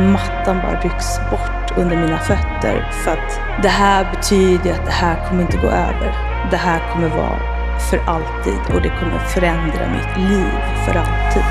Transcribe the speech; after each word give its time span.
mattan 0.00 0.60
bara 0.62 0.80
rycks 0.80 1.30
bort 1.30 1.78
under 1.78 1.96
mina 1.96 2.18
fötter. 2.18 2.90
För 3.04 3.10
att 3.10 3.40
det 3.62 3.68
här 3.68 4.10
betyder 4.10 4.72
att 4.72 4.86
det 4.86 4.92
här 4.92 5.28
kommer 5.28 5.42
inte 5.42 5.56
gå 5.56 5.66
över. 5.66 6.14
Det 6.50 6.56
här 6.56 6.92
kommer 6.92 7.08
vara 7.08 7.60
för 7.90 7.98
alltid 8.06 8.74
och 8.74 8.82
det 8.82 8.88
kommer 8.88 9.18
förändra 9.18 9.88
mitt 9.92 10.30
liv 10.30 10.50
för 10.84 10.94
alltid. 10.98 11.49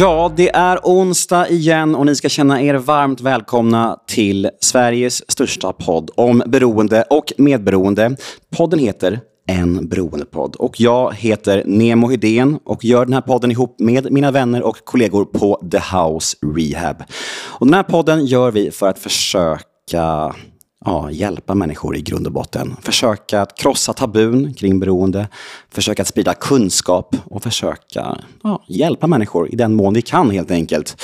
Ja, 0.00 0.32
det 0.36 0.48
är 0.48 0.78
onsdag 0.82 1.48
igen 1.48 1.94
och 1.94 2.06
ni 2.06 2.16
ska 2.16 2.28
känna 2.28 2.62
er 2.62 2.74
varmt 2.74 3.20
välkomna 3.20 3.98
till 4.06 4.50
Sveriges 4.60 5.30
största 5.30 5.72
podd 5.72 6.10
om 6.14 6.42
beroende 6.46 7.04
och 7.10 7.32
medberoende. 7.38 8.16
Podden 8.56 8.78
heter 8.78 9.20
En 9.46 9.88
beroendepodd 9.88 10.56
och 10.56 10.80
jag 10.80 11.14
heter 11.14 11.62
Nemo 11.66 12.10
Hedén 12.10 12.58
och 12.64 12.84
gör 12.84 13.04
den 13.04 13.14
här 13.14 13.20
podden 13.20 13.50
ihop 13.50 13.80
med 13.80 14.12
mina 14.12 14.30
vänner 14.30 14.62
och 14.62 14.76
kollegor 14.84 15.24
på 15.24 15.62
The 15.70 15.96
House 15.96 16.36
Rehab. 16.56 17.02
Och 17.46 17.66
den 17.66 17.74
här 17.74 17.82
podden 17.82 18.26
gör 18.26 18.50
vi 18.50 18.70
för 18.70 18.88
att 18.88 18.98
försöka 18.98 20.34
ja, 20.84 21.10
hjälpa 21.10 21.54
människor 21.54 21.96
i 21.96 22.02
grund 22.02 22.26
och 22.26 22.32
botten. 22.32 22.76
Försöka 22.82 23.42
att 23.42 23.58
krossa 23.58 23.92
tabun 23.92 24.54
kring 24.54 24.80
beroende, 24.80 25.28
försöka 25.70 26.02
att 26.02 26.08
sprida 26.08 26.34
kunskap 26.34 27.16
och 27.24 27.42
försöka 27.42 28.18
ja, 28.42 28.64
hjälpa 28.68 29.06
människor 29.06 29.52
i 29.52 29.56
den 29.56 29.74
mån 29.74 29.94
vi 29.94 30.02
kan 30.02 30.30
helt 30.30 30.50
enkelt. 30.50 30.96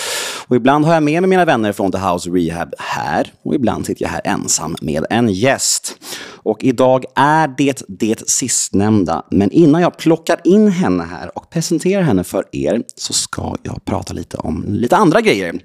Och 0.46 0.56
ibland 0.56 0.84
har 0.84 0.94
jag 0.94 1.02
med 1.02 1.22
mig 1.22 1.28
mina 1.28 1.44
vänner 1.44 1.72
från 1.72 1.92
The 1.92 1.98
House 1.98 2.30
Rehab 2.30 2.74
här 2.78 3.32
och 3.42 3.54
ibland 3.54 3.86
sitter 3.86 4.02
jag 4.02 4.10
här 4.10 4.20
ensam 4.24 4.76
med 4.82 5.06
en 5.10 5.28
gäst. 5.28 5.96
Och 6.44 6.64
idag 6.64 7.04
är 7.14 7.54
det 7.58 7.82
det 7.88 8.28
sistnämnda, 8.28 9.22
men 9.30 9.50
innan 9.50 9.82
jag 9.82 9.96
plockar 9.96 10.40
in 10.44 10.68
henne 10.68 11.04
här 11.04 11.38
och 11.38 11.50
presenterar 11.50 12.02
henne 12.02 12.24
för 12.24 12.44
er 12.52 12.82
så 12.96 13.12
ska 13.12 13.54
jag 13.62 13.84
prata 13.84 14.12
lite 14.12 14.36
om 14.36 14.64
lite 14.68 14.96
andra 14.96 15.20
grejer. 15.20 15.60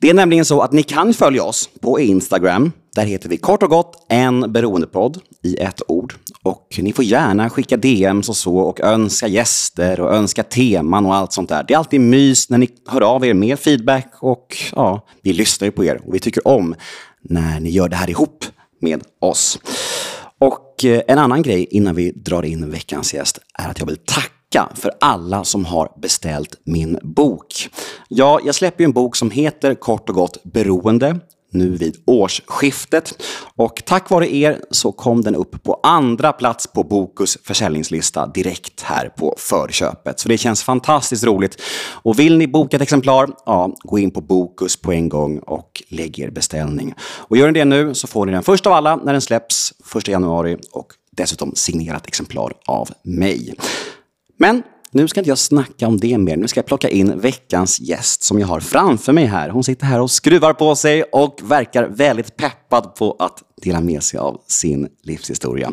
Det 0.00 0.10
är 0.10 0.14
nämligen 0.14 0.44
så 0.44 0.60
att 0.60 0.72
ni 0.72 0.82
kan 0.82 1.14
följa 1.14 1.42
oss 1.42 1.70
på 1.80 2.00
Instagram. 2.00 2.72
Där 2.96 3.06
heter 3.06 3.28
vi 3.28 3.36
kort 3.36 3.62
och 3.62 3.70
gott 3.70 4.06
en 4.08 4.52
beroendepodd 4.52 5.20
i 5.42 5.56
ett 5.56 5.82
ord. 5.88 6.14
Och 6.42 6.78
ni 6.78 6.92
får 6.92 7.04
gärna 7.04 7.50
skicka 7.50 7.76
DMs 7.76 8.28
och 8.28 8.36
så 8.36 8.58
och 8.58 8.80
önska 8.80 9.26
gäster 9.26 10.00
och 10.00 10.14
önska 10.14 10.42
teman 10.42 11.06
och 11.06 11.14
allt 11.14 11.32
sånt 11.32 11.48
där. 11.48 11.64
Det 11.68 11.74
är 11.74 11.78
alltid 11.78 12.00
mys 12.00 12.50
när 12.50 12.58
ni 12.58 12.68
hör 12.88 13.00
av 13.00 13.24
er 13.24 13.34
med 13.34 13.58
feedback 13.58 14.12
och 14.20 14.56
ja, 14.72 15.06
vi 15.22 15.32
lyssnar 15.32 15.66
ju 15.66 15.72
på 15.72 15.84
er 15.84 16.00
och 16.06 16.14
vi 16.14 16.18
tycker 16.18 16.48
om 16.48 16.74
när 17.22 17.60
ni 17.60 17.70
gör 17.70 17.88
det 17.88 17.96
här 17.96 18.10
ihop 18.10 18.44
med 18.80 19.02
oss. 19.20 19.58
Och 20.40 20.84
eh, 20.84 21.02
en 21.08 21.18
annan 21.18 21.42
grej 21.42 21.66
innan 21.70 21.94
vi 21.94 22.10
drar 22.10 22.42
in 22.42 22.70
veckans 22.70 23.14
gäst 23.14 23.38
är 23.58 23.68
att 23.68 23.78
jag 23.78 23.86
vill 23.86 23.96
tacka 23.96 24.68
för 24.74 24.90
alla 25.00 25.44
som 25.44 25.64
har 25.64 25.92
beställt 26.02 26.60
min 26.64 26.98
bok. 27.02 27.68
Ja, 28.08 28.40
jag 28.44 28.54
släpper 28.54 28.84
ju 28.84 28.84
en 28.84 28.92
bok 28.92 29.16
som 29.16 29.30
heter 29.30 29.74
kort 29.74 30.08
och 30.08 30.14
gott 30.14 30.44
Beroende 30.44 31.20
nu 31.50 31.76
vid 31.76 31.96
årsskiftet. 32.04 33.22
Och 33.56 33.82
tack 33.86 34.10
vare 34.10 34.34
er 34.34 34.60
så 34.70 34.92
kom 34.92 35.22
den 35.22 35.34
upp 35.34 35.62
på 35.62 35.80
andra 35.82 36.32
plats 36.32 36.66
på 36.66 36.82
Bokus 36.82 37.38
försäljningslista 37.42 38.26
direkt 38.26 38.82
här 38.82 39.08
på 39.08 39.34
förköpet. 39.38 40.20
Så 40.20 40.28
det 40.28 40.38
känns 40.38 40.62
fantastiskt 40.62 41.24
roligt. 41.24 41.62
Och 42.02 42.18
vill 42.18 42.38
ni 42.38 42.46
boka 42.46 42.76
ett 42.76 42.82
exemplar, 42.82 43.28
ja, 43.46 43.74
gå 43.82 43.98
in 43.98 44.10
på 44.10 44.20
Bokus 44.20 44.76
på 44.76 44.92
en 44.92 45.08
gång 45.08 45.38
och 45.38 45.82
lägg 45.88 46.18
er 46.18 46.30
beställning. 46.30 46.94
Och 47.00 47.36
gör 47.36 47.46
ni 47.46 47.52
det 47.52 47.64
nu 47.64 47.94
så 47.94 48.06
får 48.06 48.26
ni 48.26 48.32
den 48.32 48.42
först 48.42 48.66
av 48.66 48.72
alla 48.72 48.96
när 48.96 49.12
den 49.12 49.22
släpps, 49.22 49.72
1 49.96 50.08
januari 50.08 50.56
och 50.72 50.92
dessutom 51.10 51.52
signerat 51.54 52.06
exemplar 52.06 52.52
av 52.66 52.88
mig. 53.02 53.54
Men 54.38 54.62
nu 54.96 55.08
ska 55.08 55.20
inte 55.20 55.30
jag 55.30 55.38
snacka 55.38 55.86
om 55.86 56.00
det 56.00 56.18
mer. 56.18 56.36
Nu 56.36 56.48
ska 56.48 56.58
jag 56.58 56.66
plocka 56.66 56.88
in 56.88 57.20
veckans 57.20 57.80
gäst 57.80 58.22
som 58.22 58.40
jag 58.40 58.46
har 58.46 58.60
framför 58.60 59.12
mig 59.12 59.24
här. 59.24 59.48
Hon 59.48 59.64
sitter 59.64 59.86
här 59.86 60.00
och 60.00 60.10
skruvar 60.10 60.52
på 60.52 60.76
sig 60.76 61.02
och 61.02 61.40
verkar 61.42 61.84
väldigt 61.84 62.36
peppad 62.36 62.94
på 62.94 63.16
att 63.18 63.42
dela 63.62 63.80
med 63.80 64.02
sig 64.02 64.20
av 64.20 64.40
sin 64.46 64.88
livshistoria. 65.02 65.72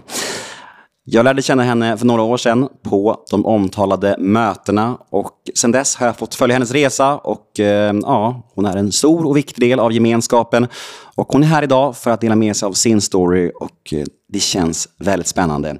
Jag 1.05 1.23
lärde 1.23 1.41
känna 1.41 1.63
henne 1.63 1.97
för 1.97 2.05
några 2.05 2.21
år 2.21 2.37
sedan 2.37 2.69
på 2.83 3.23
de 3.31 3.45
omtalade 3.45 4.15
mötena 4.19 4.97
och 5.09 5.31
sedan 5.55 5.71
dess 5.71 5.95
har 5.95 6.05
jag 6.05 6.17
fått 6.17 6.35
följa 6.35 6.55
hennes 6.55 6.71
resa 6.71 7.17
och 7.17 7.59
eh, 7.59 7.93
ja, 8.01 8.51
hon 8.55 8.65
är 8.65 8.77
en 8.77 8.91
stor 8.91 9.25
och 9.25 9.37
viktig 9.37 9.69
del 9.69 9.79
av 9.79 9.91
gemenskapen. 9.91 10.67
Och 11.15 11.27
hon 11.27 11.43
är 11.43 11.47
här 11.47 11.63
idag 11.63 11.97
för 11.97 12.11
att 12.11 12.21
dela 12.21 12.35
med 12.35 12.55
sig 12.55 12.67
av 12.67 12.73
sin 12.73 13.01
story 13.01 13.51
och 13.55 13.93
eh, 13.93 14.05
det 14.33 14.39
känns 14.39 14.89
väldigt 14.99 15.27
spännande. 15.27 15.79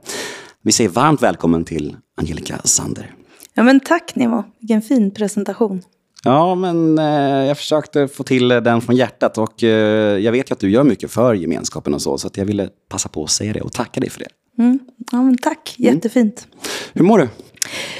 Vi 0.63 0.71
säger 0.71 0.89
varmt 0.89 1.21
välkommen 1.21 1.65
till 1.65 1.95
Angelica 2.17 2.57
Sander. 2.63 3.11
Ja, 3.53 3.63
men 3.63 3.79
tack 3.79 4.15
Nemo, 4.15 4.43
vilken 4.59 4.81
fin 4.81 5.11
presentation. 5.11 5.81
Ja, 6.23 6.55
men 6.55 6.99
eh, 6.99 7.47
jag 7.47 7.57
försökte 7.57 8.07
få 8.07 8.23
till 8.23 8.47
den 8.47 8.81
från 8.81 8.95
hjärtat 8.95 9.37
och 9.37 9.63
eh, 9.63 10.17
jag 10.17 10.31
vet 10.31 10.51
ju 10.51 10.53
att 10.53 10.59
du 10.59 10.69
gör 10.69 10.83
mycket 10.83 11.11
för 11.11 11.33
gemenskapen 11.33 11.93
och 11.93 12.01
så, 12.01 12.17
så 12.17 12.27
att 12.27 12.37
jag 12.37 12.45
ville 12.45 12.69
passa 12.89 13.09
på 13.09 13.23
att 13.23 13.29
säga 13.29 13.53
det 13.53 13.61
och 13.61 13.73
tacka 13.73 13.99
dig 13.99 14.09
för 14.09 14.19
det. 14.19 14.63
Mm. 14.63 14.79
Ja, 15.11 15.21
men 15.21 15.37
tack, 15.37 15.75
mm. 15.79 15.93
jättefint. 15.93 16.47
Mm. 16.51 16.59
Hur 16.93 17.03
mår 17.03 17.17
du? 17.17 17.27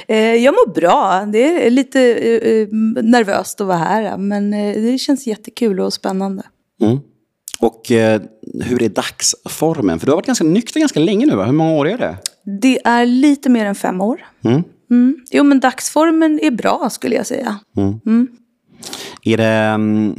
Eh, 0.08 0.34
jag 0.34 0.54
mår 0.54 0.74
bra. 0.74 1.26
Det 1.32 1.66
är 1.66 1.70
lite 1.70 2.00
eh, 2.00 2.52
eh, 2.52 2.68
nervöst 3.02 3.60
att 3.60 3.66
vara 3.66 3.76
här, 3.76 4.16
men 4.16 4.54
eh, 4.54 4.82
det 4.82 4.98
känns 4.98 5.26
jättekul 5.26 5.80
och 5.80 5.92
spännande. 5.92 6.42
Mm. 6.80 6.98
Och 7.60 7.82
hur 8.64 8.82
är 8.82 8.88
dagsformen? 8.88 9.98
För 9.98 10.06
du 10.06 10.12
har 10.12 10.16
varit 10.16 10.26
ganska 10.26 10.44
nykter 10.44 10.80
ganska 10.80 11.00
länge 11.00 11.26
nu, 11.26 11.36
va? 11.36 11.44
Hur 11.44 11.52
många 11.52 11.74
år 11.74 11.88
är 11.88 11.98
det? 11.98 12.16
Det 12.60 12.80
är 12.84 13.06
lite 13.06 13.48
mer 13.48 13.66
än 13.66 13.74
fem 13.74 14.00
år. 14.00 14.26
Mm. 14.44 14.62
Mm. 14.94 15.16
Jo, 15.30 15.44
men 15.44 15.60
dagsformen 15.60 16.40
är 16.42 16.50
bra 16.50 16.88
skulle 16.90 17.14
jag 17.14 17.26
säga. 17.26 17.58
Mm. 17.76 18.00
Mm. 18.06 18.28
Är, 19.22 19.36
det, 19.36 19.44
mm, 19.44 20.18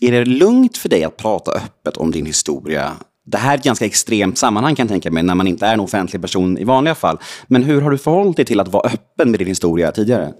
är 0.00 0.12
det 0.12 0.24
lugnt 0.24 0.76
för 0.76 0.88
dig 0.88 1.04
att 1.04 1.16
prata 1.16 1.50
öppet 1.50 1.96
om 1.96 2.10
din 2.10 2.26
historia? 2.26 2.92
Det 3.26 3.38
här 3.38 3.52
är 3.52 3.58
ett 3.58 3.64
ganska 3.64 3.84
extremt 3.84 4.38
sammanhang 4.38 4.74
kan 4.74 4.84
jag 4.84 4.90
tänka 4.90 5.10
mig, 5.10 5.22
när 5.22 5.34
man 5.34 5.46
inte 5.46 5.66
är 5.66 5.74
en 5.74 5.80
offentlig 5.80 6.22
person 6.22 6.58
i 6.58 6.64
vanliga 6.64 6.94
fall. 6.94 7.18
Men 7.46 7.62
hur 7.62 7.80
har 7.80 7.90
du 7.90 7.98
förhållit 7.98 8.36
dig 8.36 8.46
till 8.46 8.60
att 8.60 8.68
vara 8.68 8.86
öppen 8.86 9.30
med 9.30 9.40
din 9.40 9.48
historia 9.48 9.92
tidigare? 9.92 10.32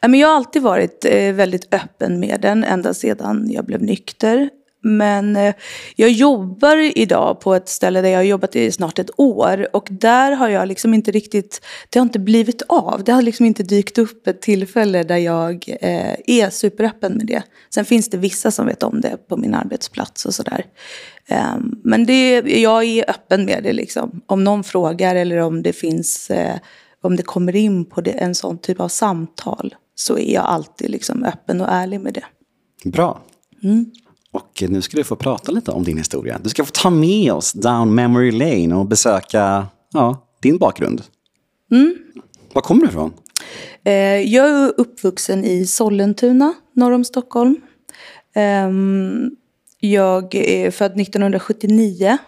Jag 0.00 0.28
har 0.28 0.36
alltid 0.36 0.62
varit 0.62 1.04
eh, 1.04 1.32
väldigt 1.32 1.74
öppen 1.74 2.20
med 2.20 2.40
den, 2.40 2.64
ända 2.64 2.94
sedan 2.94 3.50
jag 3.50 3.66
blev 3.66 3.82
nykter. 3.82 4.50
Men 4.82 5.36
eh, 5.36 5.54
jag 5.96 6.10
jobbar 6.10 6.98
idag 6.98 7.40
på 7.40 7.54
ett 7.54 7.68
ställe 7.68 8.00
där 8.00 8.08
jag 8.08 8.18
har 8.18 8.24
jobbat 8.24 8.56
i 8.56 8.72
snart 8.72 8.98
ett 8.98 9.10
år 9.16 9.68
och 9.72 9.88
där 9.90 10.32
har 10.32 10.48
jag 10.48 10.68
liksom 10.68 10.94
inte 10.94 11.10
riktigt, 11.10 11.60
det 11.90 11.98
har 11.98 12.06
inte 12.06 12.18
blivit 12.18 12.62
av. 12.68 13.04
Det 13.04 13.12
har 13.12 13.22
liksom 13.22 13.46
inte 13.46 13.62
dykt 13.62 13.98
upp 13.98 14.26
ett 14.26 14.42
tillfälle 14.42 15.02
där 15.02 15.16
jag 15.16 15.76
eh, 15.80 16.14
är 16.26 16.50
superöppen 16.50 17.12
med 17.12 17.26
det. 17.26 17.42
Sen 17.74 17.84
finns 17.84 18.10
det 18.10 18.16
vissa 18.16 18.50
som 18.50 18.66
vet 18.66 18.82
om 18.82 19.00
det 19.00 19.28
på 19.28 19.36
min 19.36 19.54
arbetsplats 19.54 20.24
och 20.24 20.34
sådär. 20.34 20.64
Eh, 21.26 21.56
men 21.84 22.06
det, 22.06 22.32
jag 22.40 22.84
är 22.84 23.10
öppen 23.10 23.44
med 23.44 23.62
det 23.62 23.72
liksom. 23.72 24.20
Om 24.26 24.44
någon 24.44 24.64
frågar 24.64 25.14
eller 25.14 25.36
om 25.38 25.62
det 25.62 25.72
finns, 25.72 26.30
eh, 26.30 26.56
om 27.02 27.16
det 27.16 27.22
kommer 27.22 27.56
in 27.56 27.84
på 27.84 28.00
det, 28.00 28.10
en 28.10 28.34
sån 28.34 28.58
typ 28.58 28.80
av 28.80 28.88
samtal 28.88 29.74
så 29.94 30.18
är 30.18 30.34
jag 30.34 30.44
alltid 30.44 30.90
liksom 30.90 31.24
öppen 31.24 31.60
och 31.60 31.68
ärlig 31.70 32.00
med 32.00 32.14
det. 32.14 32.24
Bra. 32.90 33.20
Mm. 33.62 33.90
Och 34.32 34.62
nu 34.68 34.82
ska 34.82 34.96
du 34.96 35.04
få 35.04 35.16
prata 35.16 35.52
lite 35.52 35.70
om 35.70 35.84
din 35.84 35.98
historia. 35.98 36.40
Du 36.42 36.48
ska 36.48 36.64
få 36.64 36.72
ta 36.72 36.90
med 36.90 37.32
oss 37.32 37.52
down 37.52 37.94
memory 37.94 38.30
lane 38.30 38.74
och 38.74 38.86
besöka 38.86 39.66
ja, 39.92 40.26
din 40.42 40.58
bakgrund. 40.58 41.02
Mm. 41.72 41.94
Var 42.52 42.62
kommer 42.62 42.82
du 42.82 42.88
ifrån? 42.88 43.12
Eh, 43.84 43.92
jag 44.20 44.48
är 44.48 44.72
uppvuxen 44.76 45.44
i 45.44 45.66
Sollentuna, 45.66 46.54
norr 46.72 46.92
om 46.92 47.04
Stockholm. 47.04 47.60
Ehm, 48.34 49.30
jag 49.78 50.34
är 50.34 50.70
född 50.70 51.00
1979, 51.00 52.18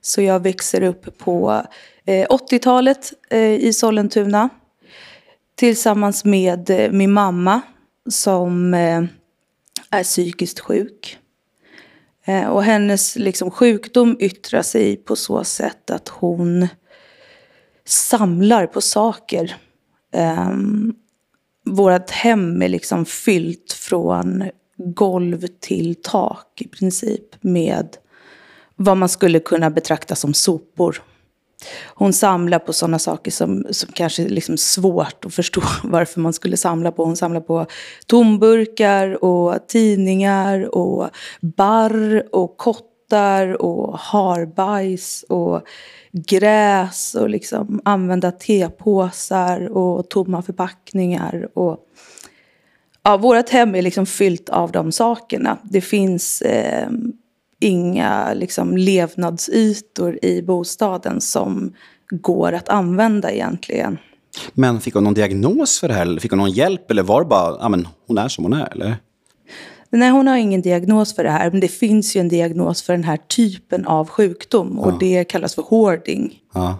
så 0.00 0.22
jag 0.22 0.42
växer 0.42 0.82
upp 0.82 1.18
på 1.18 1.62
80-talet 2.06 3.12
eh, 3.30 3.38
eh, 3.38 3.54
i 3.54 3.72
Sollentuna. 3.72 4.48
Tillsammans 5.54 6.24
med 6.24 6.90
min 6.92 7.12
mamma 7.12 7.60
som 8.10 8.74
är 8.74 10.02
psykiskt 10.02 10.60
sjuk. 10.60 11.18
Eh, 12.24 12.48
och 12.48 12.62
hennes 12.62 13.16
liksom, 13.16 13.50
sjukdom 13.50 14.16
yttrar 14.20 14.62
sig 14.62 14.96
på 14.96 15.16
så 15.16 15.44
sätt 15.44 15.90
att 15.90 16.08
hon 16.08 16.68
samlar 17.84 18.66
på 18.66 18.80
saker. 18.80 19.56
Ehm, 20.12 20.50
um, 20.50 20.94
vårat 21.64 22.10
hem 22.10 22.62
är 22.62 22.68
liksom 22.68 23.04
fyllt 23.04 23.72
från 23.72 24.50
golv 24.76 25.46
till 25.60 25.94
tak 26.02 26.60
i 26.60 26.68
princip 26.68 27.42
med 27.44 27.96
vad 28.76 28.96
man 28.96 29.08
skulle 29.08 29.40
kunna 29.40 29.70
betrakta 29.70 30.14
som 30.14 30.34
sopor. 30.34 31.02
Hon 31.94 32.12
samlar 32.12 32.58
på 32.58 32.72
sådana 32.72 32.98
saker 32.98 33.30
som, 33.30 33.66
som 33.70 33.92
kanske 33.92 34.22
är 34.22 34.28
liksom 34.28 34.56
svårt 34.56 35.24
att 35.24 35.34
förstå 35.34 35.62
varför 35.84 36.20
man 36.20 36.32
skulle 36.32 36.56
samla 36.56 36.92
på. 36.92 37.04
Hon 37.04 37.16
samlar 37.16 37.40
på 37.40 37.66
tomburkar 38.06 39.24
och 39.24 39.68
tidningar 39.68 40.74
och 40.74 41.10
barr 41.40 42.28
och 42.32 42.56
kottar 42.56 43.62
och 43.62 43.98
harbajs 43.98 45.24
och 45.28 45.62
gräs 46.12 47.14
och 47.14 47.30
liksom 47.30 47.80
använda 47.84 48.32
tepåsar 48.32 49.76
och 49.76 50.08
tomma 50.08 50.42
förpackningar. 50.42 51.48
Och, 51.54 51.78
ja, 53.02 53.16
vårt 53.16 53.48
hem 53.48 53.74
är 53.74 53.82
liksom 53.82 54.06
fyllt 54.06 54.48
av 54.48 54.72
de 54.72 54.92
sakerna. 54.92 55.58
Det 55.62 55.80
finns 55.80 56.42
eh, 56.42 56.88
inga 57.62 58.34
liksom, 58.34 58.76
levnadsytor 58.76 60.24
i 60.24 60.42
bostaden 60.42 61.20
som 61.20 61.72
går 62.10 62.52
att 62.52 62.68
använda 62.68 63.32
egentligen. 63.32 63.98
Men 64.52 64.80
fick 64.80 64.94
hon 64.94 65.04
någon 65.04 65.14
diagnos 65.14 65.80
för 65.80 65.88
det 65.88 65.94
här? 65.94 66.18
Fick 66.20 66.30
hon 66.30 66.38
någon 66.38 66.50
hjälp? 66.50 66.90
Eller 66.90 67.02
var 67.02 67.22
det 67.22 67.28
bara, 67.28 67.56
ja 67.60 67.68
men 67.68 67.88
hon 68.06 68.18
är 68.18 68.28
som 68.28 68.44
hon 68.44 68.52
är? 68.52 68.72
Eller? 68.72 68.96
Nej, 69.90 70.10
hon 70.10 70.26
har 70.26 70.36
ingen 70.36 70.62
diagnos 70.62 71.14
för 71.14 71.24
det 71.24 71.30
här. 71.30 71.50
Men 71.50 71.60
det 71.60 71.68
finns 71.68 72.16
ju 72.16 72.20
en 72.20 72.28
diagnos 72.28 72.82
för 72.82 72.92
den 72.92 73.04
här 73.04 73.16
typen 73.16 73.86
av 73.86 74.08
sjukdom. 74.08 74.78
Och 74.78 74.98
det 74.98 75.24
kallas 75.24 75.54
för 75.54 75.62
hoarding. 75.62 76.38
Ja. 76.54 76.78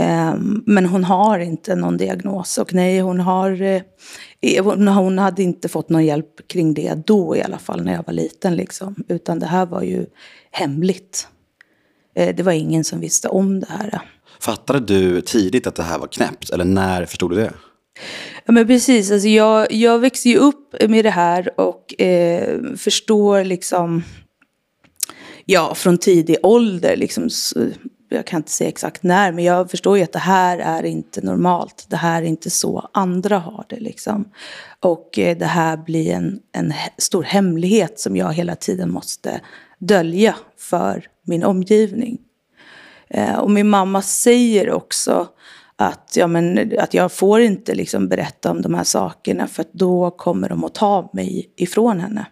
Um, 0.00 0.62
men 0.66 0.86
hon 0.86 1.04
har 1.04 1.38
inte 1.38 1.74
någon 1.74 1.96
diagnos. 1.96 2.58
Och 2.58 2.74
nej, 2.74 3.00
hon, 3.00 3.20
har, 3.20 3.62
eh, 3.62 4.64
hon, 4.64 4.88
hon 4.88 5.18
hade 5.18 5.42
inte 5.42 5.68
fått 5.68 5.88
någon 5.88 6.04
hjälp 6.04 6.48
kring 6.48 6.74
det 6.74 7.06
då 7.06 7.36
i 7.36 7.42
alla 7.42 7.58
fall, 7.58 7.84
när 7.84 7.92
jag 7.92 8.06
var 8.06 8.14
liten. 8.14 8.56
Liksom. 8.56 8.94
Utan 9.08 9.38
det 9.38 9.46
här 9.46 9.66
var 9.66 9.82
ju 9.82 10.06
hemligt. 10.50 11.28
Eh, 12.14 12.34
det 12.36 12.42
var 12.42 12.52
ingen 12.52 12.84
som 12.84 13.00
visste 13.00 13.28
om 13.28 13.60
det 13.60 13.66
här. 13.70 14.00
Fattade 14.40 14.80
du 14.80 15.20
tidigt 15.20 15.66
att 15.66 15.74
det 15.74 15.82
här 15.82 15.98
var 15.98 16.06
knäppt? 16.06 16.50
Eller 16.50 16.64
när 16.64 17.06
förstod 17.06 17.30
du 17.30 17.36
det? 17.36 17.52
Ja, 18.44 18.52
men 18.52 18.66
precis. 18.66 19.10
Alltså 19.10 19.28
jag, 19.28 19.72
jag 19.72 19.98
växte 19.98 20.28
ju 20.28 20.36
upp 20.36 20.74
med 20.88 21.04
det 21.04 21.10
här 21.10 21.60
och 21.60 22.00
eh, 22.00 22.60
förstår 22.76 23.44
liksom... 23.44 24.02
Ja, 25.46 25.74
från 25.74 25.98
tidig 25.98 26.36
ålder. 26.42 26.96
Liksom, 26.96 27.28
jag 28.16 28.26
kan 28.26 28.36
inte 28.40 28.50
säga 28.50 28.68
exakt 28.68 29.02
när, 29.02 29.32
men 29.32 29.44
jag 29.44 29.70
förstår 29.70 29.98
ju 29.98 30.04
att 30.04 30.12
det 30.12 30.18
här 30.18 30.58
är 30.58 30.82
inte 30.82 31.20
normalt. 31.20 31.86
Det 31.88 31.96
här 31.96 32.22
är 32.22 32.26
inte 32.26 32.50
så 32.50 32.88
andra 32.92 33.38
har 33.38 33.64
det. 33.68 33.80
Liksom. 33.80 34.28
Och 34.80 35.18
eh, 35.18 35.36
det 35.38 35.46
här 35.46 35.76
blir 35.76 36.12
en, 36.12 36.40
en 36.52 36.72
stor 36.98 37.22
hemlighet 37.22 38.00
som 38.00 38.16
jag 38.16 38.32
hela 38.32 38.56
tiden 38.56 38.90
måste 38.90 39.40
dölja 39.78 40.34
för 40.58 41.06
min 41.22 41.44
omgivning. 41.44 42.18
Eh, 43.08 43.38
och 43.38 43.50
min 43.50 43.68
mamma 43.68 44.02
säger 44.02 44.70
också 44.70 45.28
att, 45.76 46.14
ja, 46.16 46.26
men, 46.26 46.72
att 46.78 46.94
jag 46.94 47.12
får 47.12 47.40
inte 47.40 47.74
liksom 47.74 48.08
berätta 48.08 48.50
om 48.50 48.62
de 48.62 48.74
här 48.74 48.84
sakerna 48.84 49.46
för 49.46 49.64
då 49.72 50.10
kommer 50.10 50.48
de 50.48 50.64
att 50.64 50.74
ta 50.74 51.10
mig 51.12 51.52
ifrån 51.56 52.00
henne. 52.00 52.26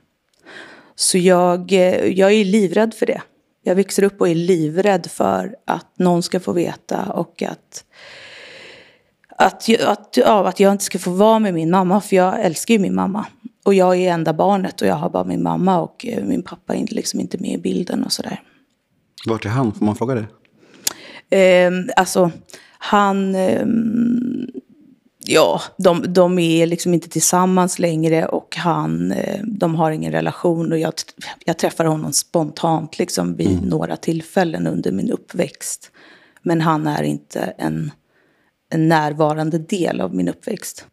Så 0.94 1.18
jag, 1.18 1.72
eh, 1.72 2.06
jag 2.06 2.32
är 2.32 2.44
livrädd 2.44 2.94
för 2.94 3.06
det. 3.06 3.22
Jag 3.62 3.74
växer 3.74 4.02
upp 4.02 4.20
och 4.20 4.28
är 4.28 4.34
livrädd 4.34 5.06
för 5.06 5.56
att 5.64 5.98
någon 5.98 6.22
ska 6.22 6.40
få 6.40 6.52
veta 6.52 7.04
och 7.04 7.42
att, 7.42 7.84
att, 9.28 9.80
att, 9.84 10.16
ja, 10.16 10.48
att 10.48 10.60
jag 10.60 10.72
inte 10.72 10.84
ska 10.84 10.98
få 10.98 11.10
vara 11.10 11.38
med 11.38 11.54
min 11.54 11.70
mamma. 11.70 12.00
För 12.00 12.16
jag 12.16 12.40
älskar 12.40 12.74
ju 12.74 12.80
min 12.80 12.94
mamma. 12.94 13.26
Och 13.64 13.74
jag 13.74 13.96
är 13.96 14.12
enda 14.12 14.32
barnet 14.32 14.80
och 14.80 14.86
jag 14.86 14.94
har 14.94 15.10
bara 15.10 15.24
min 15.24 15.42
mamma 15.42 15.80
och 15.80 16.06
eh, 16.06 16.24
min 16.24 16.42
pappa 16.42 16.74
är 16.74 16.86
liksom 16.86 17.20
inte 17.20 17.38
med 17.38 17.50
i 17.50 17.58
bilden 17.58 18.04
och 18.04 18.12
sådär. 18.12 18.42
Vart 19.26 19.44
är 19.44 19.50
han? 19.50 19.72
Får 19.72 19.84
man 19.84 19.96
fråga 19.96 20.14
det? 20.14 20.26
Eh, 21.36 21.72
alltså, 21.96 22.30
han... 22.78 23.34
Eh, 23.34 23.66
ja, 25.24 25.60
de, 25.76 26.12
de 26.12 26.38
är 26.38 26.66
liksom 26.66 26.94
inte 26.94 27.08
tillsammans 27.08 27.78
längre 27.78 28.26
och 28.26 28.56
han, 28.56 29.12
eh, 29.12 29.40
de 29.44 29.74
har 29.74 29.90
ingen 29.90 30.12
relation. 30.12 30.72
Och 30.72 30.78
jag, 30.78 30.92
jag 31.44 31.58
träffar 31.58 31.84
honom 31.84 32.12
spontant 32.12 32.98
liksom 32.98 33.36
vid 33.36 33.50
mm. 33.58 33.64
några 33.64 33.96
tillfällen 33.96 34.66
under 34.66 34.92
min 34.92 35.10
uppväxt. 35.10 35.90
Men 36.42 36.60
han 36.60 36.86
är 36.86 37.02
inte 37.02 37.40
en, 37.40 37.90
en 38.70 38.88
närvarande 38.88 39.58
del 39.58 40.00
av 40.00 40.14
min 40.14 40.28
uppväxt. 40.28 40.86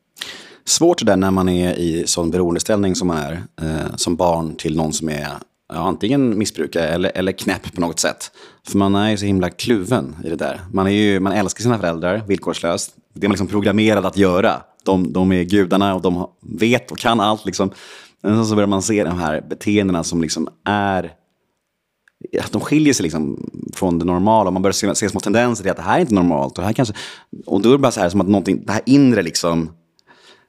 Svårt 0.65 0.99
det 0.99 1.05
där 1.05 1.17
när 1.17 1.31
man 1.31 1.49
är 1.49 1.73
i 1.73 2.03
sån 2.07 2.31
beroendeställning 2.31 2.95
som 2.95 3.07
man 3.07 3.17
är, 3.17 3.43
eh, 3.61 3.95
som 3.95 4.15
barn 4.15 4.55
till 4.55 4.75
någon 4.75 4.93
som 4.93 5.09
är 5.09 5.27
antingen 5.69 6.37
missbrukare 6.37 6.87
eller, 6.87 7.11
eller 7.15 7.31
knäpp 7.31 7.73
på 7.75 7.81
något 7.81 7.99
sätt. 7.99 8.31
För 8.67 8.77
man 8.77 8.95
är 8.95 9.09
ju 9.09 9.17
så 9.17 9.25
himla 9.25 9.49
kluven 9.49 10.15
i 10.25 10.29
det 10.29 10.35
där. 10.35 10.61
Man, 10.73 10.87
är 10.87 10.91
ju, 10.91 11.19
man 11.19 11.33
älskar 11.33 11.63
sina 11.63 11.79
föräldrar 11.79 12.23
villkorslöst. 12.27 12.95
Det 13.13 13.25
är 13.25 13.27
man 13.27 13.31
liksom 13.31 13.47
programmerad 13.47 14.05
att 14.05 14.17
göra. 14.17 14.61
De, 14.83 15.13
de 15.13 15.31
är 15.31 15.43
gudarna 15.43 15.95
och 15.95 16.01
de 16.01 16.27
vet 16.41 16.91
och 16.91 16.97
kan 16.97 17.19
allt. 17.19 17.45
Liksom. 17.45 17.71
Men 18.21 18.45
så 18.45 18.55
börjar 18.55 18.67
man 18.67 18.81
se 18.81 19.03
de 19.03 19.19
här 19.19 19.41
beteendena 19.41 20.03
som 20.03 20.21
liksom 20.21 20.47
är 20.65 21.13
de 22.51 22.61
skiljer 22.61 22.93
sig 22.93 23.03
liksom 23.03 23.49
från 23.73 23.99
det 23.99 24.05
normala. 24.05 24.51
Man 24.51 24.61
börjar 24.61 24.73
se, 24.73 24.95
se 24.95 25.09
små 25.09 25.19
tendenser 25.19 25.63
till 25.63 25.71
att 25.71 25.77
det 25.77 25.83
här 25.83 25.97
är 25.97 26.01
inte 26.01 26.13
normalt. 26.13 26.57
Och, 26.57 26.61
det 26.61 26.65
här 26.65 26.73
kanske, 26.73 26.93
och 27.45 27.61
då 27.61 27.69
är 27.69 27.73
det 27.73 27.79
bara 27.79 27.91
så 27.91 27.99
här 27.99 28.09
som 28.09 28.21
att 28.21 28.27
någonting, 28.27 28.65
det 28.65 28.71
här 28.71 28.81
inre, 28.85 29.21
liksom, 29.21 29.71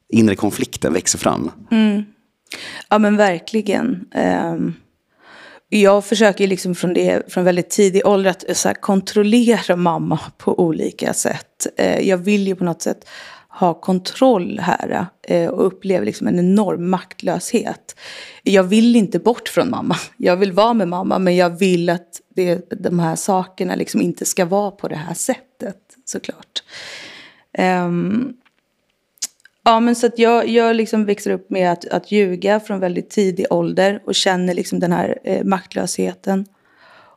inre 0.09 0.37
konflikten 0.37 0.93
växer 0.93 1.19
fram. 1.19 1.51
Mm. 1.71 2.03
Ja 2.89 2.99
men 2.99 3.17
verkligen. 3.17 4.05
Um, 4.55 4.75
jag 5.71 6.05
försöker 6.05 6.47
liksom 6.47 6.75
från, 6.75 6.95
det, 6.95 7.33
från 7.33 7.45
väldigt 7.45 7.71
tidig 7.71 8.07
ålder 8.07 8.31
att 8.31 8.49
eh, 8.49 8.55
så 8.55 8.69
här, 8.69 8.75
kontrollera 8.75 9.77
mamma 9.77 10.19
på 10.39 10.61
olika 10.61 11.13
sätt. 11.13 11.67
Eh, 11.77 12.09
jag 12.09 12.17
vill 12.17 12.47
ju 12.47 12.55
på 12.55 12.65
något 12.65 12.83
sätt 12.83 13.09
ha 13.49 13.75
kontroll 13.75 14.59
här 14.59 15.07
eh, 15.23 15.51
och 15.51 15.67
upplever 15.67 16.07
liksom 16.07 16.27
en 16.27 16.39
enorm 16.39 16.91
maktlöshet. 16.91 17.97
Jag 18.43 18.63
vill 18.63 18.97
inte 18.97 19.19
bort 19.19 19.49
från 19.49 19.71
mamma. 19.71 19.97
Jag 20.17 20.37
vill 20.37 20.53
vara 20.53 20.75
med 20.75 20.89
mamma 20.89 21.19
men 21.19 21.37
jag 21.37 21.59
vill 21.59 21.89
att 21.89 22.21
det, 22.35 22.71
de 22.71 22.99
här 22.99 23.17
sakerna 23.17 23.75
liksom 23.75 24.01
inte 24.01 24.25
ska 24.25 24.45
vara 24.45 24.71
på 24.71 24.89
det 24.89 24.97
här 24.97 25.15
sättet 25.15 25.77
såklart. 26.05 26.63
Um, 27.59 28.35
Ja, 29.65 29.81
men 29.81 29.95
så 29.95 30.07
att 30.07 30.19
jag, 30.19 30.49
jag 30.49 30.77
liksom 30.77 31.05
växer 31.05 31.31
upp 31.31 31.51
med 31.51 31.73
att, 31.73 31.89
att 31.89 32.13
ljuga 32.13 32.61
från 32.61 32.81
väldigt 32.81 33.11
tidig 33.11 33.47
ålder 33.51 34.03
och 34.07 34.15
känner 34.15 34.55
liksom 34.55 34.81
den 34.81 34.93
här 34.93 35.19
eh, 35.25 35.45
maktlösheten. 35.45 36.47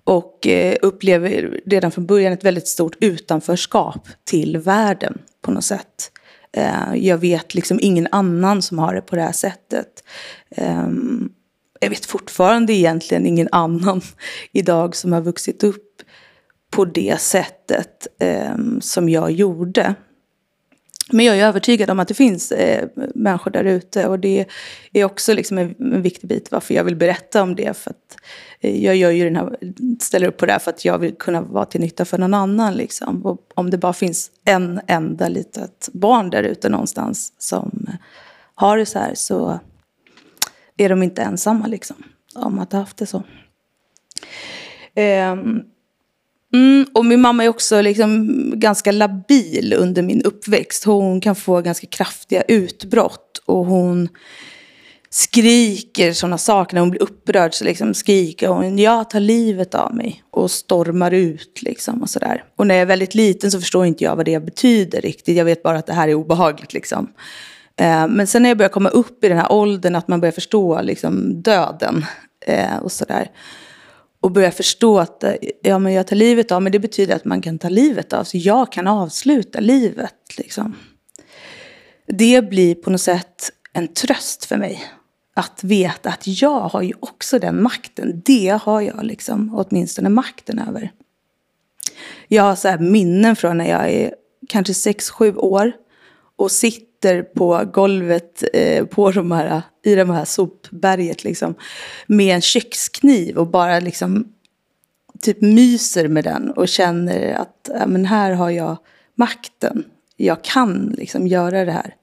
Och 0.03 0.47
eh, 0.47 0.75
upplever 0.81 1.59
redan 1.65 1.91
från 1.91 2.05
början 2.05 2.33
ett 2.33 2.45
väldigt 2.45 2.67
stort 2.67 2.95
utanförskap 2.99 4.07
till 4.23 4.57
världen 4.57 5.21
på 5.41 5.51
något 5.51 5.63
sätt. 5.63 6.11
Eh, 6.57 6.95
jag 6.95 7.17
vet 7.17 7.55
liksom 7.55 7.79
ingen 7.81 8.07
annan 8.11 8.61
som 8.61 8.79
har 8.79 8.93
det 8.93 9.01
på 9.01 9.15
det 9.15 9.21
här 9.21 9.31
sättet. 9.31 10.03
Eh, 10.49 10.87
jag 11.79 11.89
vet 11.89 12.05
fortfarande 12.05 12.73
egentligen 12.73 13.25
ingen 13.25 13.49
annan 13.51 14.01
idag 14.51 14.95
som 14.95 15.13
har 15.13 15.21
vuxit 15.21 15.63
upp 15.63 16.01
på 16.71 16.85
det 16.85 17.21
sättet 17.21 18.07
eh, 18.19 18.55
som 18.81 19.09
jag 19.09 19.31
gjorde. 19.31 19.95
Men 21.13 21.25
jag 21.25 21.39
är 21.39 21.45
övertygad 21.45 21.89
om 21.89 21.99
att 21.99 22.07
det 22.07 22.13
finns 22.13 22.51
eh, 22.51 22.87
människor 23.15 23.51
där 23.51 23.63
ute 23.63 24.07
och 24.07 24.19
det 24.19 24.45
är 24.93 25.05
också 25.05 25.33
liksom 25.33 25.57
en, 25.57 25.75
en, 25.79 26.01
viktig 26.01 26.29
bit 26.29 26.51
varför 26.51 26.73
jag 26.73 26.83
vill 26.83 26.95
berätta 26.95 27.43
om 27.43 27.55
det. 27.55 27.77
För 27.77 27.89
att, 27.89 28.17
eh, 28.59 28.83
jag 28.83 28.95
gör 28.95 29.11
ju 29.11 29.23
den 29.23 29.35
här, 29.35 29.57
ställer 29.99 30.27
upp 30.27 30.37
på 30.37 30.45
det 30.45 30.51
här 30.51 30.59
för 30.59 30.71
att 30.71 30.85
jag 30.85 30.97
vill 30.97 31.15
kunna 31.15 31.41
vara 31.41 31.65
till 31.65 31.81
nytta 31.81 32.05
för 32.05 32.17
någon 32.17 32.33
annan. 32.33 32.73
Liksom. 32.73 33.25
Och 33.25 33.39
om 33.55 33.69
det 33.69 33.77
bara 33.77 33.93
finns 33.93 34.31
en 34.45 34.81
enda 34.87 35.27
litet 35.27 35.89
barn 35.93 36.29
där 36.29 36.43
ute 36.43 36.69
någonstans 36.69 37.33
som 37.37 37.87
har 38.55 38.77
det 38.77 38.85
så 38.85 38.99
här 38.99 39.15
så 39.15 39.59
är 40.77 40.89
de 40.89 41.03
inte 41.03 41.21
ensamma 41.21 41.67
liksom, 41.67 41.95
om 42.35 42.59
att 42.59 42.71
ha 42.71 42.79
haft 42.79 42.97
det 42.97 43.05
så. 43.05 43.23
Um, 44.95 45.63
Mm, 46.53 46.85
och 46.93 47.05
min 47.05 47.21
mamma 47.21 47.43
är 47.43 47.49
också 47.49 47.81
liksom 47.81 48.29
ganska 48.55 48.91
labil 48.91 49.75
under 49.77 50.01
min 50.01 50.21
uppväxt. 50.21 50.83
Hon 50.83 51.21
kan 51.21 51.35
få 51.35 51.61
ganska 51.61 51.87
kraftiga 51.87 52.41
utbrott. 52.41 53.41
Och 53.45 53.65
hon 53.65 54.09
skriker 55.09 56.13
sådana 56.13 56.37
saker. 56.37 56.73
När 56.75 56.81
hon 56.81 56.89
blir 56.89 57.01
upprörd 57.03 57.53
så 57.53 57.63
liksom 57.63 57.93
skriker 57.93 58.47
hon 58.47 58.79
jag 58.79 59.09
tar 59.09 59.19
livet 59.19 59.75
av 59.75 59.95
mig. 59.95 60.23
Och 60.31 60.51
stormar 60.51 61.11
ut 61.11 61.61
liksom 61.61 62.01
och 62.01 62.09
sådär. 62.09 62.43
Och 62.55 62.67
när 62.67 62.75
jag 62.75 62.81
är 62.81 62.85
väldigt 62.85 63.15
liten 63.15 63.51
så 63.51 63.59
förstår 63.59 63.85
inte 63.85 64.03
jag 64.03 64.15
vad 64.15 64.25
det 64.25 64.39
betyder 64.39 65.01
riktigt. 65.01 65.37
Jag 65.37 65.45
vet 65.45 65.63
bara 65.63 65.77
att 65.77 65.87
det 65.87 65.93
här 65.93 66.07
är 66.07 66.13
obehagligt 66.13 66.73
liksom. 66.73 67.13
Eh, 67.75 68.07
men 68.07 68.27
sen 68.27 68.41
när 68.41 68.49
jag 68.49 68.57
börjar 68.57 68.69
komma 68.69 68.89
upp 68.89 69.23
i 69.23 69.29
den 69.29 69.37
här 69.37 69.51
åldern 69.51 69.95
att 69.95 70.07
man 70.07 70.21
börjar 70.21 70.31
förstå 70.31 70.81
liksom 70.81 71.41
döden 71.41 72.05
eh, 72.45 72.77
och 72.77 72.91
sådär 72.91 73.31
och 74.23 74.31
börja 74.31 74.51
förstå 74.51 74.99
att 74.99 75.23
eh, 75.23 75.33
ja, 75.61 75.79
men 75.79 75.93
jag 75.93 76.07
tar 76.07 76.15
livet 76.15 76.51
av, 76.51 76.61
men 76.61 76.71
det 76.71 76.79
betyder 76.79 77.15
att 77.15 77.25
man 77.25 77.41
kan 77.41 77.59
ta 77.59 77.69
livet 77.69 78.13
av. 78.13 78.23
Så 78.23 78.37
jag 78.37 78.71
kan 78.71 78.87
avsluta 78.87 79.59
livet. 79.59 80.37
Liksom. 80.37 80.75
Det 82.07 82.49
blir 82.49 82.75
på 82.75 82.89
något 82.89 83.01
sätt 83.01 83.51
en 83.73 83.87
tröst 83.87 84.45
för 84.45 84.57
mig. 84.57 84.83
Att 85.35 85.63
veta 85.63 86.09
att 86.09 86.41
jag 86.41 86.59
har 86.59 86.81
ju 86.81 86.93
också 86.99 87.39
den 87.39 87.63
makten. 87.63 88.21
Det 88.25 88.59
har 88.63 88.81
jag 88.81 89.05
liksom, 89.05 89.55
åtminstone 89.55 90.09
makten 90.09 90.59
över. 90.59 90.91
Jag 92.27 92.43
har 92.43 92.55
så 92.55 92.67
här 92.67 92.77
minnen 92.79 93.35
från 93.35 93.57
när 93.57 93.69
jag 93.69 93.89
är 93.89 94.15
kanske 94.49 94.73
6-7 94.73 95.37
år 95.37 95.71
och 96.35 96.51
sitter 96.51 97.21
på 97.21 97.63
golvet 97.73 98.43
eh, 98.53 98.85
på 98.85 99.11
de 99.11 99.31
här, 99.31 99.61
i 99.83 99.95
det 99.95 100.13
här 100.13 100.25
sopberget 100.25 101.23
liksom, 101.23 101.55
med 102.07 102.35
en 102.35 102.41
kökskniv 102.41 103.37
och 103.37 103.47
bara 103.47 103.79
liksom 103.79 104.33
typ 105.21 105.41
myser 105.41 106.07
med 106.07 106.23
den 106.23 106.51
och 106.51 106.67
känner 106.67 107.33
att 107.33 107.69
ja, 107.73 107.87
men 107.87 108.05
här 108.05 108.31
har 108.31 108.49
jag 108.49 108.77
makten. 109.15 109.83
Jag 110.17 110.43
kan 110.43 110.95
liksom 110.97 111.27
göra 111.27 111.65
det 111.65 111.71
här. 111.71 111.95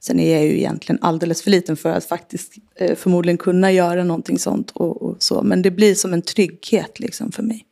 Sen 0.00 0.20
är 0.20 0.34
jag 0.34 0.44
ju 0.44 0.58
egentligen 0.58 1.02
alldeles 1.02 1.42
för 1.42 1.50
liten 1.50 1.76
för 1.76 1.90
att 1.90 2.04
faktiskt 2.04 2.54
eh, 2.76 2.96
förmodligen 2.96 3.38
kunna 3.38 3.72
göra 3.72 4.04
någonting 4.04 4.38
sånt. 4.38 4.70
Och, 4.70 5.02
och, 5.02 5.16
så. 5.18 5.42
Men 5.42 5.62
det 5.62 5.70
blir 5.70 5.94
som 5.94 6.12
en 6.12 6.22
trygghet 6.22 7.00
liksom 7.00 7.32
för 7.32 7.42
mig 7.42 7.66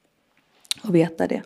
att 0.82 0.90
veta 0.90 1.26
det. 1.26 1.42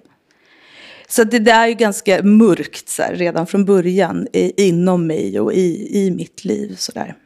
Så 1.08 1.24
det 1.24 1.38
där 1.38 1.62
är 1.62 1.66
ju 1.66 1.74
ganska 1.74 2.22
mörkt 2.22 2.88
så 2.88 3.02
här, 3.02 3.14
redan 3.14 3.46
från 3.46 3.64
början 3.64 4.26
i, 4.32 4.66
inom 4.68 5.06
mig 5.06 5.40
och 5.40 5.52
i, 5.52 5.88
i 6.04 6.10
mitt 6.10 6.44
liv. 6.44 6.76
Så 6.78 6.92
där. 6.92 7.16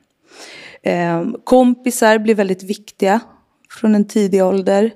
Eh, 0.83 1.25
kompisar 1.45 2.19
blir 2.19 2.35
väldigt 2.35 2.63
viktiga 2.63 3.21
från 3.71 3.95
en 3.95 4.09
tidig 4.09 4.45
ålder. 4.45 4.91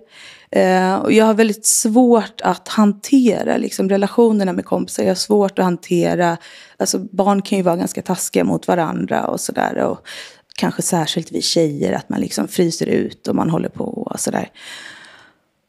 Eh, 0.50 0.94
och 0.94 1.12
jag 1.12 1.24
har 1.24 1.34
väldigt 1.34 1.66
svårt 1.66 2.40
att 2.40 2.68
hantera 2.68 3.56
liksom, 3.56 3.88
relationerna 3.88 4.52
med 4.52 4.64
kompisar. 4.64 5.02
Jag 5.02 5.10
har 5.10 5.14
svårt 5.14 5.58
att 5.58 5.64
hantera, 5.64 6.36
alltså 6.76 6.98
barn 6.98 7.42
kan 7.42 7.58
ju 7.58 7.64
vara 7.64 7.76
ganska 7.76 8.02
taskiga 8.02 8.44
mot 8.44 8.68
varandra 8.68 9.26
och 9.26 9.40
sådär. 9.40 9.96
Kanske 10.56 10.82
särskilt 10.82 11.32
vi 11.32 11.42
tjejer, 11.42 11.92
att 11.92 12.08
man 12.08 12.20
liksom 12.20 12.48
fryser 12.48 12.86
ut 12.86 13.28
och 13.28 13.36
man 13.36 13.50
håller 13.50 13.68
på 13.68 13.84
och 13.84 14.20
sådär. 14.20 14.50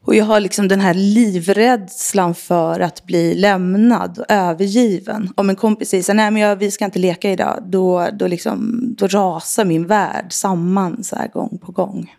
Och 0.08 0.14
jag 0.14 0.24
har 0.24 0.40
liksom 0.40 0.68
den 0.68 0.80
här 0.80 0.94
livrädslan 0.94 2.34
för 2.34 2.80
att 2.80 3.04
bli 3.06 3.34
lämnad 3.34 4.18
och 4.18 4.24
övergiven. 4.28 5.32
Om 5.34 5.50
en 5.50 5.56
kompis 5.56 5.88
säger 5.88 6.02
så 6.02 6.12
nej 6.12 6.30
men 6.30 6.42
jag, 6.42 6.56
vi 6.56 6.70
ska 6.70 6.84
inte 6.84 6.98
leka 6.98 7.30
idag, 7.30 7.62
då, 7.66 8.08
då, 8.12 8.26
liksom, 8.26 8.80
då 8.98 9.06
rasar 9.06 9.64
min 9.64 9.86
värld 9.86 10.32
samman 10.32 11.04
så 11.04 11.16
här 11.16 11.28
gång 11.28 11.58
på 11.58 11.72
gång. 11.72 12.14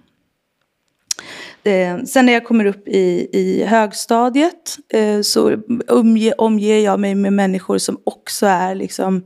Eh, 1.64 2.04
sen 2.04 2.26
när 2.26 2.34
jag 2.34 2.46
kommer 2.46 2.66
upp 2.66 2.88
i, 2.88 3.30
i 3.34 3.66
högstadiet 3.66 4.78
eh, 4.94 5.22
så 5.22 5.58
omge, 5.88 6.34
omger 6.34 6.80
jag 6.80 7.00
mig 7.00 7.16
med 7.16 7.34
människor 7.34 7.78
som 7.78 7.98
också 8.04 8.46
är 8.46 8.76
liksom 8.76 9.26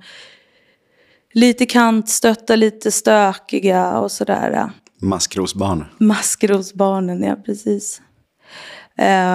lite 1.33 1.65
kantstötta, 1.65 2.55
lite 2.55 2.91
stökiga 2.91 3.99
och 3.99 4.11
sådär. 4.11 4.69
Maskrosbarn. 5.01 5.85
Maskrosbarnen, 5.97 7.23
ja 7.23 7.35
precis. 7.35 8.01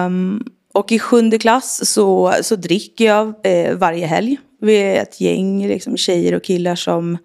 Um, 0.05 0.43
och 0.73 0.91
i 0.91 0.99
sjunde 0.99 1.37
klass 1.37 1.89
så, 1.89 2.33
så 2.41 2.55
dricker 2.55 3.05
jag 3.05 3.33
eh, 3.43 3.75
varje 3.75 4.05
helg. 4.05 4.37
Vi 4.61 4.75
är 4.75 5.01
ett 5.01 5.21
gäng 5.21 5.67
liksom, 5.67 5.97
tjejer 5.97 6.35
och 6.35 6.43
killar 6.43 6.75
som 6.75 7.17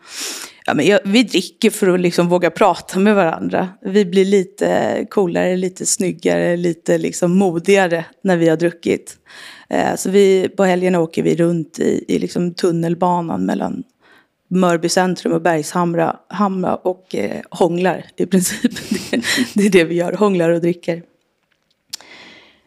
ja, 0.67 0.75
men 0.75 0.87
jag, 0.87 1.01
vi 1.05 1.23
dricker 1.23 1.71
för 1.71 1.89
att 1.89 2.01
liksom 2.01 2.29
våga 2.29 2.51
prata 2.51 2.99
med 2.99 3.15
varandra. 3.15 3.69
Vi 3.83 4.05
blir 4.05 4.25
lite 4.25 5.07
coolare, 5.11 5.57
lite 5.57 5.87
snyggare, 5.87 6.57
lite 6.57 6.99
liksom 6.99 7.39
modigare 7.39 8.05
när 8.23 8.37
vi 8.37 8.49
har 8.49 8.57
druckit. 8.57 9.17
Eh, 9.69 9.95
så 9.97 10.11
vi, 10.11 10.49
på 10.57 10.65
helgerna 10.65 11.01
åker 11.01 11.23
vi 11.23 11.37
runt 11.37 11.79
i, 11.79 12.05
i 12.09 12.19
liksom 12.19 12.55
tunnelbanan 12.55 13.47
mellan 13.47 13.83
Mörby 14.51 14.89
centrum 14.89 15.33
och 15.33 15.43
Bergshamra 15.43 16.17
hamra 16.29 16.77
och 16.77 17.15
eh, 17.15 17.41
hånglar 17.51 18.05
i 18.17 18.27
princip. 18.27 18.73
Det, 18.91 19.23
det 19.55 19.67
är 19.67 19.71
det 19.71 19.85
vi 19.85 19.95
gör, 19.95 20.13
hånglar 20.13 20.51
och 20.51 20.61
dricker. 20.61 21.03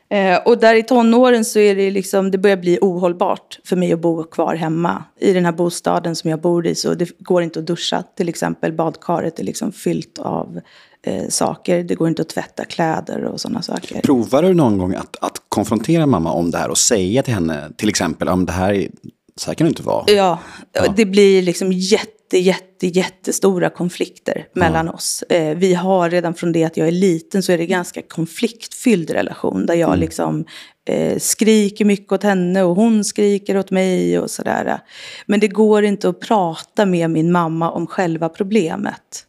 Eh, 0.09 0.37
och 0.45 0.57
där 0.57 0.75
i 0.75 0.83
tonåren 0.83 1.45
så 1.45 1.59
är 1.59 1.75
det 1.75 1.91
liksom, 1.91 2.31
det 2.31 2.37
börjar 2.37 2.57
bli 2.57 2.77
ohållbart 2.81 3.59
för 3.65 3.75
mig 3.75 3.93
att 3.93 3.99
bo 3.99 4.23
kvar 4.23 4.55
hemma. 4.55 5.03
I 5.19 5.33
den 5.33 5.45
här 5.45 5.51
bostaden 5.51 6.15
som 6.15 6.29
jag 6.29 6.41
bor 6.41 6.67
i 6.67 6.75
så 6.75 6.93
det 6.93 7.19
går 7.19 7.43
inte 7.43 7.59
att 7.59 7.65
duscha 7.65 8.03
till 8.15 8.29
exempel. 8.29 8.73
Badkaret 8.73 9.39
är 9.39 9.43
liksom 9.43 9.71
fyllt 9.71 10.19
av 10.19 10.59
eh, 11.03 11.27
saker. 11.29 11.83
Det 11.83 11.95
går 11.95 12.07
inte 12.07 12.21
att 12.21 12.29
tvätta 12.29 12.65
kläder 12.65 13.23
och 13.23 13.41
sådana 13.41 13.61
saker. 13.61 14.01
Provar 14.01 14.43
du 14.43 14.53
någon 14.53 14.77
gång 14.77 14.95
att, 14.95 15.17
att 15.21 15.41
konfrontera 15.49 16.05
mamma 16.05 16.31
om 16.31 16.51
det 16.51 16.57
här 16.57 16.69
och 16.69 16.77
säga 16.77 17.23
till 17.23 17.33
henne 17.33 17.69
till 17.77 17.89
exempel 17.89 18.29
om 18.29 18.45
det 18.45 18.51
här 18.51 18.87
så 19.35 19.49
här 19.49 19.55
kan 19.55 19.65
det 19.65 19.69
inte 19.69 19.83
vara? 19.83 20.03
Ja, 20.07 20.39
ja. 20.73 20.93
det 20.95 21.05
blir 21.05 21.41
liksom 21.41 21.71
jätte 21.71 22.16
jätte, 22.35 22.37
jätte, 22.37 22.87
jättestora 22.87 23.69
konflikter 23.69 24.47
mellan 24.53 24.89
oss. 24.89 25.23
Eh, 25.29 25.57
vi 25.57 25.73
har 25.73 26.09
redan 26.09 26.33
från 26.33 26.51
det 26.51 26.63
att 26.63 26.77
jag 26.77 26.87
är 26.87 26.91
liten 26.91 27.43
så 27.43 27.51
är 27.51 27.57
det 27.57 27.65
ganska 27.65 28.01
konfliktfylld 28.01 29.09
relation. 29.09 29.65
Där 29.65 29.73
jag 29.73 29.89
mm. 29.89 29.99
liksom 29.99 30.45
eh, 30.85 31.19
skriker 31.19 31.85
mycket 31.85 32.11
åt 32.11 32.23
henne 32.23 32.63
och 32.63 32.75
hon 32.75 33.03
skriker 33.03 33.57
åt 33.57 33.71
mig 33.71 34.19
och 34.19 34.31
sådär. 34.31 34.79
Men 35.25 35.39
det 35.39 35.47
går 35.47 35.83
inte 35.83 36.09
att 36.09 36.19
prata 36.19 36.85
med 36.85 37.09
min 37.09 37.31
mamma 37.31 37.71
om 37.71 37.87
själva 37.87 38.29
problemet. 38.29 39.23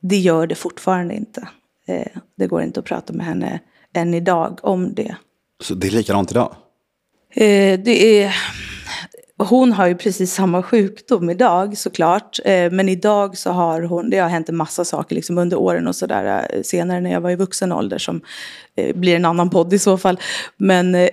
Det 0.00 0.16
gör 0.16 0.46
det 0.46 0.54
fortfarande 0.54 1.14
inte. 1.14 1.48
Eh, 1.86 2.20
det 2.36 2.46
går 2.46 2.62
inte 2.62 2.80
att 2.80 2.86
prata 2.86 3.12
med 3.12 3.26
henne 3.26 3.60
än 3.94 4.14
idag 4.14 4.60
om 4.62 4.94
det. 4.94 5.16
Så 5.60 5.74
det 5.74 5.86
är 5.86 5.90
likadant 5.90 6.30
idag? 6.30 6.56
Eh, 7.34 7.80
det 7.80 8.22
är 8.22 8.36
hon 9.38 9.72
har 9.72 9.86
ju 9.86 9.94
precis 9.94 10.34
samma 10.34 10.62
sjukdom 10.62 11.30
idag 11.30 11.78
såklart. 11.78 12.38
Eh, 12.44 12.70
men 12.72 12.88
idag 12.88 13.38
så 13.38 13.50
har 13.50 13.82
hon, 13.82 14.10
det 14.10 14.18
har 14.18 14.28
hänt 14.28 14.48
en 14.48 14.56
massa 14.56 14.84
saker 14.84 15.14
liksom 15.14 15.38
under 15.38 15.56
åren 15.56 15.88
och 15.88 15.96
sådär 15.96 16.48
eh, 16.52 16.62
senare 16.62 17.00
när 17.00 17.12
jag 17.12 17.20
var 17.20 17.30
i 17.30 17.36
vuxen 17.36 17.72
ålder 17.72 17.98
som 17.98 18.20
eh, 18.76 18.96
blir 18.96 19.16
en 19.16 19.24
annan 19.24 19.50
podd 19.50 19.72
i 19.72 19.78
så 19.78 19.98
fall. 19.98 20.20
Men 20.56 20.94
eh, 20.94 21.08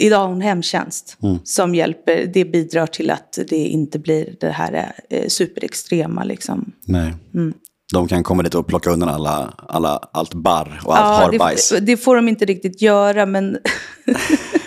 idag 0.00 0.18
har 0.18 0.28
hon 0.28 0.40
hemtjänst 0.40 1.16
mm. 1.22 1.38
som 1.44 1.74
hjälper. 1.74 2.30
Det 2.34 2.44
bidrar 2.44 2.86
till 2.86 3.10
att 3.10 3.38
det 3.48 3.56
inte 3.56 3.98
blir 3.98 4.34
det 4.40 4.50
här 4.50 4.92
eh, 5.10 5.28
superextrema 5.28 6.24
liksom. 6.24 6.72
Nej. 6.84 7.14
Mm. 7.34 7.54
De 7.92 8.08
kan 8.08 8.22
komma 8.22 8.42
dit 8.42 8.54
och 8.54 8.66
plocka 8.66 8.90
undan 8.90 9.08
alla, 9.08 9.54
alla, 9.68 10.00
allt 10.12 10.34
barr 10.34 10.80
och 10.84 10.98
allt 10.98 11.20
ja, 11.20 11.26
harbajs. 11.26 11.70
Det, 11.70 11.80
det 11.80 11.96
får 11.96 12.16
de 12.16 12.28
inte 12.28 12.44
riktigt 12.44 12.82
göra 12.82 13.26
men 13.26 13.58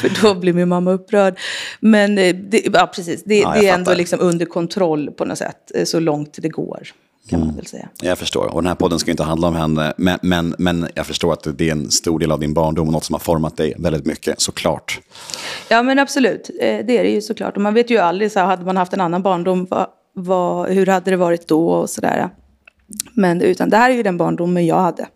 för 0.00 0.22
då 0.22 0.34
blir 0.34 0.52
min 0.52 0.68
mamma 0.68 0.92
upprörd. 0.92 1.38
Men 1.80 2.18
eh, 2.18 2.34
det, 2.34 2.66
ja, 2.72 2.90
precis, 2.94 3.24
det, 3.24 3.38
ja, 3.38 3.52
det 3.52 3.68
är 3.68 3.74
ändå 3.74 3.94
liksom 3.94 4.20
under 4.20 4.46
kontroll 4.46 5.10
på 5.10 5.24
något 5.24 5.38
sätt, 5.38 5.72
eh, 5.74 5.84
så 5.84 6.00
långt 6.00 6.38
det 6.42 6.48
går. 6.48 6.88
Kan 7.28 7.40
man 7.40 7.48
mm. 7.48 7.56
väl 7.56 7.66
säga. 7.66 7.88
Jag 8.02 8.18
förstår, 8.18 8.54
och 8.54 8.62
den 8.62 8.68
här 8.68 8.74
podden 8.74 8.98
ska 8.98 9.10
inte 9.10 9.22
handla 9.22 9.48
om 9.48 9.54
henne, 9.54 9.94
men, 9.96 10.18
men, 10.22 10.54
men 10.58 10.88
jag 10.94 11.06
förstår 11.06 11.32
att 11.32 11.58
det 11.58 11.68
är 11.68 11.72
en 11.72 11.90
stor 11.90 12.18
del 12.18 12.32
av 12.32 12.40
din 12.40 12.54
barndom 12.54 12.86
och 12.86 12.92
något 12.92 13.04
som 13.04 13.14
har 13.14 13.20
format 13.20 13.56
dig 13.56 13.74
väldigt 13.78 14.06
mycket, 14.06 14.40
såklart. 14.40 15.00
Ja, 15.68 15.82
men 15.82 15.98
absolut, 15.98 16.50
eh, 16.60 16.86
det 16.86 16.98
är 16.98 17.04
det 17.04 17.10
ju 17.10 17.22
såklart. 17.22 17.56
Och 17.56 17.62
man 17.62 17.74
vet 17.74 17.90
ju 17.90 17.98
aldrig, 17.98 18.32
så 18.32 18.38
här, 18.38 18.46
hade 18.46 18.64
man 18.64 18.76
haft 18.76 18.92
en 18.92 19.00
annan 19.00 19.22
barndom, 19.22 19.66
vad, 19.70 19.86
vad, 20.14 20.68
hur 20.68 20.86
hade 20.86 21.10
det 21.10 21.16
varit 21.16 21.48
då 21.48 21.68
och 21.68 21.90
sådär. 21.90 22.30
Men 23.14 23.42
utan 23.42 23.70
det 23.70 23.76
här 23.76 23.90
är 23.90 23.94
ju 23.94 24.02
den 24.02 24.16
barndomen 24.16 24.66
jag 24.66 24.80
hade. 24.80 25.08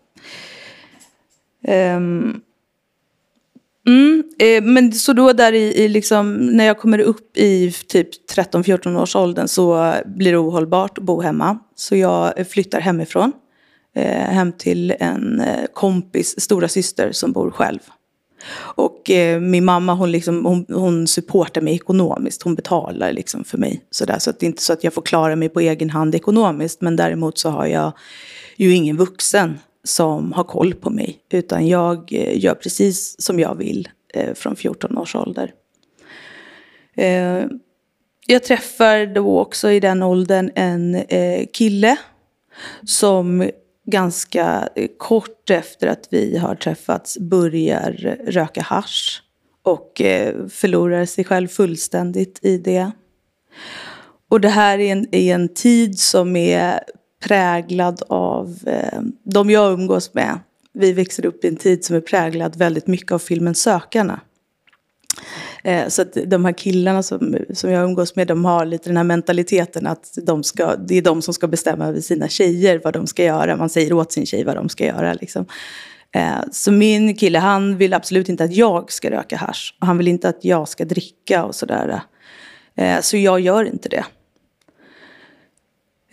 Um, 1.95 2.41
Mm, 3.87 4.23
eh, 4.39 4.63
men 4.63 4.93
så 4.93 5.13
då 5.13 5.33
där 5.33 5.53
i, 5.53 5.83
i 5.83 5.87
liksom, 5.87 6.35
när 6.35 6.65
jag 6.65 6.79
kommer 6.79 6.99
upp 6.99 7.37
i 7.37 7.71
typ 7.87 8.09
13-14 8.35 9.01
års 9.01 9.15
åldern 9.15 9.47
så 9.47 9.93
blir 10.05 10.31
det 10.31 10.37
ohållbart 10.37 10.97
att 10.97 11.03
bo 11.03 11.21
hemma. 11.21 11.59
Så 11.75 11.95
jag 11.95 12.47
flyttar 12.47 12.79
hemifrån. 12.79 13.31
Eh, 13.95 14.29
hem 14.29 14.51
till 14.51 14.95
en 14.99 15.39
eh, 15.39 15.65
kompis 15.73 16.39
stora 16.39 16.67
syster 16.67 17.11
som 17.11 17.31
bor 17.31 17.51
själv. 17.51 17.79
Och 18.55 19.09
eh, 19.09 19.39
min 19.39 19.65
mamma 19.65 19.93
hon, 19.93 20.11
liksom, 20.11 20.45
hon, 20.45 20.65
hon 20.69 21.07
supportar 21.07 21.61
mig 21.61 21.75
ekonomiskt. 21.75 22.43
Hon 22.43 22.55
betalar 22.55 23.11
liksom 23.11 23.43
för 23.43 23.57
mig. 23.57 23.81
Så, 23.91 24.05
där, 24.05 24.19
så 24.19 24.29
att 24.29 24.39
det 24.39 24.45
är 24.45 24.47
inte 24.47 24.63
så 24.63 24.73
att 24.73 24.83
jag 24.83 24.93
får 24.93 25.01
klara 25.01 25.35
mig 25.35 25.49
på 25.49 25.59
egen 25.59 25.89
hand 25.89 26.15
ekonomiskt. 26.15 26.81
Men 26.81 26.95
däremot 26.95 27.37
så 27.37 27.49
har 27.49 27.65
jag 27.65 27.91
ju 28.55 28.73
ingen 28.73 28.97
vuxen 28.97 29.59
som 29.83 30.33
har 30.33 30.43
koll 30.43 30.73
på 30.73 30.89
mig. 30.89 31.19
Utan 31.29 31.67
jag 31.67 32.13
eh, 32.13 32.39
gör 32.43 32.55
precis 32.55 33.21
som 33.21 33.39
jag 33.39 33.55
vill 33.55 33.89
eh, 34.13 34.33
från 34.33 34.55
14 34.55 34.97
års 34.97 35.15
ålder. 35.15 35.53
Eh, 36.95 37.45
jag 38.27 38.43
träffar 38.43 39.05
då 39.05 39.39
också 39.39 39.71
i 39.71 39.79
den 39.79 40.03
åldern 40.03 40.51
en 40.55 41.03
kille 41.53 41.97
som 42.83 43.49
ganska 43.85 44.69
kort 44.97 45.49
efter 45.49 45.87
att 45.87 46.07
vi 46.11 46.37
har 46.37 46.55
träffats 46.55 47.17
börjar 47.17 48.17
röka 48.27 48.61
hash 48.61 49.21
och 49.63 50.01
förlorar 50.49 51.05
sig 51.05 51.23
själv 51.23 51.47
fullständigt 51.47 52.39
i 52.41 52.57
det. 52.57 52.91
Och 54.29 54.41
det 54.41 54.49
här 54.49 54.79
är 54.79 54.91
en, 54.91 55.15
är 55.15 55.35
en 55.35 55.53
tid 55.53 55.99
som 55.99 56.35
är 56.35 56.79
präglad 57.23 58.03
av 58.09 58.57
eh, 58.65 59.01
de 59.23 59.49
jag 59.49 59.73
umgås 59.73 60.13
med. 60.13 60.39
Vi 60.73 60.93
växer 60.93 61.25
upp 61.25 61.45
i 61.45 61.47
en 61.47 61.55
tid 61.55 61.85
som 61.85 61.95
är 61.95 62.01
präglad 62.01 62.55
väldigt 62.55 62.87
mycket 62.87 63.11
av 63.11 63.19
filmen 63.19 63.55
Sökarna. 63.55 64.19
Eh, 65.63 65.87
så 65.87 66.01
att 66.01 66.17
de 66.25 66.45
här 66.45 66.51
killarna 66.51 67.03
som, 67.03 67.37
som 67.53 67.71
jag 67.71 67.83
umgås 67.83 68.15
med, 68.15 68.27
de 68.27 68.45
har 68.45 68.65
lite 68.65 68.89
den 68.89 68.97
här 68.97 69.03
mentaliteten 69.03 69.87
att 69.87 70.17
de 70.23 70.43
ska, 70.43 70.75
det 70.75 70.97
är 70.97 71.01
de 71.01 71.21
som 71.21 71.33
ska 71.33 71.47
bestämma 71.47 71.85
över 71.85 72.01
sina 72.01 72.27
tjejer 72.27 72.81
vad 72.83 72.93
de 72.93 73.07
ska 73.07 73.23
göra. 73.23 73.55
Man 73.55 73.69
säger 73.69 73.93
åt 73.93 74.11
sin 74.11 74.25
tjej 74.25 74.43
vad 74.43 74.55
de 74.55 74.69
ska 74.69 74.85
göra. 74.85 75.13
Liksom. 75.13 75.45
Eh, 76.15 76.43
så 76.51 76.71
min 76.71 77.15
kille, 77.15 77.39
han 77.39 77.77
vill 77.77 77.93
absolut 77.93 78.29
inte 78.29 78.43
att 78.43 78.55
jag 78.55 78.91
ska 78.91 79.11
röka 79.11 79.37
hash. 79.37 79.73
Och 79.81 79.87
han 79.87 79.97
vill 79.97 80.07
inte 80.07 80.29
att 80.29 80.45
jag 80.45 80.67
ska 80.67 80.85
dricka 80.85 81.45
och 81.45 81.55
sådär. 81.55 82.01
Eh, 82.75 82.99
så 83.01 83.17
jag 83.17 83.39
gör 83.39 83.63
inte 83.63 83.89
det. 83.89 84.05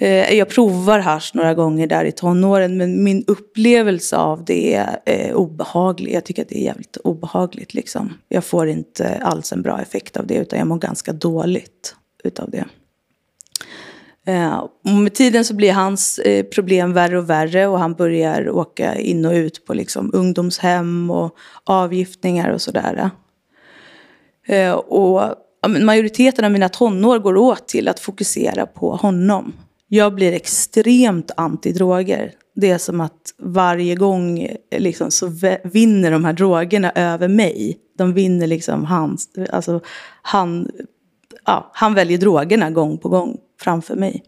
Eh, 0.03 0.35
jag 0.35 0.49
provar 0.49 0.99
hash 0.99 1.31
några 1.35 1.55
gånger 1.55 1.87
där 1.87 2.05
i 2.05 2.13
tonåren 2.13 2.77
men 2.77 3.05
min 3.05 3.25
upplevelse 3.27 4.17
av 4.17 4.45
det 4.45 4.75
är 4.75 4.99
eh, 5.07 5.35
obehaglig. 5.35 6.15
Jag 6.15 6.25
tycker 6.25 6.43
att 6.43 6.49
det 6.49 6.59
är 6.59 6.65
jävligt 6.65 6.97
obehagligt. 6.97 7.75
Liksom. 7.75 8.13
Jag 8.29 8.45
får 8.45 8.69
inte 8.69 9.21
alls 9.23 9.53
en 9.53 9.63
bra 9.63 9.81
effekt 9.81 10.17
av 10.17 10.27
det 10.27 10.35
utan 10.35 10.59
jag 10.59 10.69
mår 10.69 10.79
ganska 10.79 11.13
dåligt 11.13 11.97
utav 12.25 12.51
det. 12.51 12.65
Eh, 14.27 14.59
och 14.59 14.91
med 14.91 15.15
tiden 15.15 15.45
så 15.45 15.55
blir 15.55 15.73
hans 15.73 16.19
eh, 16.19 16.45
problem 16.45 16.93
värre 16.93 17.19
och 17.19 17.31
värre 17.31 17.67
och 17.67 17.79
han 17.79 17.95
börjar 17.95 18.51
åka 18.51 18.95
in 18.95 19.25
och 19.25 19.33
ut 19.33 19.67
på 19.67 19.75
liksom 19.75 20.11
ungdomshem 20.15 21.11
och 21.11 21.37
avgiftningar 21.65 22.51
och 22.51 22.63
sådär. 22.63 23.11
Eh, 24.47 24.73
och 24.73 25.35
majoriteten 25.81 26.45
av 26.45 26.51
mina 26.51 26.69
tonår 26.69 27.19
går 27.19 27.37
åt 27.37 27.69
till 27.69 27.89
att 27.89 28.01
fokusera 28.01 28.67
på 28.67 28.97
honom. 28.97 29.53
Jag 29.93 30.15
blir 30.15 30.33
extremt 30.33 31.31
anti-droger. 31.37 32.33
Det 32.55 32.71
är 32.71 32.79
som 32.79 33.01
att 33.01 33.35
varje 33.39 33.95
gång 33.95 34.49
liksom, 34.79 35.11
så 35.11 35.33
vinner 35.65 36.11
de 36.11 36.25
här 36.25 36.33
drogerna 36.33 36.93
över 36.95 37.29
mig. 37.29 37.79
De 37.99 38.13
vinner 38.13 38.47
liksom 38.47 38.85
hans, 38.85 39.29
alltså 39.53 39.81
han, 40.23 40.71
ja, 41.45 41.71
han 41.75 41.95
väljer 41.95 42.19
drogerna 42.19 42.71
gång 42.71 42.99
på 42.99 43.09
gång 43.09 43.37
framför 43.61 43.97
mig. 43.97 44.23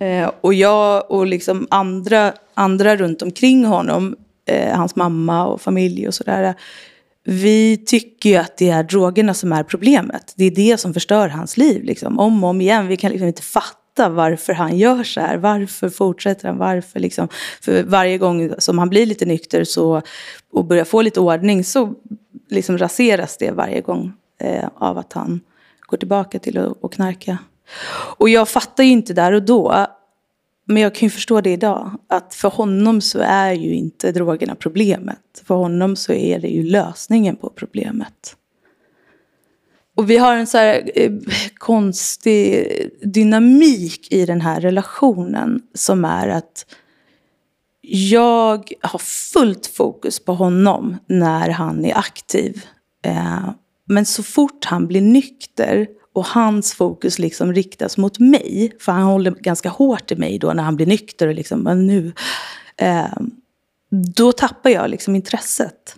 Eh, 0.00 0.30
och 0.40 0.54
jag 0.54 1.10
och 1.10 1.26
liksom 1.26 1.66
andra, 1.70 2.32
andra 2.54 2.96
runt 2.96 3.22
omkring 3.22 3.64
honom, 3.64 4.16
eh, 4.46 4.76
hans 4.76 4.96
mamma 4.96 5.46
och 5.46 5.60
familj 5.60 6.08
och 6.08 6.14
sådär. 6.14 6.54
Vi 7.24 7.76
tycker 7.86 8.30
ju 8.30 8.36
att 8.36 8.56
det 8.56 8.70
är 8.70 8.82
drogerna 8.82 9.34
som 9.34 9.52
är 9.52 9.62
problemet. 9.62 10.34
Det 10.36 10.44
är 10.44 10.50
det 10.50 10.80
som 10.80 10.94
förstör 10.94 11.28
hans 11.28 11.56
liv. 11.56 11.84
Liksom. 11.84 12.18
Om 12.18 12.44
och 12.44 12.50
om 12.50 12.60
igen. 12.60 12.86
Vi 12.86 12.96
kan 12.96 13.10
liksom 13.10 13.28
inte 13.28 13.42
fatta 13.42 13.83
fatta 13.96 14.08
varför 14.08 14.52
han 14.52 14.78
gör 14.78 15.04
så 15.04 15.20
här. 15.20 15.36
Varför 15.36 15.88
fortsätter 15.88 16.48
han? 16.48 16.58
Varför 16.58 17.00
liksom? 17.00 17.28
För 17.60 17.82
varje 17.82 18.18
gång 18.18 18.50
som 18.58 18.78
han 18.78 18.90
blir 18.90 19.06
lite 19.06 19.26
nykter 19.26 19.64
så, 19.64 20.02
och 20.52 20.64
börjar 20.64 20.84
få 20.84 21.02
lite 21.02 21.20
ordning 21.20 21.64
så 21.64 21.94
liksom 22.50 22.78
raseras 22.78 23.36
det 23.36 23.50
varje 23.50 23.80
gång 23.80 24.12
eh, 24.40 24.68
av 24.74 24.98
att 24.98 25.12
han 25.12 25.40
går 25.80 25.96
tillbaka 25.96 26.38
till 26.38 26.58
att, 26.58 26.84
att 26.84 26.94
knarka. 26.94 27.38
Och 28.18 28.28
jag 28.28 28.48
fattar 28.48 28.84
ju 28.84 28.90
inte 28.90 29.12
där 29.12 29.32
och 29.32 29.42
då, 29.42 29.86
men 30.66 30.82
jag 30.82 30.94
kan 30.94 31.06
ju 31.06 31.10
förstå 31.10 31.40
det 31.40 31.50
idag, 31.50 31.90
att 32.08 32.34
för 32.34 32.48
honom 32.48 33.00
så 33.00 33.18
är 33.18 33.52
ju 33.52 33.74
inte 33.74 34.12
drogerna 34.12 34.54
problemet. 34.54 35.42
För 35.44 35.54
honom 35.54 35.96
så 35.96 36.12
är 36.12 36.38
det 36.38 36.48
ju 36.48 36.62
lösningen 36.62 37.36
på 37.36 37.50
problemet. 37.50 38.36
Och 39.96 40.10
vi 40.10 40.16
har 40.16 40.36
en 40.36 40.46
så 40.46 40.58
här 40.58 40.90
eh, 40.94 41.12
konstig 41.54 42.66
dynamik 43.02 44.12
i 44.12 44.26
den 44.26 44.40
här 44.40 44.60
relationen 44.60 45.62
som 45.74 46.04
är 46.04 46.28
att 46.28 46.66
jag 47.86 48.72
har 48.80 48.98
fullt 48.98 49.66
fokus 49.66 50.20
på 50.24 50.34
honom 50.34 50.96
när 51.06 51.48
han 51.48 51.84
är 51.84 51.98
aktiv. 51.98 52.64
Eh, 53.04 53.50
men 53.88 54.04
så 54.06 54.22
fort 54.22 54.64
han 54.64 54.86
blir 54.86 55.00
nykter 55.00 55.86
och 56.14 56.26
hans 56.26 56.74
fokus 56.74 57.18
liksom 57.18 57.52
riktas 57.52 57.96
mot 57.96 58.18
mig, 58.18 58.76
för 58.80 58.92
han 58.92 59.02
håller 59.02 59.30
ganska 59.30 59.68
hårt 59.68 60.12
i 60.12 60.16
mig 60.16 60.38
då 60.38 60.52
när 60.52 60.62
han 60.62 60.76
blir 60.76 60.86
nykter 60.86 61.28
och 61.28 61.34
liksom, 61.34 61.86
nu, 61.86 62.12
eh, 62.76 63.18
då 64.14 64.32
tappar 64.32 64.70
jag 64.70 64.90
liksom 64.90 65.16
intresset. 65.16 65.96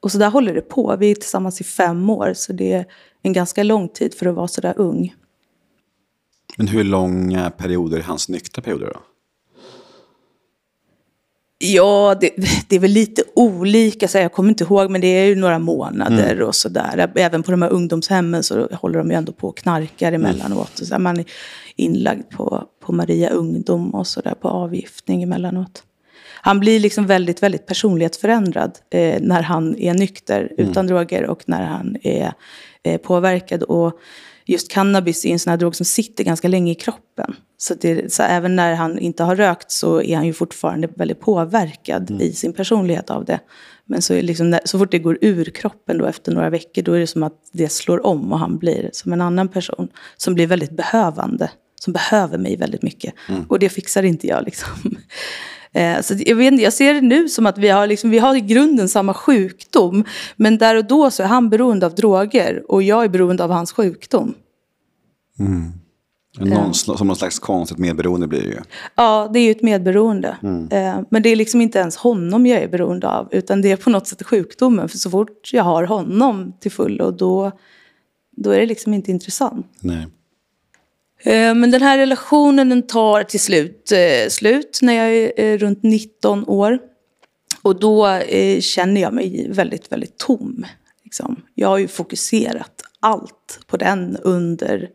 Och 0.00 0.12
så 0.12 0.18
där 0.18 0.30
håller 0.30 0.54
det 0.54 0.60
på. 0.60 0.96
Vi 0.96 1.10
är 1.10 1.14
tillsammans 1.14 1.60
i 1.60 1.64
fem 1.64 2.10
år, 2.10 2.32
så 2.34 2.52
det 2.52 2.72
är 2.72 2.86
en 3.24 3.32
ganska 3.32 3.62
lång 3.62 3.88
tid 3.88 4.14
för 4.14 4.26
att 4.26 4.34
vara 4.34 4.48
så 4.48 4.60
där 4.60 4.74
ung. 4.76 5.14
Men 6.56 6.68
hur 6.68 6.84
långa 6.84 7.50
perioder 7.50 7.98
är 7.98 8.02
hans 8.02 8.28
nyktra 8.28 8.62
perioder 8.62 8.86
då? 8.86 9.00
Ja, 11.58 12.16
det, 12.20 12.30
det, 12.68 12.76
är 12.76 12.80
väl 12.80 12.90
lite 12.90 13.22
olika, 13.34 14.08
så 14.08 14.18
jag 14.18 14.32
kommer 14.32 14.48
inte 14.48 14.64
ihåg, 14.64 14.90
men 14.90 15.00
det 15.00 15.06
är 15.06 15.26
ju 15.26 15.34
några 15.34 15.58
månader 15.58 16.32
mm. 16.32 16.46
och 16.46 16.54
sådär. 16.54 17.10
Även 17.14 17.42
på 17.42 17.50
de 17.50 17.62
här 17.62 17.70
ungdomshemmen 17.70 18.42
så 18.42 18.68
håller 18.72 18.98
de 18.98 19.10
ju 19.10 19.16
ändå 19.16 19.32
på 19.32 19.48
och 19.48 19.56
knarkar 19.56 20.12
mm. 20.12 20.20
emellanåt. 20.20 20.80
Mm. 20.80 20.86
Så 20.86 20.98
man 20.98 21.18
är 21.18 21.24
inlagd 21.76 22.30
på, 22.30 22.64
på 22.80 22.92
Maria 22.92 23.30
Ungdom 23.30 23.94
och 23.94 24.06
sådär, 24.06 24.34
på 24.40 24.48
avgiftning 24.48 25.22
emellanåt. 25.22 25.82
Han 26.40 26.60
blir 26.60 26.80
liksom 26.80 27.06
väldigt, 27.06 27.42
väldigt 27.42 27.66
personlighetsförändrad 27.66 28.78
eh, 28.90 29.20
när 29.20 29.42
han 29.42 29.78
är 29.78 29.94
nykter, 29.94 30.52
mm. 30.58 30.70
utan 30.70 30.86
droger, 30.86 31.26
och 31.26 31.42
när 31.46 31.62
han 31.62 31.96
är 32.02 32.32
eh, 32.84 33.00
påverkad. 33.00 33.62
Och 33.62 33.98
just 34.46 34.72
cannabis 34.72 35.24
är 35.24 35.30
en 35.30 35.38
sån 35.38 35.50
här 35.50 35.58
drog 35.58 35.76
som 35.76 35.86
sitter 35.86 36.24
ganska 36.24 36.48
länge 36.48 36.72
i 36.72 36.74
kroppen. 36.74 37.36
Så, 37.56 37.74
det, 37.74 38.12
så 38.12 38.22
även 38.22 38.56
när 38.56 38.74
han 38.74 38.98
inte 38.98 39.24
har 39.24 39.36
rökt 39.36 39.70
så 39.70 40.02
är 40.02 40.16
han 40.16 40.26
ju 40.26 40.32
fortfarande 40.32 40.88
väldigt 40.94 41.20
påverkad 41.20 42.10
mm. 42.10 42.22
i 42.22 42.32
sin 42.32 42.52
personlighet 42.52 43.10
av 43.10 43.24
det. 43.24 43.40
Men 43.86 44.02
så, 44.02 44.14
liksom, 44.14 44.58
så 44.64 44.78
fort 44.78 44.90
det 44.90 44.98
går 44.98 45.18
ur 45.20 45.44
kroppen 45.44 45.98
då 45.98 46.06
efter 46.06 46.32
några 46.32 46.50
veckor 46.50 46.82
då 46.82 46.92
är 46.92 47.00
det 47.00 47.06
som 47.06 47.22
att 47.22 47.38
det 47.52 47.68
slår 47.68 48.06
om 48.06 48.32
och 48.32 48.38
han 48.38 48.58
blir 48.58 48.90
som 48.92 49.12
en 49.12 49.20
annan 49.20 49.48
person. 49.48 49.88
Som 50.16 50.34
blir 50.34 50.46
väldigt 50.46 50.70
behövande. 50.70 51.50
Som 51.80 51.92
behöver 51.92 52.38
mig 52.38 52.56
väldigt 52.56 52.82
mycket. 52.82 53.14
Mm. 53.28 53.44
Och 53.48 53.58
det 53.58 53.68
fixar 53.68 54.02
inte 54.02 54.26
jag 54.26 54.44
liksom. 54.44 54.96
Eh, 55.74 56.00
så 56.00 56.14
jag, 56.26 56.36
vet 56.36 56.60
jag 56.60 56.72
ser 56.72 56.94
det 56.94 57.00
nu 57.00 57.28
som 57.28 57.46
att 57.46 57.58
vi 57.58 57.68
har, 57.68 57.86
liksom, 57.86 58.10
vi 58.10 58.18
har 58.18 58.36
i 58.36 58.40
grunden 58.40 58.88
samma 58.88 59.14
sjukdom. 59.14 60.04
Men 60.36 60.58
där 60.58 60.76
och 60.76 60.84
då 60.84 61.10
så 61.10 61.22
är 61.22 61.26
han 61.26 61.50
beroende 61.50 61.86
av 61.86 61.94
droger 61.94 62.62
och 62.68 62.82
jag 62.82 63.04
är 63.04 63.08
beroende 63.08 63.44
av 63.44 63.50
hans 63.50 63.72
sjukdom. 63.72 64.34
Mm. 65.38 65.72
Någon, 66.38 66.74
som 66.74 67.06
någon 67.06 67.16
slags 67.16 67.38
konstigt 67.38 67.78
medberoende 67.78 68.26
blir 68.26 68.40
det 68.40 68.48
ju. 68.48 68.60
Ja, 68.94 69.30
det 69.32 69.38
är 69.38 69.44
ju 69.44 69.50
ett 69.50 69.62
medberoende. 69.62 70.36
Mm. 70.42 70.68
Eh, 70.70 71.04
men 71.10 71.22
det 71.22 71.28
är 71.28 71.36
liksom 71.36 71.60
inte 71.60 71.78
ens 71.78 71.96
honom 71.96 72.46
jag 72.46 72.62
är 72.62 72.68
beroende 72.68 73.08
av. 73.08 73.28
Utan 73.30 73.62
det 73.62 73.72
är 73.72 73.76
på 73.76 73.90
något 73.90 74.06
sätt 74.06 74.22
sjukdomen. 74.22 74.88
För 74.88 74.98
så 74.98 75.10
fort 75.10 75.50
jag 75.52 75.64
har 75.64 75.84
honom 75.84 76.52
till 76.60 76.70
fullo 76.70 77.10
då, 77.10 77.52
då 78.36 78.50
är 78.50 78.60
det 78.60 78.66
liksom 78.66 78.94
inte 78.94 79.10
intressant. 79.10 79.66
Nej. 79.80 80.06
Eh, 81.24 81.54
men 81.54 81.70
den 81.70 81.82
här 81.82 81.98
relationen 81.98 82.68
den 82.68 82.86
tar 82.86 83.22
till 83.22 83.40
slut 83.40 83.92
eh, 83.92 84.28
slut 84.28 84.78
när 84.82 84.92
jag 84.92 85.14
är 85.14 85.32
eh, 85.36 85.58
runt 85.58 85.82
19 85.82 86.48
år. 86.48 86.78
Och 87.62 87.80
då 87.80 88.06
eh, 88.06 88.60
känner 88.60 89.00
jag 89.00 89.12
mig 89.12 89.46
väldigt, 89.50 89.92
väldigt 89.92 90.18
tom. 90.18 90.66
Liksom. 91.04 91.42
Jag 91.54 91.68
har 91.68 91.78
ju 91.78 91.88
fokuserat 91.88 92.82
allt 93.00 93.60
på 93.66 93.76
den 93.76 94.16
under 94.22 94.88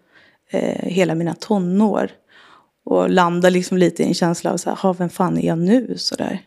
eh, 0.52 0.90
hela 0.90 1.16
mina 1.16 1.34
tonår. 1.34 2.12
Och 2.86 3.10
landar 3.10 3.52
liksom 3.52 3.78
lite 3.78 4.04
i 4.04 4.06
en 4.06 4.14
känsla 4.14 4.54
av 4.54 4.58
så 4.58 4.76
här, 4.76 4.94
vem 4.94 5.10
fan 5.10 5.38
är 5.38 5.48
jag 5.48 5.58
nu? 5.58 5.94
Så 5.98 6.16
där. 6.16 6.42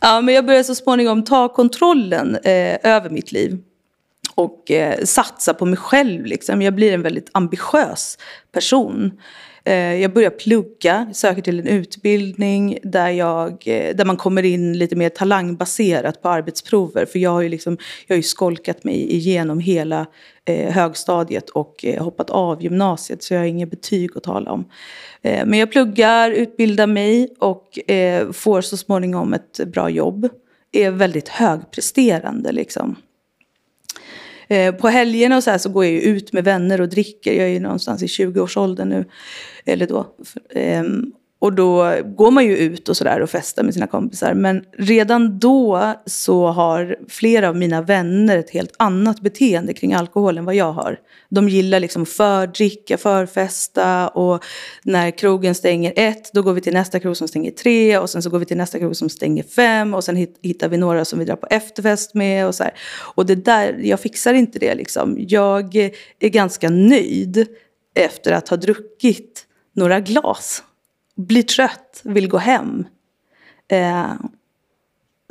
Ja, 0.00 0.20
men 0.20 0.34
jag 0.34 0.46
börjar 0.46 0.62
så 0.62 0.74
småningom 0.74 1.24
ta 1.24 1.48
kontrollen 1.48 2.36
eh, 2.36 2.78
över 2.82 3.10
mitt 3.10 3.32
liv 3.32 3.58
och 4.38 4.70
eh, 4.70 5.04
satsa 5.04 5.54
på 5.54 5.66
mig 5.66 5.76
själv. 5.76 6.24
Liksom. 6.26 6.62
Jag 6.62 6.74
blir 6.74 6.92
en 6.92 7.02
väldigt 7.02 7.30
ambitiös 7.32 8.18
person. 8.52 9.20
Eh, 9.64 9.94
jag 9.94 10.12
börjar 10.12 10.30
plugga, 10.30 11.10
söker 11.12 11.42
till 11.42 11.58
en 11.58 11.66
utbildning 11.66 12.78
där, 12.82 13.08
jag, 13.08 13.50
eh, 13.66 13.96
där 13.96 14.04
man 14.04 14.16
kommer 14.16 14.42
in 14.42 14.78
lite 14.78 14.96
mer 14.96 15.08
talangbaserat 15.08 16.22
på 16.22 16.28
arbetsprover. 16.28 17.06
För 17.06 17.18
jag 17.18 17.30
har 17.30 17.40
ju, 17.40 17.48
liksom, 17.48 17.78
jag 18.06 18.14
har 18.14 18.16
ju 18.16 18.22
skolkat 18.22 18.84
mig 18.84 19.12
igenom 19.12 19.58
hela 19.58 20.06
eh, 20.44 20.72
högstadiet 20.72 21.50
och 21.50 21.84
eh, 21.84 22.04
hoppat 22.04 22.30
av 22.30 22.62
gymnasiet 22.62 23.22
så 23.22 23.34
jag 23.34 23.40
har 23.40 23.46
inga 23.46 23.66
betyg 23.66 24.10
att 24.16 24.22
tala 24.22 24.52
om. 24.52 24.70
Eh, 25.22 25.46
men 25.46 25.58
jag 25.58 25.72
pluggar, 25.72 26.30
utbildar 26.30 26.86
mig 26.86 27.28
och 27.38 27.90
eh, 27.90 28.32
får 28.32 28.60
så 28.60 28.76
småningom 28.76 29.34
ett 29.34 29.60
bra 29.66 29.90
jobb. 29.90 30.28
Är 30.72 30.90
väldigt 30.90 31.28
högpresterande 31.28 32.52
liksom. 32.52 32.96
Eh, 34.48 34.74
på 34.74 34.88
helgerna 34.88 35.36
och 35.36 35.44
så 35.44 35.50
här 35.50 35.58
så 35.58 35.68
går 35.68 35.84
jag 35.84 35.92
ju 35.92 36.00
ut 36.00 36.32
med 36.32 36.44
vänner 36.44 36.80
och 36.80 36.88
dricker. 36.88 37.32
Jag 37.32 37.44
är 37.44 37.52
ju 37.52 37.60
någonstans 37.60 38.02
i 38.02 38.06
20-årsåldern 38.06 38.88
nu. 38.88 39.04
Eller 39.64 39.86
då. 39.86 40.06
Ehm, 40.54 41.12
och 41.40 41.52
då 41.52 41.94
går 42.04 42.30
man 42.30 42.44
ju 42.44 42.56
ut 42.56 42.88
och 42.88 42.96
sådär 42.96 43.20
och 43.20 43.30
festar 43.30 43.62
med 43.62 43.74
sina 43.74 43.86
kompisar. 43.86 44.34
Men 44.34 44.64
redan 44.78 45.38
då 45.38 45.94
så 46.06 46.46
har 46.46 46.96
flera 47.08 47.48
av 47.48 47.56
mina 47.56 47.82
vänner 47.82 48.38
ett 48.38 48.50
helt 48.50 48.74
annat 48.76 49.20
beteende 49.20 49.74
kring 49.74 49.94
alkohol 49.94 50.38
än 50.38 50.44
vad 50.44 50.54
jag 50.54 50.72
har. 50.72 50.98
De 51.28 51.48
gillar 51.48 51.80
liksom 51.80 52.06
fördricka, 52.06 52.98
förfesta 52.98 54.08
och 54.08 54.44
när 54.82 55.10
krogen 55.10 55.54
stänger 55.54 55.92
ett 55.96 56.32
då 56.32 56.42
går 56.42 56.52
vi 56.52 56.60
till 56.60 56.72
nästa 56.72 57.00
krog 57.00 57.16
som 57.16 57.28
stänger 57.28 57.50
tre 57.50 57.98
och 57.98 58.10
sen 58.10 58.22
så 58.22 58.30
går 58.30 58.38
vi 58.38 58.44
till 58.44 58.56
nästa 58.56 58.78
krog 58.78 58.96
som 58.96 59.08
stänger 59.08 59.42
fem 59.42 59.94
och 59.94 60.04
sen 60.04 60.16
hittar 60.42 60.68
vi 60.68 60.76
några 60.76 61.04
som 61.04 61.18
vi 61.18 61.24
drar 61.24 61.36
på 61.36 61.46
efterfest 61.50 62.14
med 62.14 62.46
och 62.46 62.54
så 62.54 62.62
här. 62.62 62.72
Och 63.14 63.26
det 63.26 63.34
där, 63.34 63.80
jag 63.82 64.00
fixar 64.00 64.34
inte 64.34 64.58
det 64.58 64.74
liksom. 64.74 65.16
Jag 65.18 65.76
är 66.20 66.28
ganska 66.28 66.70
nöjd 66.70 67.46
efter 67.94 68.32
att 68.32 68.48
ha 68.48 68.56
druckit 68.56 69.44
några 69.74 70.00
glas 70.00 70.62
blir 71.18 71.42
trött, 71.42 72.00
vill 72.04 72.28
gå 72.28 72.38
hem. 72.38 72.84
Eh, 73.68 74.12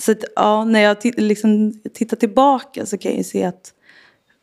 så 0.02 0.12
att, 0.12 0.24
ja, 0.36 0.66
när 0.66 0.80
jag 0.80 0.98
liksom 1.04 1.74
tittar 1.94 2.18
tillbaka 2.18 2.86
så 2.86 2.98
kan 2.98 3.16
jag 3.16 3.26
se 3.26 3.44
att 3.44 3.74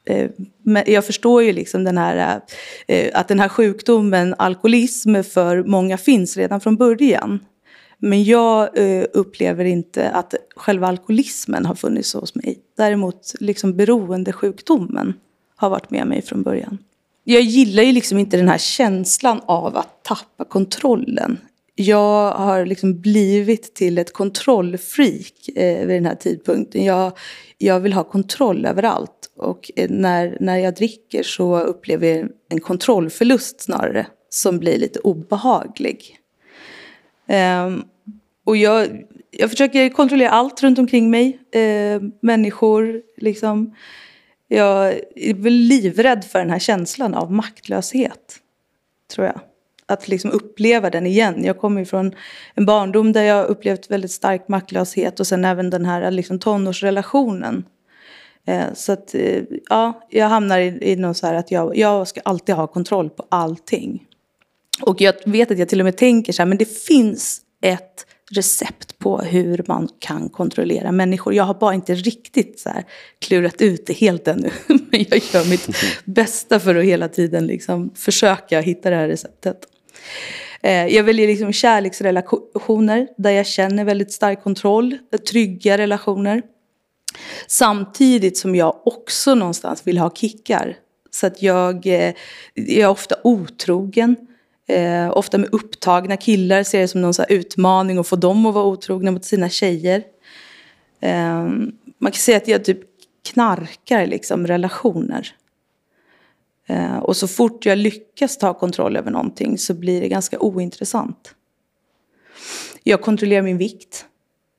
Eh, 0.07 0.31
men 0.63 0.83
jag 0.87 1.05
förstår 1.07 1.43
ju 1.43 1.53
liksom 1.53 1.85
den 1.85 1.99
här, 1.99 2.41
eh, 2.89 3.11
att 3.15 3.29
den 3.29 3.41
här 3.41 3.49
sjukdomen, 3.49 4.35
alkoholism, 4.39 5.23
för 5.23 5.63
många 5.63 5.99
finns 5.99 6.37
redan 6.37 6.61
från 6.61 6.77
början. 6.77 7.39
Men 7.99 8.25
jag 8.25 8.79
eh, 8.79 9.05
upplever 9.13 9.65
inte 9.65 10.11
att 10.11 10.35
själva 10.57 10.87
alkoholismen 10.87 11.67
har 11.67 11.75
funnits 11.75 12.15
hos 12.15 12.35
mig. 12.35 12.59
Däremot 12.77 13.35
liksom 13.41 13.77
beroendesjukdomen 13.77 15.15
har 15.57 15.71
varit 15.71 15.91
med 15.91 16.07
mig 16.07 16.23
från 16.23 16.43
början. 16.43 16.79
Jag 17.25 17.43
gillar 17.43 17.83
ju 17.83 17.93
liksom 17.93 18.19
inte 18.19 18.37
den 18.37 18.49
här 18.49 18.59
känslan 18.59 19.41
av 19.47 19.77
att 19.77 20.05
tappa 20.05 20.45
kontrollen. 20.45 21.39
Jag 21.75 22.33
har 22.33 22.67
liksom 22.67 23.01
blivit 23.01 23.75
till 23.75 23.99
ett 23.99 24.13
kontrollfreak 24.13 25.49
eh, 25.57 25.87
vid 25.87 25.97
den 25.97 26.07
här 26.07 26.15
tidpunkten. 26.15 26.85
Jag, 26.85 27.13
jag 27.59 27.81
vill 27.81 27.93
ha 27.93 28.05
kontroll 28.05 28.67
över 28.67 28.83
allt. 28.83 29.31
Och 29.37 29.71
eh, 29.77 29.91
när, 29.91 30.37
när 30.41 30.59
jag 30.59 30.75
dricker 30.75 31.23
så 31.23 31.61
upplever 31.61 32.07
jag 32.07 32.29
en 32.49 32.61
kontrollförlust 32.61 33.61
snarare. 33.61 34.07
Som 34.29 34.59
blir 34.59 34.79
lite 34.79 34.99
obehaglig. 34.99 36.19
Um, 37.67 37.85
och 38.45 38.57
jag, 38.57 39.05
jag 39.31 39.51
försöker 39.51 39.89
kontrollera 39.89 40.31
allt 40.31 40.63
runt 40.63 40.79
omkring 40.79 41.11
mig. 41.11 41.39
Eh, 41.53 42.03
människor, 42.23 43.03
liksom. 43.17 43.75
Jag 44.55 45.01
är 45.15 45.35
väl 45.35 45.53
livrädd 45.53 46.25
för 46.25 46.39
den 46.39 46.51
här 46.51 46.59
känslan 46.59 47.15
av 47.15 47.33
maktlöshet. 47.33 48.39
Tror 49.15 49.27
jag. 49.27 49.41
Att 49.87 50.09
liksom 50.09 50.31
uppleva 50.31 50.91
den 50.91 51.07
igen. 51.07 51.45
Jag 51.45 51.59
kommer 51.59 51.85
från 51.85 52.15
en 52.55 52.67
barndom 52.67 53.13
där 53.13 53.23
jag 53.23 53.47
upplevt 53.47 53.91
väldigt 53.91 54.11
stark 54.11 54.49
maktlöshet. 54.49 55.21
Och 55.21 55.27
sen 55.27 55.45
även 55.45 55.71
den 55.71 55.85
här 55.85 56.11
liksom, 56.11 56.39
tonårsrelationen. 56.39 57.65
Eh, 58.47 58.65
så 58.75 58.93
att, 58.93 59.15
eh, 59.15 59.43
ja, 59.71 60.07
jag 60.11 60.29
hamnar 60.29 60.59
i, 60.59 60.79
i 60.81 60.97
något 60.97 61.17
så 61.17 61.27
här 61.27 61.35
att 61.35 61.51
jag, 61.51 61.77
jag 61.77 62.09
ska 62.09 62.21
alltid 62.25 62.55
ha 62.55 62.67
kontroll 62.67 63.11
på 63.11 63.27
allting. 63.29 64.07
Och 64.83 65.01
jag 65.01 65.15
vet 65.27 65.51
att 65.51 65.59
jag 65.59 65.69
till 65.69 65.81
och 65.81 65.85
med 65.85 65.97
tänker 65.97 66.33
så 66.33 66.43
här, 66.43 66.47
men 66.47 66.59
det 66.59 66.79
finns 66.79 67.41
ett 67.63 68.07
recept 68.37 68.99
på 68.99 69.19
hur 69.19 69.65
man 69.69 69.89
kan 69.99 70.29
kontrollera 70.29 70.93
människor. 70.93 71.35
Jag 71.35 71.45
har 71.45 71.55
bara 71.55 71.75
inte 71.75 71.95
riktigt 71.95 72.61
så 72.61 72.71
klurat 73.19 73.63
ut 73.63 73.87
det 73.87 73.93
helt 73.93 74.29
ännu. 74.29 74.51
Men 74.67 75.05
jag 75.09 75.21
gör 75.33 75.51
mitt 75.51 75.69
bästa 76.05 76.61
för 76.61 76.75
att 76.75 76.85
hela 76.85 77.09
tiden 77.09 77.47
liksom 77.47 77.91
försöka 77.95 78.61
hitta 78.61 78.91
det 78.91 78.97
här 78.97 79.09
receptet. 79.09 79.59
Eh, 80.63 80.87
jag 80.87 81.05
väljer 81.05 81.27
liksom 81.27 81.53
kärleksrelationer 81.53 83.09
där 83.17 83.31
jag 83.31 83.47
känner 83.47 83.85
väldigt 83.85 84.13
stark 84.13 84.43
kontroll, 84.43 84.99
trygga 85.31 85.79
relationer. 85.79 86.43
Samtidigt 87.47 88.39
som 88.39 88.55
jag 88.55 88.87
också 88.87 89.35
någonstans 89.35 89.87
vill 89.87 89.99
ha 89.99 90.11
kickar. 90.11 90.77
Så 91.11 91.27
att 91.27 91.43
jag, 91.43 91.87
eh, 91.87 92.15
jag 92.55 92.79
är 92.79 92.89
ofta 92.89 93.17
otrogen. 93.25 94.17
Eh, 94.67 95.17
ofta 95.17 95.39
med 95.39 95.49
upptagna 95.53 96.17
killar 96.17 96.63
ser 96.63 96.81
det 96.81 96.89
som 96.89 97.01
någon 97.01 97.15
så 97.15 97.25
utmaning 97.29 97.99
att 97.99 98.09
få 98.09 98.17
dem 98.17 98.47
att 98.47 98.55
vara 98.55 98.65
otrogna 98.65 99.11
mot 99.11 99.25
sina 99.25 99.49
tjejer. 99.49 100.03
Eh, 101.01 101.45
man 101.99 102.13
kan 102.13 102.19
säga 102.19 102.37
att 102.37 102.49
jag 102.49 102.65
typ 102.65 102.81
knarkar 103.33 104.07
liksom 104.07 104.47
relationer. 104.47 105.35
Eh, 106.67 106.97
och 106.97 107.17
så 107.17 107.29
fort 107.29 107.67
jag 107.67 107.79
lyckas 107.79 108.39
ta 108.39 108.55
kontroll 108.55 108.97
över 108.97 109.11
någonting 109.11 109.59
så 109.59 109.75
blir 109.75 110.01
det 110.01 110.09
ganska 110.09 110.39
ointressant. 110.39 111.35
Jag 112.83 113.01
kontrollerar 113.01 113.43
min 113.43 113.59
vikt. 113.59 114.07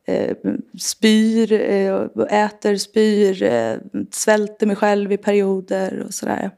Eh, 0.07 0.35
spyr, 0.79 1.51
eh, 1.51 2.43
äter, 2.43 2.75
spyr, 2.75 3.43
eh, 3.43 3.77
svälter 4.11 4.65
mig 4.65 4.75
själv 4.75 5.11
i 5.11 5.17
perioder 5.17 6.03
och 6.07 6.13
sådär. 6.13 6.51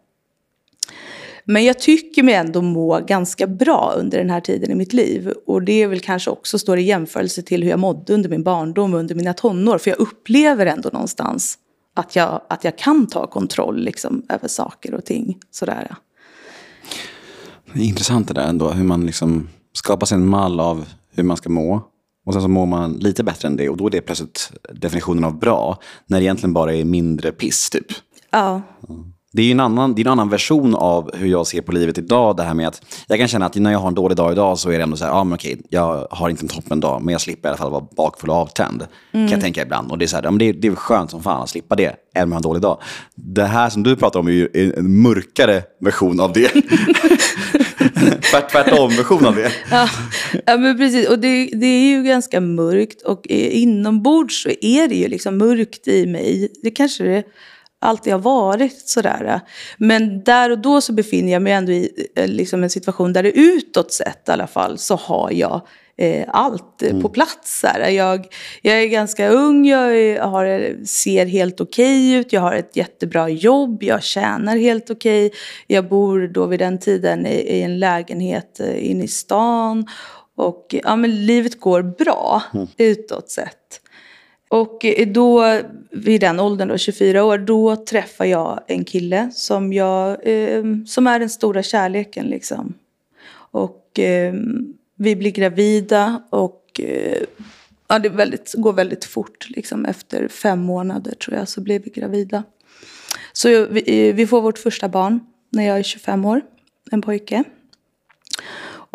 Men 1.49 1.63
jag 1.63 1.79
tycker 1.79 2.23
mig 2.23 2.33
ändå 2.33 2.61
må 2.61 2.99
ganska 2.99 3.47
bra 3.47 3.93
under 3.97 4.17
den 4.17 4.29
här 4.29 4.41
tiden 4.41 4.71
i 4.71 4.75
mitt 4.75 4.93
liv. 4.93 5.33
Och 5.45 5.61
det 5.61 5.83
är 5.83 5.87
väl 5.87 5.99
kanske 5.99 6.29
också 6.29 6.59
står 6.59 6.77
i 6.77 6.81
jämförelse 6.81 7.41
till 7.41 7.63
hur 7.63 7.69
jag 7.69 7.79
mådde 7.79 8.13
under 8.13 8.29
min 8.29 8.43
barndom 8.43 8.93
och 8.93 8.99
under 8.99 9.15
mina 9.15 9.33
tonår. 9.33 9.77
För 9.77 9.89
jag 9.89 9.99
upplever 9.99 10.65
ändå 10.65 10.89
någonstans 10.93 11.57
att 11.95 12.15
jag, 12.15 12.41
att 12.49 12.63
jag 12.63 12.77
kan 12.77 13.07
ta 13.07 13.27
kontroll 13.27 13.83
liksom, 13.83 14.25
över 14.29 14.47
saker 14.47 14.93
och 14.93 15.05
ting. 15.05 15.37
Sådär. 15.51 15.95
Det 17.73 17.79
är 17.79 17.83
intressant 17.83 18.27
det 18.27 18.33
där 18.33 18.47
ändå, 18.47 18.71
hur 18.71 18.83
man 18.83 19.05
liksom 19.05 19.49
skapar 19.73 20.05
sig 20.05 20.15
en 20.15 20.27
mall 20.27 20.59
av 20.59 20.85
hur 21.13 21.23
man 21.23 21.37
ska 21.37 21.49
må. 21.49 21.81
Och 22.25 22.33
sen 22.33 22.41
så 22.41 22.47
mår 22.47 22.65
man 22.65 22.93
lite 22.93 23.23
bättre 23.23 23.47
än 23.47 23.55
det 23.55 23.69
och 23.69 23.77
då 23.77 23.87
är 23.87 23.91
det 23.91 24.01
plötsligt 24.01 24.51
definitionen 24.73 25.23
av 25.23 25.39
bra. 25.39 25.79
När 26.05 26.19
det 26.19 26.23
egentligen 26.23 26.53
bara 26.53 26.73
är 26.73 26.85
mindre 26.85 27.31
piss 27.31 27.69
typ. 27.69 27.87
Ja. 28.31 28.61
Mm. 28.89 29.13
Det 29.33 29.41
är 29.41 29.45
ju 29.45 29.51
en 29.51 29.59
annan, 29.59 29.95
det 29.95 30.01
är 30.01 30.05
en 30.05 30.11
annan 30.11 30.29
version 30.29 30.75
av 30.75 31.15
hur 31.15 31.27
jag 31.27 31.47
ser 31.47 31.61
på 31.61 31.71
livet 31.71 31.97
idag. 31.97 32.37
Det 32.37 32.43
här 32.43 32.53
med 32.53 32.67
att 32.67 32.81
jag 33.07 33.19
kan 33.19 33.27
känna 33.27 33.45
att 33.45 33.55
när 33.55 33.71
jag 33.71 33.79
har 33.79 33.87
en 33.87 33.95
dålig 33.95 34.17
dag 34.17 34.31
idag 34.31 34.59
så 34.59 34.69
är 34.69 34.77
det 34.77 34.83
ändå 34.83 34.97
så 34.97 35.05
här, 35.05 35.11
ja 35.11 35.23
men 35.23 35.33
okej, 35.33 35.61
jag 35.69 36.07
har 36.11 36.29
inte 36.29 36.43
en 36.43 36.47
toppen 36.47 36.79
dag, 36.79 37.01
men 37.01 37.11
jag 37.11 37.21
slipper 37.21 37.47
i 37.47 37.49
alla 37.49 37.57
fall 37.57 37.71
vara 37.71 37.87
bakfull 37.97 38.29
och 38.29 38.35
avtänd. 38.35 38.81
Mm. 38.81 38.87
Kan 39.11 39.21
jag 39.21 39.31
mm. 39.31 39.41
tänka 39.41 39.61
ibland. 39.61 39.91
Och 39.91 39.97
det 39.97 40.05
är, 40.05 40.07
så 40.07 40.15
här, 40.15 40.23
ja, 40.23 40.31
men 40.31 40.39
det, 40.39 40.45
är, 40.45 40.53
det 40.53 40.67
är 40.67 40.75
skönt 40.75 41.11
som 41.11 41.23
fan 41.23 41.43
att 41.43 41.49
slippa 41.49 41.75
det, 41.75 41.95
även 42.15 42.23
om 42.23 42.31
jag 42.31 42.35
har 42.35 42.35
en 42.35 42.41
dålig 42.41 42.61
dag. 42.61 42.81
Det 43.15 43.45
här 43.45 43.69
som 43.69 43.83
du 43.83 43.95
pratar 43.95 44.19
om 44.19 44.27
är 44.27 44.31
ju 44.31 44.73
en 44.77 45.01
mörkare 45.01 45.63
version 45.81 46.19
av 46.19 46.33
det. 46.33 46.47
Tvärt, 48.31 48.51
tvärtom-version 48.51 49.25
av 49.25 49.35
det. 49.35 49.51
Ja, 49.71 49.89
ja 50.45 50.57
men 50.57 50.77
precis. 50.77 51.09
Och 51.09 51.19
det, 51.19 51.49
det, 51.53 51.65
är 51.65 51.89
ju 51.89 52.03
ganska 52.03 52.41
mörkt. 52.41 53.01
Och 53.01 53.27
inombords 53.27 54.43
så 54.43 54.49
är 54.49 54.87
det 54.87 54.95
ju 54.95 55.07
liksom 55.07 55.37
mörkt 55.37 55.87
i 55.87 56.05
mig. 56.05 56.51
Det 56.63 56.71
kanske 56.71 57.03
det 57.03 57.23
alltid 57.87 58.13
har 58.13 58.19
varit 58.19 58.89
sådär. 58.89 59.41
Men 59.77 60.23
där 60.23 60.49
och 60.49 60.59
då 60.59 60.81
så 60.81 60.93
befinner 60.93 61.33
jag 61.33 61.41
mig 61.41 61.53
ändå 61.53 61.71
i 61.71 62.09
eh, 62.15 62.27
liksom 62.27 62.63
en 62.63 62.69
situation 62.69 63.13
där 63.13 63.23
det 63.23 63.31
utåt 63.31 63.91
sett 63.91 64.29
i 64.29 64.31
alla 64.31 64.47
fall 64.47 64.77
så 64.77 64.95
har 64.95 65.31
jag 65.31 65.67
eh, 65.97 66.25
allt 66.27 66.81
mm. 66.81 67.01
på 67.01 67.09
plats. 67.09 67.63
Här. 67.63 67.89
Jag, 67.89 68.25
jag 68.61 68.81
är 68.81 68.85
ganska 68.85 69.29
ung, 69.29 69.67
jag 69.67 70.23
har, 70.23 70.85
ser 70.85 71.25
helt 71.25 71.61
okej 71.61 72.09
okay 72.09 72.19
ut, 72.19 72.33
jag 72.33 72.41
har 72.41 72.55
ett 72.55 72.75
jättebra 72.75 73.29
jobb, 73.29 73.83
jag 73.83 74.03
tjänar 74.03 74.57
helt 74.57 74.89
okej. 74.89 75.25
Okay. 75.25 75.39
Jag 75.67 75.89
bor 75.89 76.27
då 76.27 76.45
vid 76.45 76.59
den 76.59 76.79
tiden 76.79 77.25
i, 77.25 77.35
i 77.35 77.61
en 77.61 77.79
lägenhet 77.79 78.59
eh, 78.59 78.91
inne 78.91 79.03
i 79.03 79.07
stan. 79.07 79.87
Och 80.35 80.75
ja, 80.83 80.95
men 80.95 81.25
livet 81.25 81.59
går 81.59 81.81
bra 81.81 82.43
mm. 82.53 82.67
utåt 82.77 83.29
sett. 83.29 83.81
Och 84.49 84.85
eh, 84.85 85.07
då, 85.07 85.61
vid 85.91 86.21
den 86.21 86.39
åldern, 86.39 86.67
då, 86.67 86.77
24 86.77 87.23
år, 87.23 87.37
då 87.37 87.75
träffar 87.75 88.25
jag 88.25 88.59
en 88.67 88.85
kille 88.85 89.29
som, 89.33 89.73
jag, 89.73 90.27
eh, 90.27 90.63
som 90.85 91.07
är 91.07 91.19
den 91.19 91.29
stora 91.29 91.63
kärleken. 91.63 92.25
Liksom. 92.25 92.73
Och 93.51 93.99
eh, 93.99 94.33
vi 94.95 95.15
blir 95.15 95.31
gravida 95.31 96.23
och 96.29 96.81
eh, 96.83 97.23
ja, 97.87 97.99
det 97.99 98.09
väldigt, 98.09 98.53
går 98.53 98.73
väldigt 98.73 99.05
fort. 99.05 99.49
Liksom. 99.49 99.85
Efter 99.85 100.27
fem 100.27 100.59
månader 100.59 101.11
tror 101.11 101.37
jag 101.37 101.49
så 101.49 101.61
blir 101.61 101.79
vi 101.79 101.89
gravida. 101.89 102.43
Så 103.33 103.65
vi, 103.65 104.09
eh, 104.09 104.15
vi 104.15 104.27
får 104.27 104.41
vårt 104.41 104.57
första 104.57 104.89
barn 104.89 105.19
när 105.49 105.63
jag 105.63 105.79
är 105.79 105.83
25 105.83 106.25
år, 106.25 106.41
en 106.91 107.01
pojke. 107.01 107.43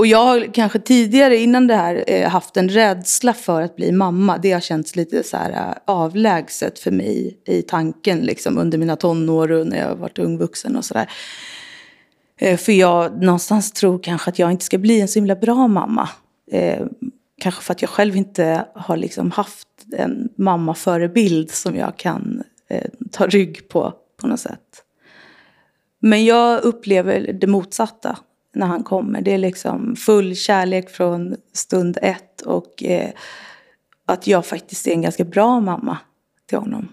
Och 0.03 0.07
jag 0.07 0.25
har 0.25 0.55
kanske 0.55 0.79
tidigare 0.79 1.37
innan 1.37 1.67
det 1.67 1.75
här 1.75 2.05
eh, 2.07 2.29
haft 2.29 2.57
en 2.57 2.69
rädsla 2.69 3.33
för 3.33 3.63
att 3.63 3.77
bli 3.77 3.93
mamma. 3.93 4.39
Det 4.39 4.53
har 4.53 4.61
känts 4.61 4.97
lite 4.97 5.23
så 5.23 5.37
här 5.37 5.51
eh, 5.51 5.77
avlägset 5.85 6.79
för 6.79 6.91
mig 6.91 7.39
i 7.47 7.63
tanken 7.63 8.19
liksom 8.19 8.59
under 8.59 8.79
mina 8.79 8.97
tonår 8.97 9.53
och 9.53 9.67
när 9.67 9.79
jag 9.79 9.89
har 9.89 9.97
varit 9.97 10.19
ung 10.19 10.39
vuxen 10.39 10.77
och 10.77 10.85
sådär. 10.85 11.11
Eh, 12.39 12.57
för 12.57 12.73
jag 12.73 13.23
någonstans 13.23 13.73
tror 13.73 13.99
kanske 13.99 14.31
att 14.31 14.39
jag 14.39 14.51
inte 14.51 14.65
ska 14.65 14.79
bli 14.79 15.01
en 15.01 15.09
så 15.09 15.19
himla 15.19 15.37
bra 15.37 15.67
mamma. 15.69 16.09
Kanske 17.41 17.63
för 17.63 17.73
att 17.73 17.83
jag 17.83 17.91
själv 17.91 18.17
inte 18.17 18.67
har 18.75 18.97
liksom 18.97 19.31
haft 19.31 19.69
en 19.93 20.29
mammaförebild 20.37 21.51
som 21.51 21.77
jag 21.77 21.97
kan 21.97 22.43
ta 23.11 23.27
rygg 23.27 23.69
på 23.69 23.93
på 24.21 24.27
något 24.27 24.41
sätt. 24.41 24.85
Men 26.01 26.25
jag 26.25 26.63
upplever 26.63 27.33
det 27.33 27.47
motsatta 27.47 28.19
när 28.55 28.67
han 28.67 28.83
kommer. 28.83 29.21
Det 29.21 29.35
är 29.35 29.39
liksom 29.39 29.97
full 29.97 30.37
kärlek 30.37 30.91
från 30.91 31.37
stund 31.53 31.99
ett 32.03 32.41
och 32.41 32.85
eh, 32.85 33.11
att 34.07 34.27
jag 34.27 34.47
faktiskt 34.47 34.87
är 34.87 34.93
en 34.93 35.03
ganska 35.03 35.25
bra 35.25 35.61
mamma 35.61 35.99
till 36.49 36.59
honom. 36.59 36.89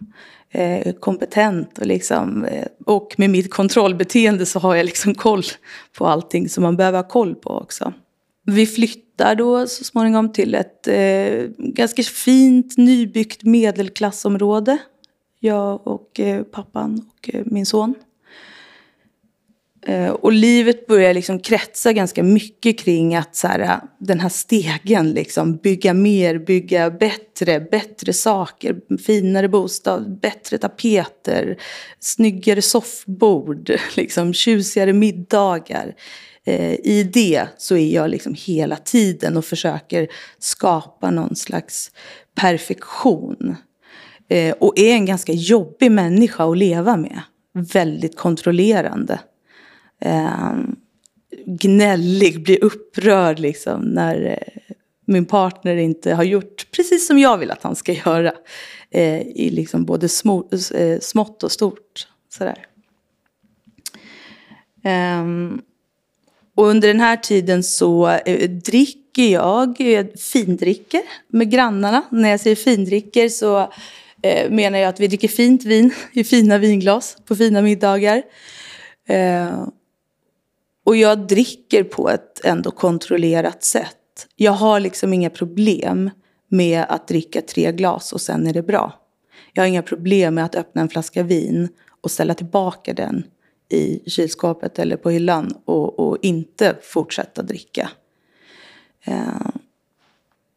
Eh, 0.51 0.93
kompetent 0.93 1.77
och 1.77 1.85
liksom, 1.85 2.45
eh, 2.45 2.67
och 2.85 3.15
med 3.17 3.29
mitt 3.29 3.53
kontrollbeteende 3.53 4.45
så 4.45 4.59
har 4.59 4.75
jag 4.75 4.85
liksom 4.85 5.15
koll 5.15 5.43
på 5.97 6.07
allting 6.07 6.49
som 6.49 6.63
man 6.63 6.77
behöver 6.77 6.97
ha 6.97 7.07
koll 7.07 7.35
på 7.35 7.49
också. 7.49 7.93
Vi 8.45 8.65
flyttar 8.65 9.35
då 9.35 9.67
så 9.67 9.83
småningom 9.83 10.33
till 10.33 10.55
ett 10.55 10.87
eh, 10.87 11.49
ganska 11.57 12.03
fint 12.03 12.77
nybyggt 12.77 13.43
medelklassområde. 13.43 14.77
Jag 15.39 15.87
och 15.87 16.19
eh, 16.19 16.43
pappan 16.43 17.09
och 17.09 17.35
eh, 17.35 17.43
min 17.45 17.65
son. 17.65 17.95
Eh, 19.87 20.09
och 20.09 20.31
livet 20.33 20.87
börjar 20.87 21.13
liksom 21.13 21.39
kretsa 21.39 21.93
ganska 21.93 22.23
mycket 22.23 22.79
kring 22.79 23.15
att 23.15 23.35
så 23.35 23.47
här, 23.47 23.79
den 23.99 24.19
här 24.19 24.29
stegen, 24.29 25.11
liksom, 25.11 25.57
bygga 25.57 25.93
mer, 25.93 26.39
bygga 26.39 26.89
bättre, 26.91 27.59
bättre 27.59 28.13
saker, 28.13 28.97
finare 29.05 29.47
bostad, 29.47 30.19
bättre 30.19 30.57
tapeter, 30.57 31.57
snyggare 31.99 32.61
soffbord, 32.61 33.71
liksom, 33.95 34.33
tjusigare 34.33 34.93
middagar. 34.93 35.95
Eh, 36.45 36.73
I 36.73 37.09
det 37.13 37.47
så 37.57 37.75
är 37.75 37.95
jag 37.95 38.09
liksom 38.09 38.35
hela 38.37 38.75
tiden 38.75 39.37
och 39.37 39.45
försöker 39.45 40.07
skapa 40.39 41.11
någon 41.11 41.35
slags 41.35 41.91
perfektion. 42.35 43.55
Eh, 44.29 44.55
och 44.59 44.79
är 44.79 44.93
en 44.93 45.05
ganska 45.05 45.33
jobbig 45.33 45.91
människa 45.91 46.51
att 46.51 46.57
leva 46.57 46.97
med. 46.97 47.21
Väldigt 47.53 48.17
kontrollerande 48.17 49.19
eh, 50.01 50.53
gnällig, 51.45 52.43
blir 52.43 52.63
upprörd 52.63 53.39
liksom 53.39 53.81
när 53.81 54.25
eh, 54.25 54.73
min 55.05 55.25
partner 55.25 55.75
inte 55.75 56.13
har 56.13 56.23
gjort 56.23 56.67
precis 56.71 57.07
som 57.07 57.19
jag 57.19 57.38
vill 57.38 57.51
att 57.51 57.63
han 57.63 57.75
ska 57.75 57.93
göra. 58.05 58.33
Eh, 58.91 59.21
I 59.21 59.49
liksom 59.49 59.85
både 59.85 60.09
små, 60.09 60.49
eh, 60.75 60.99
smått 60.99 61.43
och 61.43 61.51
stort. 61.51 62.07
Sådär. 62.29 62.65
Um, 65.21 65.62
och 66.55 66.67
under 66.67 66.88
den 66.88 66.99
här 66.99 67.17
tiden 67.17 67.63
så 67.63 68.07
eh, 68.07 68.49
dricker 68.49 69.31
jag 69.31 69.81
eh, 69.81 69.89
jag 69.89 70.19
findricker 70.19 71.01
med 71.27 71.51
grannarna. 71.51 72.03
När 72.09 72.29
jag 72.29 72.39
säger 72.39 72.55
findricker 72.55 73.29
så 73.29 73.71
eh, 74.21 74.51
menar 74.51 74.79
jag 74.79 74.89
att 74.89 74.99
vi 74.99 75.07
dricker 75.07 75.27
fint 75.27 75.63
vin 75.63 75.93
i 76.12 76.23
fina 76.23 76.57
vinglas 76.57 77.17
på 77.25 77.35
fina 77.35 77.62
middagar. 77.62 78.21
Eh, 79.07 79.67
och 80.85 80.95
jag 80.95 81.27
dricker 81.27 81.83
på 81.83 82.09
ett 82.09 82.45
ändå 82.45 82.71
kontrollerat 82.71 83.63
sätt. 83.63 84.27
Jag 84.35 84.51
har 84.51 84.79
liksom 84.79 85.13
inga 85.13 85.29
problem 85.29 86.09
med 86.49 86.85
att 86.89 87.07
dricka 87.07 87.41
tre 87.41 87.71
glas 87.71 88.13
och 88.13 88.21
sen 88.21 88.47
är 88.47 88.53
det 88.53 88.63
bra. 88.63 88.93
Jag 89.53 89.63
har 89.63 89.67
inga 89.67 89.83
problem 89.83 90.35
med 90.35 90.45
att 90.45 90.55
öppna 90.55 90.81
en 90.81 90.89
flaska 90.89 91.23
vin 91.23 91.69
och 92.01 92.11
ställa 92.11 92.33
tillbaka 92.33 92.93
den 92.93 93.23
i 93.69 94.09
kylskåpet 94.09 94.79
eller 94.79 94.97
på 94.97 95.09
hyllan 95.09 95.53
och, 95.65 95.99
och 95.99 96.17
inte 96.21 96.75
fortsätta 96.81 97.41
dricka. 97.41 97.89
Eh, 99.05 99.49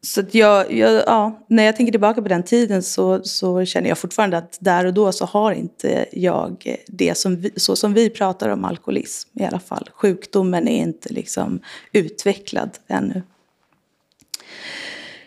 så 0.06 0.20
att 0.20 0.34
jag, 0.34 0.72
jag, 0.72 1.02
ja, 1.06 1.44
när 1.46 1.62
jag 1.62 1.76
tänker 1.76 1.90
tillbaka 1.90 2.22
på 2.22 2.28
den 2.28 2.42
tiden 2.42 2.82
så, 2.82 3.24
så 3.24 3.64
känner 3.64 3.88
jag 3.88 3.98
fortfarande 3.98 4.38
att 4.38 4.58
där 4.60 4.86
och 4.86 4.94
då 4.94 5.12
så 5.12 5.24
har 5.24 5.52
inte 5.52 6.06
jag 6.12 6.76
det 6.86 7.18
som 7.18 7.36
vi, 7.36 7.50
så 7.56 7.76
som 7.76 7.94
vi 7.94 8.10
pratar 8.10 8.48
om 8.48 8.64
alkoholism 8.64 9.28
i 9.40 9.44
alla 9.44 9.60
fall. 9.60 9.90
Sjukdomen 9.94 10.68
är 10.68 10.82
inte 10.82 11.12
liksom 11.12 11.60
utvecklad 11.92 12.70
ännu. 12.88 13.22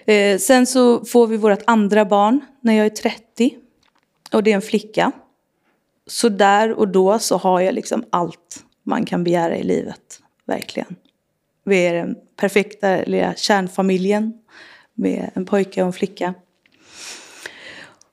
Eh, 0.06 0.38
sen 0.38 0.68
så 0.68 1.06
får 1.06 1.28
vi 1.28 1.38
vårt 1.38 1.64
andra 1.68 2.06
barn 2.06 2.42
när 2.62 2.74
jag 2.74 2.86
är 2.86 2.90
30 2.90 3.56
och 4.32 4.44
det 4.44 4.52
är 4.52 4.56
en 4.56 4.62
flicka. 4.62 5.12
Så 6.08 6.30
där 6.30 6.72
och 6.72 6.88
då 6.88 7.20
så 7.20 7.38
har 7.38 7.62
jag 7.62 7.76
liksom 7.76 8.06
allt 8.10 8.64
man 8.84 9.06
kan 9.06 9.24
begära 9.24 9.58
i 9.58 9.64
livet, 9.64 10.22
verkligen. 10.46 10.96
Vi 11.66 11.86
är 11.86 11.94
den 11.94 12.16
perfekta 12.36 12.98
lilla 12.98 13.36
kärnfamiljen 13.36 14.34
med 14.94 15.32
en 15.34 15.46
pojke 15.46 15.82
och 15.82 15.88
en 15.88 15.94
flicka. 15.94 16.34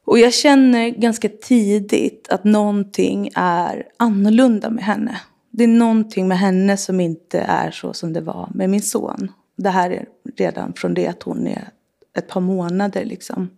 Och 0.05 0.19
jag 0.19 0.35
känner 0.35 0.89
ganska 0.89 1.29
tidigt 1.29 2.29
att 2.31 2.45
någonting 2.45 3.31
är 3.35 3.87
annorlunda 3.97 4.71
med 4.71 4.85
henne. 4.85 5.21
Det 5.51 5.65
är 5.65 5.69
någonting 5.69 6.29
med 6.29 6.39
henne 6.39 6.77
som 6.77 7.01
inte 7.01 7.41
är 7.41 7.71
så 7.71 7.93
som 7.93 8.13
det 8.13 8.21
var 8.21 8.51
med 8.55 8.71
min 8.71 8.83
son. 8.83 9.33
Det 9.57 9.71
här 9.71 9.91
är 9.91 10.07
redan 10.37 10.73
från 10.73 10.95
det 10.95 11.07
att 11.07 11.23
hon 11.23 11.47
är 11.47 11.69
ett 12.17 12.29
par 12.29 12.41
månader 12.41 13.05
liksom. 13.05 13.51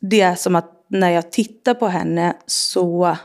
Det 0.00 0.20
är 0.20 0.34
som 0.34 0.56
att 0.56 0.84
när 0.88 1.10
jag 1.10 1.32
tittar 1.32 1.74
på 1.74 1.88
henne 1.88 2.36
så 2.46 3.16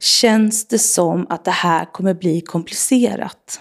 känns 0.00 0.68
det 0.68 0.78
som 0.78 1.26
att 1.28 1.44
det 1.44 1.50
här 1.50 1.84
kommer 1.84 2.14
bli 2.14 2.40
komplicerat. 2.40 3.60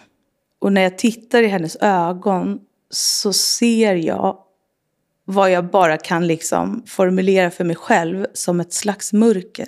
Och 0.66 0.74
när 0.74 0.82
jag 0.82 0.98
tittar 0.98 1.44
i 1.44 1.48
hennes 1.48 1.78
ögon 1.82 2.60
så 2.90 3.34
ser 3.34 3.96
jag 3.96 4.38
vad 5.26 5.52
jag 5.52 5.66
bara 5.66 5.98
kan 5.98 6.28
liksom 6.28 6.84
formulera 6.88 7.52
för 7.52 7.64
mig 7.64 7.76
själv 7.76 8.26
som 8.34 8.60
ett 8.60 8.74
slags 8.74 9.14
mörker. 9.14 9.68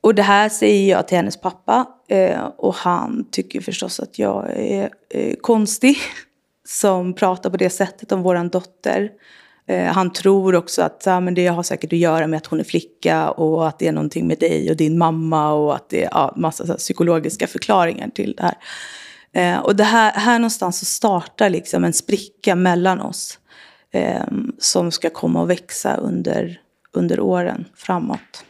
Och 0.00 0.14
det 0.14 0.22
här 0.22 0.48
säger 0.48 0.90
jag 0.90 1.08
till 1.08 1.16
hennes 1.16 1.40
pappa 1.40 1.86
eh, 2.08 2.44
och 2.44 2.74
han 2.74 3.26
tycker 3.30 3.60
förstås 3.60 4.00
att 4.00 4.18
jag 4.18 4.50
är 4.56 4.90
eh, 5.10 5.34
konstig 5.40 5.98
som 6.68 7.14
pratar 7.14 7.50
på 7.50 7.56
det 7.56 7.70
sättet 7.70 8.12
om 8.12 8.22
vår 8.22 8.50
dotter. 8.50 9.10
Eh, 9.66 9.84
han 9.84 10.12
tror 10.12 10.54
också 10.54 10.82
att 10.82 11.02
ja, 11.06 11.20
men 11.20 11.34
det 11.34 11.46
har 11.46 11.62
säkert 11.62 11.92
att 11.92 11.98
göra 11.98 12.26
med 12.26 12.36
att 12.36 12.46
hon 12.46 12.60
är 12.60 12.64
flicka 12.64 13.30
och 13.30 13.68
att 13.68 13.78
det 13.78 13.88
är 13.88 13.92
någonting 13.92 14.26
med 14.26 14.38
dig 14.38 14.70
och 14.70 14.76
din 14.76 14.98
mamma 14.98 15.52
och 15.52 15.74
att 15.74 15.88
det 15.88 16.04
är 16.04 16.08
ja, 16.12 16.34
massa 16.36 16.74
psykologiska 16.74 17.46
förklaringar 17.46 18.08
till 18.08 18.34
det 18.36 18.42
här. 18.42 18.56
Eh, 19.34 19.58
och 19.58 19.76
det 19.76 19.84
här, 19.84 20.12
här 20.12 20.38
någonstans 20.38 20.78
så 20.78 20.84
startar 20.84 21.50
liksom 21.50 21.84
en 21.84 21.92
spricka 21.92 22.54
mellan 22.54 23.00
oss 23.00 23.38
eh, 23.92 24.22
som 24.58 24.90
ska 24.90 25.10
komma 25.10 25.42
att 25.42 25.48
växa 25.48 25.96
under, 25.96 26.60
under 26.92 27.20
åren 27.20 27.64
framåt. 27.74 28.44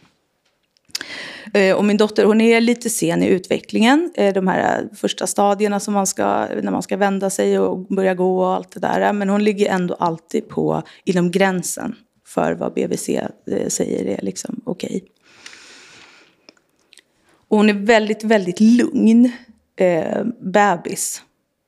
Eh, 1.55 1.77
och 1.77 1.85
min 1.85 1.97
dotter 1.97 2.25
hon 2.25 2.41
är 2.41 2.61
lite 2.61 2.91
sen 2.91 3.23
i 3.23 3.27
utvecklingen. 3.27 4.13
Eh, 4.15 4.35
de 4.35 4.49
här 4.49 4.89
första 4.95 5.27
stadierna 5.27 5.81
som 5.81 5.95
man 5.95 6.07
ska, 6.07 6.47
när 6.63 6.71
man 6.71 6.83
ska 6.83 6.97
vända 6.97 7.31
sig 7.31 7.59
och 7.59 7.87
börja 7.87 8.15
gå 8.15 8.39
och 8.39 8.55
allt 8.55 8.71
det 8.71 8.81
där. 8.81 9.13
Men 9.13 9.29
hon 9.29 9.45
ligger 9.45 9.71
ändå 9.71 9.95
alltid 9.95 10.49
på, 10.49 10.83
inom 11.05 11.31
gränsen 11.31 11.95
för 12.27 12.53
vad 12.53 12.75
BVC 12.75 13.09
eh, 13.09 13.69
säger 13.69 14.07
är 14.07 14.23
liksom 14.23 14.61
okej. 14.65 14.97
Okay. 14.97 15.09
Och 17.49 17.57
hon 17.57 17.69
är 17.69 17.75
väldigt, 17.75 18.25
väldigt 18.25 18.61
lugn 18.61 19.33
eh, 19.77 20.25
bebis 20.41 21.23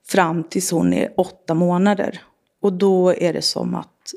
fram 0.08 0.44
tills 0.44 0.70
hon 0.70 0.92
är 0.92 1.12
åtta 1.16 1.54
månader. 1.54 2.22
Och 2.62 2.72
då 2.72 3.14
är 3.14 3.32
det 3.32 3.42
som 3.42 3.74
att, 3.74 4.14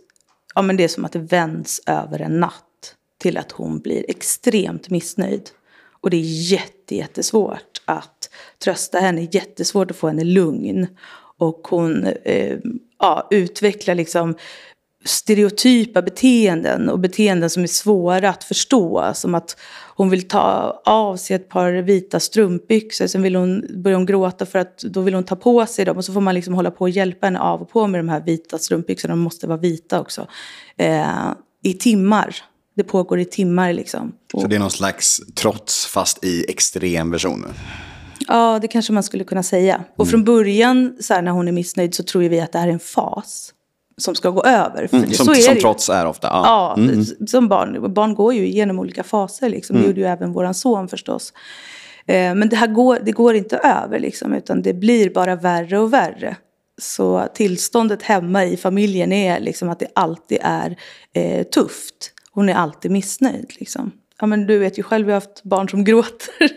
ja, 0.55 0.61
men 0.61 0.77
det 0.77 0.83
är 0.83 0.87
som 0.87 1.05
att 1.05 1.11
det 1.11 1.19
vänds 1.19 1.81
över 1.85 2.19
en 2.19 2.39
natt 2.39 2.95
till 3.17 3.37
att 3.37 3.51
hon 3.51 3.79
blir 3.79 4.05
extremt 4.09 4.89
missnöjd. 4.89 5.49
Och 6.01 6.09
det 6.09 6.17
är 6.17 6.51
jätte, 6.51 6.95
jättesvårt 6.95 7.81
att 7.85 8.29
trösta 8.63 8.99
henne, 8.99 9.27
jättesvårt 9.31 9.91
att 9.91 9.97
få 9.97 10.07
henne 10.07 10.23
lugn. 10.23 10.87
Och 11.37 11.67
hon 11.69 12.05
eh, 12.05 12.59
ja, 12.99 13.27
utvecklar 13.31 13.95
liksom 13.95 14.35
stereotypa 15.05 16.01
beteenden 16.01 16.89
och 16.89 16.99
beteenden 16.99 17.49
som 17.49 17.63
är 17.63 17.67
svåra 17.67 18.29
att 18.29 18.43
förstå. 18.43 19.11
Som 19.13 19.35
att 19.35 19.57
hon 19.95 20.09
vill 20.09 20.27
ta 20.27 20.81
av 20.85 21.17
sig 21.17 21.35
ett 21.35 21.49
par 21.49 21.71
vita 21.71 22.19
strumpbyxor, 22.19 23.07
sen 23.07 23.21
vill 23.21 23.35
hon, 23.35 23.65
börjar 23.83 23.97
hon 23.97 24.05
gråta 24.05 24.45
för 24.45 24.59
att 24.59 24.77
då 24.77 25.01
vill 25.01 25.13
hon 25.13 25.23
ta 25.23 25.35
på 25.35 25.65
sig 25.65 25.85
dem. 25.85 25.97
Och 25.97 26.05
så 26.05 26.13
får 26.13 26.21
man 26.21 26.35
liksom 26.35 26.53
hålla 26.53 26.71
på 26.71 26.79
och 26.79 26.89
hjälpa 26.89 27.27
henne 27.27 27.39
av 27.39 27.61
och 27.61 27.69
på 27.69 27.87
med 27.87 27.99
de 27.99 28.09
här 28.09 28.21
vita 28.21 28.57
strumpbyxorna, 28.57 29.11
de 29.11 29.19
måste 29.19 29.47
vara 29.47 29.57
vita 29.57 29.99
också. 29.99 30.27
Eh, 30.77 31.31
I 31.63 31.73
timmar. 31.73 32.35
Det 32.75 32.83
pågår 32.83 33.19
i 33.19 33.25
timmar 33.25 33.73
liksom. 33.73 34.11
Så 34.31 34.47
det 34.47 34.55
är 34.55 34.59
någon 34.59 34.71
slags 34.71 35.21
trots 35.35 35.85
fast 35.85 36.25
i 36.25 36.45
extrem 36.51 37.11
version? 37.11 37.45
Ja, 38.27 38.59
det 38.61 38.67
kanske 38.67 38.93
man 38.93 39.03
skulle 39.03 39.23
kunna 39.23 39.43
säga. 39.43 39.83
Och 39.95 40.05
mm. 40.05 40.11
från 40.11 40.23
början, 40.23 40.97
så 40.99 41.13
här, 41.13 41.21
när 41.21 41.31
hon 41.31 41.47
är 41.47 41.51
missnöjd, 41.51 41.95
så 41.95 42.03
tror 42.03 42.21
vi 42.21 42.39
att 42.39 42.51
det 42.51 42.59
här 42.59 42.67
är 42.67 42.71
en 42.71 42.79
fas 42.79 43.53
som 43.99 44.15
ska 44.15 44.29
gå 44.29 44.43
över. 44.43 44.89
Mm, 44.91 45.11
som, 45.11 45.35
som 45.35 45.55
trots 45.55 45.89
är 45.89 46.05
ofta. 46.05 46.27
Ja, 46.27 46.75
ja 46.77 46.83
mm. 46.83 47.05
som 47.27 47.47
barn. 47.47 47.93
Barn 47.93 48.15
går 48.15 48.33
ju 48.33 48.47
igenom 48.47 48.79
olika 48.79 49.03
faser. 49.03 49.49
Liksom. 49.49 49.73
Det 49.73 49.79
mm. 49.79 49.89
gjorde 49.89 50.01
ju 50.01 50.07
även 50.07 50.33
vår 50.33 50.53
son 50.53 50.87
förstås. 50.87 51.33
Eh, 52.05 52.35
men 52.35 52.49
det 52.49 52.55
här 52.55 52.67
går, 52.67 52.99
det 53.03 53.11
går 53.11 53.35
inte 53.35 53.57
över, 53.57 53.99
liksom, 53.99 54.33
utan 54.33 54.61
det 54.61 54.73
blir 54.73 55.09
bara 55.09 55.35
värre 55.35 55.79
och 55.79 55.93
värre. 55.93 56.35
Så 56.81 57.27
tillståndet 57.33 58.03
hemma 58.03 58.45
i 58.45 58.57
familjen 58.57 59.11
är 59.11 59.39
liksom 59.39 59.69
att 59.69 59.79
det 59.79 59.87
alltid 59.95 60.37
är 60.41 60.77
eh, 61.13 61.43
tufft. 61.43 62.13
Hon 62.31 62.49
är 62.49 62.53
alltid 62.53 62.91
missnöjd. 62.91 63.53
Liksom. 63.59 63.91
Ja, 64.19 64.27
men 64.27 64.47
du 64.47 64.57
vet 64.57 64.79
ju 64.79 64.83
själv, 64.83 65.05
vi 65.05 65.11
har 65.11 65.21
haft 65.21 65.43
barn 65.43 65.69
som 65.69 65.83
gråter. 65.83 66.49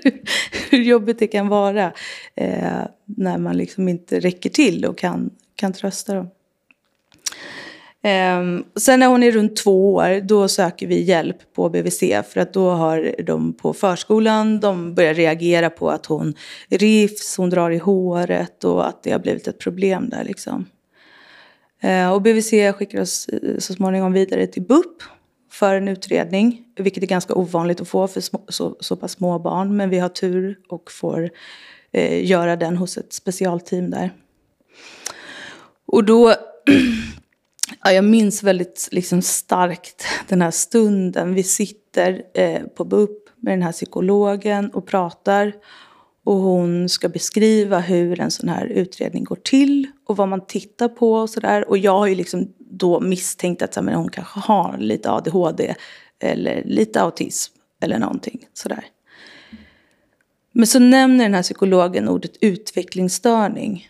Hur 0.71 0.83
jobbigt 0.83 1.19
det 1.19 1.27
kan 1.27 1.49
vara 1.49 1.93
eh, 2.35 2.83
när 3.05 3.39
man 3.39 3.57
liksom 3.57 3.89
inte 3.89 4.21
räcker 4.21 4.51
till 4.51 4.85
och 4.85 4.99
kan, 4.99 5.31
kan 5.57 5.73
trösta 5.73 6.15
dem. 6.15 6.29
Um, 8.05 8.65
sen 8.77 9.01
när 9.01 9.07
hon 9.07 9.23
är 9.23 9.33
runt 9.33 9.57
två 9.57 9.95
år, 9.95 10.21
då 10.21 10.49
söker 10.49 10.87
vi 10.87 11.03
hjälp 11.03 11.55
på 11.55 11.69
BVC. 11.69 12.01
För 12.01 12.37
att 12.37 12.53
då 12.53 12.71
har 12.71 13.15
de 13.23 13.53
på 13.53 13.73
förskolan, 13.73 14.61
de 14.61 14.95
börjar 14.95 15.15
reagera 15.15 15.71
på 15.71 15.91
att 15.91 16.07
hon 16.07 16.35
rivs, 16.69 17.37
hon 17.37 17.51
drar 17.51 17.71
i 17.71 17.79
håret 17.79 18.65
och 18.65 18.89
att 18.89 19.03
det 19.03 19.13
har 19.13 19.19
blivit 19.19 19.49
ett 19.49 19.59
problem 19.59 20.09
där 20.09 20.25
liksom. 20.25 20.67
Uh, 21.85 22.13
och 22.13 22.23
BVC 22.23 22.51
skickar 22.51 23.01
oss 23.01 23.29
eh, 23.29 23.59
så 23.59 23.75
småningom 23.75 24.13
vidare 24.13 24.47
till 24.47 24.63
BUP 24.63 25.03
för 25.53 25.75
en 25.75 25.89
utredning, 25.89 26.65
vilket 26.77 27.03
är 27.03 27.07
ganska 27.07 27.35
ovanligt 27.35 27.81
att 27.81 27.89
få 27.89 28.09
för 28.09 28.21
små, 28.21 28.45
så, 28.49 28.77
så 28.81 28.97
pass 28.97 29.13
små 29.13 29.39
barn. 29.39 29.77
Men 29.77 29.91
vi 29.91 29.99
har 29.99 30.09
tur 30.09 30.59
och 30.69 30.93
får 30.93 31.31
uh, 31.97 32.25
göra 32.25 32.57
den 32.57 32.77
hos 32.77 32.97
ett 32.97 33.13
specialteam 33.13 33.91
där. 33.91 34.11
Och 35.87 36.05
då, 36.05 36.35
ja, 37.85 37.93
jag 37.93 38.05
minns 38.05 38.43
väldigt 38.43 38.89
liksom, 38.93 39.23
starkt 39.23 40.05
den 40.29 40.43
här 40.43 40.51
stunden. 40.51 41.35
Vi 41.35 41.43
sitter 41.43 42.23
eh, 42.35 42.63
på 42.63 42.85
BUP 42.85 43.29
med 43.41 43.53
den 43.53 43.63
här 43.63 43.73
psykologen 43.73 44.71
och 44.71 44.87
pratar. 44.87 45.53
Och 46.25 46.37
hon 46.37 46.89
ska 46.89 47.09
beskriva 47.09 47.79
hur 47.79 48.21
en 48.21 48.31
sån 48.31 48.49
här 48.49 48.67
utredning 48.67 49.25
går 49.25 49.37
till 49.37 49.87
och 50.07 50.17
vad 50.17 50.29
man 50.29 50.47
tittar 50.47 50.89
på 50.89 51.13
och 51.15 51.31
sådär. 51.31 51.69
Och 51.69 51.79
jag 51.79 51.99
har 51.99 52.07
ju 52.07 52.15
liksom 52.15 52.53
då 52.59 53.01
misstänkt 53.01 53.63
att 53.63 53.85
men 53.85 53.95
hon 53.95 54.09
kanske 54.09 54.41
har 54.41 54.77
lite 54.79 55.11
ADHD 55.11 55.75
eller 56.21 56.63
lite 56.65 57.03
autism 57.03 57.55
eller 57.81 57.99
någonting 57.99 58.47
sådär. 58.53 58.85
Men 60.53 60.67
så 60.67 60.79
nämner 60.79 61.25
den 61.25 61.35
här 61.35 61.43
psykologen 61.43 62.09
ordet 62.09 62.33
utvecklingsstörning. 62.41 63.89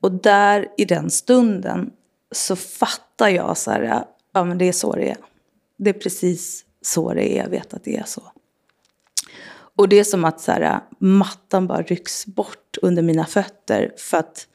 Och 0.00 0.12
där 0.12 0.66
i 0.76 0.84
den 0.84 1.10
stunden 1.10 1.90
så 2.32 2.56
fattar 2.56 3.28
jag 3.28 3.56
så 3.58 3.70
här, 3.70 4.04
ja 4.32 4.44
men 4.44 4.58
det 4.58 4.68
är 4.68 4.72
så 4.72 4.92
det 4.92 5.10
är. 5.10 5.16
Det 5.76 5.90
är 5.90 5.94
precis 5.94 6.64
så 6.82 7.14
det 7.14 7.38
är, 7.38 7.42
jag 7.42 7.50
vet 7.50 7.74
att 7.74 7.84
det 7.84 7.96
är 7.96 8.04
så. 8.04 8.22
Och 9.76 9.88
det 9.88 9.98
är 9.98 10.04
som 10.04 10.24
att 10.24 10.40
så 10.40 10.52
här, 10.52 10.80
mattan 10.98 11.66
bara 11.66 11.82
rycks 11.82 12.26
bort 12.26 12.78
under 12.82 13.02
mina 13.02 13.26
fötter. 13.26 13.92
För 13.96 14.18
att 14.18 14.46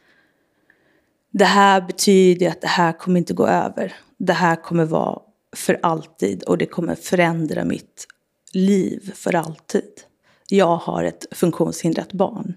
det 1.31 1.45
här 1.45 1.81
betyder 1.81 2.49
att 2.49 2.61
det 2.61 2.67
här 2.67 2.93
kommer 2.93 3.17
inte 3.17 3.33
gå 3.33 3.47
över. 3.47 3.93
Det 4.17 4.33
här 4.33 4.55
kommer 4.55 4.85
vara 4.85 5.19
för 5.55 5.79
alltid 5.83 6.43
och 6.43 6.57
det 6.57 6.65
kommer 6.65 6.95
förändra 6.95 7.65
mitt 7.65 8.07
liv 8.51 9.13
för 9.15 9.35
alltid. 9.35 10.01
Jag 10.49 10.77
har 10.77 11.03
ett 11.03 11.25
funktionshindrat 11.31 12.13
barn 12.13 12.53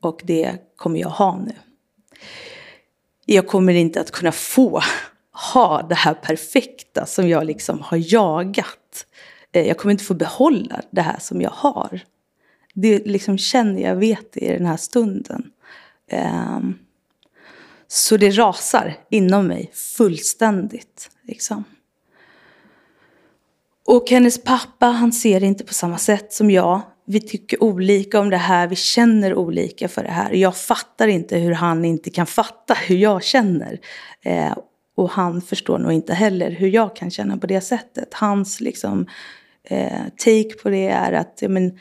och 0.00 0.20
det 0.24 0.52
kommer 0.76 1.00
jag 1.00 1.08
ha 1.08 1.38
nu. 1.38 1.54
Jag 3.30 3.46
kommer 3.46 3.74
inte 3.74 4.00
att 4.00 4.10
kunna 4.10 4.32
få 4.32 4.82
ha 5.50 5.82
det 5.82 5.94
här 5.94 6.14
perfekta 6.14 7.06
som 7.06 7.28
jag 7.28 7.46
liksom 7.46 7.80
har 7.80 8.12
jagat. 8.12 9.06
Eh, 9.52 9.66
jag 9.66 9.78
kommer 9.78 9.92
inte 9.92 10.04
få 10.04 10.14
behålla 10.14 10.80
det 10.90 11.00
här 11.00 11.18
som 11.20 11.40
jag 11.40 11.50
har. 11.50 12.00
Det 12.74 13.06
liksom 13.06 13.38
känner 13.38 13.82
jag, 13.82 13.96
vet 13.96 14.32
det 14.32 14.40
i 14.40 14.52
den 14.52 14.66
här 14.66 14.76
stunden. 14.76 15.50
Ehm, 16.10 16.78
så 17.88 18.16
det 18.16 18.30
rasar 18.30 18.96
inom 19.10 19.46
mig 19.46 19.70
fullständigt. 19.74 21.10
Liksom. 21.22 21.64
Och 23.86 24.10
hennes 24.10 24.44
pappa, 24.44 24.86
han 24.86 25.12
ser 25.12 25.40
det 25.40 25.46
inte 25.46 25.64
på 25.64 25.74
samma 25.74 25.98
sätt 25.98 26.32
som 26.32 26.50
jag. 26.50 26.80
Vi 27.10 27.20
tycker 27.20 27.62
olika 27.62 28.20
om 28.20 28.30
det 28.30 28.36
här, 28.36 28.66
vi 28.66 28.76
känner 28.76 29.34
olika 29.34 29.88
för 29.88 30.02
det 30.02 30.10
här. 30.10 30.32
Jag 30.32 30.56
fattar 30.56 31.08
inte 31.08 31.38
hur 31.38 31.52
han 31.52 31.84
inte 31.84 32.10
kan 32.10 32.26
fatta 32.26 32.74
hur 32.74 32.96
jag 32.96 33.22
känner. 33.22 33.78
Eh, 34.22 34.56
och 34.96 35.10
han 35.10 35.42
förstår 35.42 35.78
nog 35.78 35.92
inte 35.92 36.14
heller 36.14 36.50
hur 36.50 36.68
jag 36.68 36.96
kan 36.96 37.10
känna 37.10 37.36
på 37.36 37.46
det 37.46 37.60
sättet. 37.60 38.14
Hans 38.14 38.60
liksom, 38.60 39.06
eh, 39.64 40.02
take 40.16 40.54
på 40.62 40.70
det 40.70 40.88
är 40.88 41.12
att 41.12 41.42
men, 41.48 41.78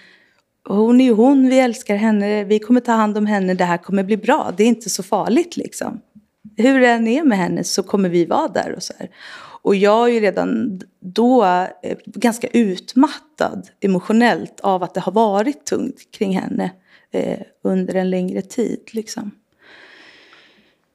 hon 0.67 1.01
är 1.01 1.05
ju 1.05 1.13
hon, 1.13 1.49
vi 1.49 1.59
älskar 1.59 1.95
henne, 1.95 2.43
vi 2.43 2.59
kommer 2.59 2.79
ta 2.79 2.91
hand 2.91 3.17
om 3.17 3.25
henne, 3.25 3.53
det 3.53 3.65
här 3.65 3.77
kommer 3.77 4.03
bli 4.03 4.17
bra. 4.17 4.53
Det 4.57 4.63
är 4.63 4.67
inte 4.67 4.89
så 4.89 5.03
farligt 5.03 5.57
liksom. 5.57 6.01
Hur 6.57 6.79
det 6.79 6.89
än 6.89 7.07
är 7.07 7.23
med 7.23 7.37
henne 7.37 7.63
så 7.63 7.83
kommer 7.83 8.09
vi 8.09 8.25
vara 8.25 8.47
där 8.47 8.73
och 8.75 8.83
så 8.83 8.93
här. 8.99 9.09
Och 9.67 9.75
jag 9.75 10.09
är 10.09 10.13
ju 10.13 10.19
redan 10.19 10.81
då 10.99 11.45
eh, 11.83 11.97
ganska 12.05 12.47
utmattad 12.47 13.69
emotionellt 13.79 14.59
av 14.59 14.83
att 14.83 14.93
det 14.93 14.99
har 14.99 15.11
varit 15.11 15.65
tungt 15.65 16.11
kring 16.11 16.39
henne 16.39 16.71
eh, 17.11 17.39
under 17.63 17.95
en 17.95 18.09
längre 18.09 18.41
tid. 18.41 18.89
Liksom. 18.91 19.31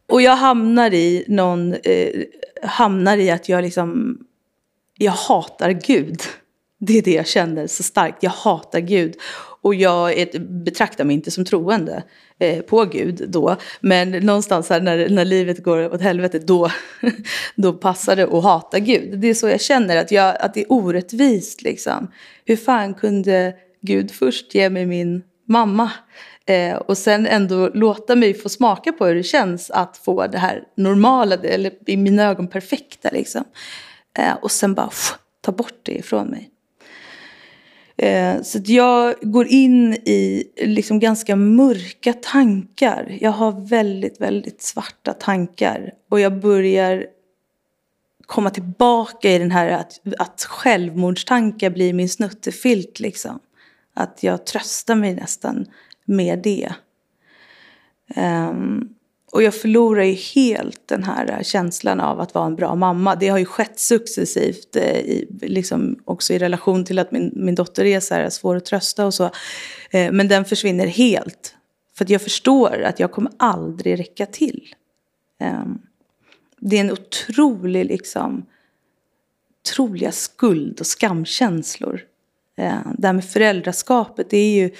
Och 0.09 0.23
jag 0.23 0.37
hamnar 0.37 0.95
i 0.95 1.25
någon, 1.29 1.75
eh, 1.75 2.23
hamnar 2.63 3.17
i 3.17 3.31
att 3.31 3.49
jag 3.49 3.63
liksom, 3.63 4.19
jag 4.99 5.13
hatar 5.13 5.71
Gud. 5.71 6.23
Det 6.79 6.99
är 6.99 7.03
det 7.03 7.15
jag 7.15 7.27
känner 7.27 7.67
så 7.67 7.83
starkt. 7.83 8.23
Jag 8.23 8.31
hatar 8.31 8.81
Gud. 8.81 9.17
Och 9.62 9.75
jag 9.75 10.18
är, 10.18 10.38
betraktar 10.38 11.05
mig 11.05 11.14
inte 11.14 11.31
som 11.31 11.44
troende 11.44 12.03
eh, 12.38 12.62
på 12.62 12.85
Gud 12.85 13.25
då. 13.29 13.57
Men 13.81 14.11
någonstans 14.11 14.70
här 14.70 14.81
när, 14.81 15.09
när 15.09 15.25
livet 15.25 15.62
går 15.62 15.94
åt 15.94 16.01
helvete, 16.01 16.38
då, 16.38 16.70
då 17.55 17.72
passar 17.72 18.16
det 18.16 18.22
att 18.22 18.42
hata 18.42 18.79
Gud. 18.79 19.18
Det 19.18 19.29
är 19.29 19.35
så 19.35 19.48
jag 19.48 19.61
känner, 19.61 19.96
att, 19.96 20.11
jag, 20.11 20.37
att 20.40 20.55
det 20.55 20.61
är 20.61 20.72
orättvist. 20.72 21.62
Liksom. 21.62 22.11
Hur 22.44 22.57
fan 22.57 22.94
kunde 22.94 23.55
Gud 23.81 24.11
först 24.11 24.55
ge 24.55 24.70
mig 24.70 24.87
min 24.87 25.22
mamma? 25.48 25.90
Eh, 26.46 26.77
och 26.77 26.98
sen 26.98 27.27
ändå 27.27 27.70
låta 27.75 28.16
mig 28.16 28.35
få 28.35 28.48
smaka 28.48 28.92
på 28.92 29.07
hur 29.07 29.14
det 29.14 29.22
känns 29.22 29.70
att 29.70 29.96
få 29.96 30.27
det 30.27 30.38
här 30.38 30.64
normala, 30.77 31.37
eller 31.37 31.72
i 31.87 31.96
mina 31.96 32.22
ögon 32.22 32.48
perfekta. 32.48 33.11
Liksom. 33.12 33.44
Eh, 34.18 34.35
och 34.42 34.51
sen 34.51 34.75
bara 34.75 34.87
pff, 34.87 35.14
ta 35.40 35.53
bort 35.53 35.81
det 35.83 35.92
ifrån 35.92 36.27
mig. 36.27 36.52
Eh, 38.03 38.43
så 38.43 38.59
jag 38.65 39.15
går 39.21 39.47
in 39.47 39.93
i 39.95 40.53
liksom 40.57 40.99
ganska 40.99 41.37
mörka 41.37 42.12
tankar. 42.12 43.19
Jag 43.21 43.31
har 43.31 43.69
väldigt, 43.69 44.21
väldigt 44.21 44.62
svarta 44.62 45.12
tankar. 45.12 45.93
Och 46.11 46.21
jag 46.21 46.41
börjar 46.41 47.07
komma 48.27 48.51
tillbaka 48.51 49.31
i 49.31 49.38
den 49.38 49.51
här 49.51 49.69
att, 49.69 50.01
att 50.19 50.43
självmordstankar 50.43 51.71
blir 51.71 51.93
min 51.93 52.09
snuttefilt. 52.09 53.01
Liksom. 53.01 53.38
Att 53.95 54.23
jag 54.23 54.47
tröstar 54.47 54.95
mig 54.95 55.15
nästan 55.15 55.67
med 56.05 56.38
det. 56.38 56.73
Um, 58.17 58.95
och 59.33 59.42
jag 59.42 59.55
förlorar 59.55 60.03
ju 60.03 60.12
helt 60.12 60.88
den 60.88 61.05
här 61.05 61.31
eh, 61.31 61.42
känslan 61.42 62.01
av 62.01 62.21
att 62.21 62.35
vara 62.35 62.47
en 62.47 62.57
bra 62.57 62.75
mamma. 62.75 63.14
Det 63.14 63.29
har 63.29 63.38
ju 63.38 63.45
skett 63.45 63.79
successivt, 63.79 64.77
eh, 64.77 64.99
i, 64.99 65.29
liksom 65.42 65.99
också 66.05 66.33
i 66.33 66.38
relation 66.38 66.85
till 66.85 66.99
att 66.99 67.12
min, 67.12 67.33
min 67.35 67.55
dotter 67.55 67.85
är 67.85 68.01
så 68.01 68.14
här 68.14 68.31
svår 68.31 68.57
att 68.57 68.64
trösta 68.64 69.07
och 69.07 69.14
så. 69.14 69.25
Eh, 69.90 70.12
men 70.12 70.29
den 70.29 70.45
försvinner 70.45 70.87
helt. 70.87 71.55
För 71.97 72.05
att 72.05 72.11
jag 72.11 72.23
förstår 72.23 72.83
att 72.83 73.01
jag 73.01 73.12
kommer 73.12 73.33
aldrig 73.37 73.99
räcka 73.99 74.27
till. 74.27 74.75
Eh, 75.40 75.64
det 76.61 76.77
är 76.77 76.81
en 76.81 76.92
otrolig, 76.92 77.87
liksom, 77.87 78.47
otroliga 79.64 80.12
skuld 80.12 80.81
och 80.81 80.87
skamkänslor. 80.87 82.01
Eh, 82.59 82.79
det 82.99 83.07
här 83.07 83.14
med 83.14 83.25
föräldraskapet, 83.25 84.31
det 84.31 84.38
är 84.38 84.55
ju 84.55 84.71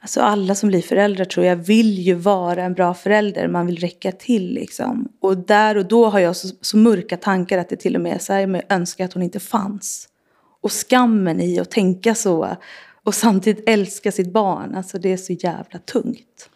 Alltså 0.00 0.20
alla 0.20 0.54
som 0.54 0.68
blir 0.68 0.82
föräldrar 0.82 1.24
tror 1.24 1.46
jag 1.46 1.56
vill 1.56 1.98
ju 1.98 2.14
vara 2.14 2.62
en 2.62 2.74
bra 2.74 2.94
förälder. 2.94 3.48
Man 3.48 3.66
vill 3.66 3.76
räcka 3.76 4.12
till 4.12 4.54
liksom. 4.54 5.08
Och 5.20 5.36
där 5.36 5.76
och 5.76 5.86
då 5.86 6.06
har 6.06 6.18
jag 6.18 6.36
så, 6.36 6.48
så 6.60 6.76
mörka 6.76 7.16
tankar 7.16 7.58
att 7.58 7.68
det 7.68 7.76
till 7.76 7.94
och 7.94 8.00
med 8.00 8.14
är 8.14 8.18
så 8.18 8.32
här, 8.32 8.40
jag 8.40 8.62
önskar 8.68 9.04
att 9.04 9.12
hon 9.12 9.22
inte 9.22 9.40
fanns. 9.40 10.08
Och 10.60 10.72
skammen 10.72 11.40
i 11.40 11.58
att 11.60 11.70
tänka 11.70 12.14
så. 12.14 12.56
Och 13.04 13.14
samtidigt 13.14 13.68
älska 13.68 14.12
sitt 14.12 14.32
barn. 14.32 14.74
Alltså 14.74 14.98
det 14.98 15.12
är 15.12 15.16
så 15.16 15.32
jävla 15.32 15.78
tungt. 15.78 16.50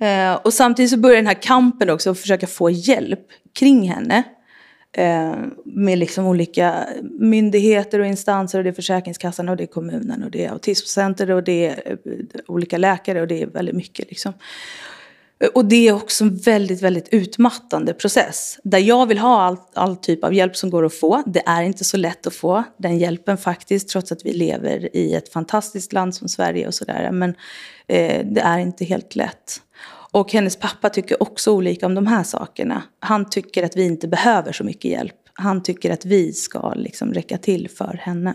Eh, 0.00 0.34
och 0.34 0.54
samtidigt 0.54 0.90
så 0.90 0.96
börjar 0.96 1.16
den 1.16 1.26
här 1.26 1.42
kampen 1.42 1.90
också 1.90 2.10
att 2.10 2.18
försöka 2.18 2.46
få 2.46 2.70
hjälp 2.70 3.26
kring 3.52 3.90
henne. 3.90 4.24
Eh, 4.92 5.36
med 5.64 5.98
liksom 5.98 6.26
olika 6.26 6.86
myndigheter 7.02 8.00
och 8.00 8.06
instanser 8.06 8.58
och 8.58 8.64
det 8.64 8.70
är 8.70 8.74
Försäkringskassan 8.74 9.48
och 9.48 9.56
det 9.56 9.64
är 9.64 9.66
kommunen 9.66 10.24
och 10.24 10.30
det 10.30 10.44
är 10.44 10.50
autismcenter 10.50 11.30
och 11.30 11.44
det 11.44 11.66
är 11.66 11.98
eh, 12.04 12.40
olika 12.46 12.78
läkare 12.78 13.20
och 13.20 13.26
det 13.26 13.42
är 13.42 13.46
väldigt 13.46 13.74
mycket 13.74 14.08
liksom. 14.08 14.32
Eh, 15.40 15.48
och 15.48 15.64
det 15.64 15.88
är 15.88 15.92
också 15.92 16.24
en 16.24 16.36
väldigt, 16.36 16.82
väldigt 16.82 17.08
utmattande 17.08 17.94
process. 17.94 18.58
Där 18.64 18.78
jag 18.78 19.06
vill 19.06 19.18
ha 19.18 19.42
all, 19.42 19.56
all 19.74 19.96
typ 19.96 20.24
av 20.24 20.34
hjälp 20.34 20.56
som 20.56 20.70
går 20.70 20.86
att 20.86 20.94
få. 20.94 21.22
Det 21.26 21.42
är 21.46 21.62
inte 21.62 21.84
så 21.84 21.96
lätt 21.96 22.26
att 22.26 22.34
få 22.34 22.64
den 22.76 22.98
hjälpen 22.98 23.38
faktiskt, 23.38 23.88
trots 23.88 24.12
att 24.12 24.24
vi 24.24 24.32
lever 24.32 24.96
i 24.96 25.14
ett 25.14 25.32
fantastiskt 25.32 25.92
land 25.92 26.14
som 26.14 26.28
Sverige 26.28 26.66
och 26.66 26.74
sådär. 26.74 27.10
Men 27.12 27.30
eh, 27.86 28.26
det 28.26 28.40
är 28.40 28.58
inte 28.58 28.84
helt 28.84 29.16
lätt. 29.16 29.60
Och 30.12 30.32
hennes 30.32 30.56
pappa 30.56 30.90
tycker 30.90 31.22
också 31.22 31.52
olika 31.52 31.86
om 31.86 31.94
de 31.94 32.06
här 32.06 32.22
sakerna. 32.22 32.82
Han 33.00 33.30
tycker 33.30 33.62
att 33.62 33.76
vi 33.76 33.86
inte 33.86 34.08
behöver 34.08 34.52
så 34.52 34.64
mycket 34.64 34.90
hjälp. 34.90 35.14
Han 35.32 35.62
tycker 35.62 35.92
att 35.92 36.04
vi 36.04 36.32
ska 36.32 36.74
liksom 36.74 37.14
räcka 37.14 37.38
till 37.38 37.68
för 37.70 38.00
henne. 38.02 38.34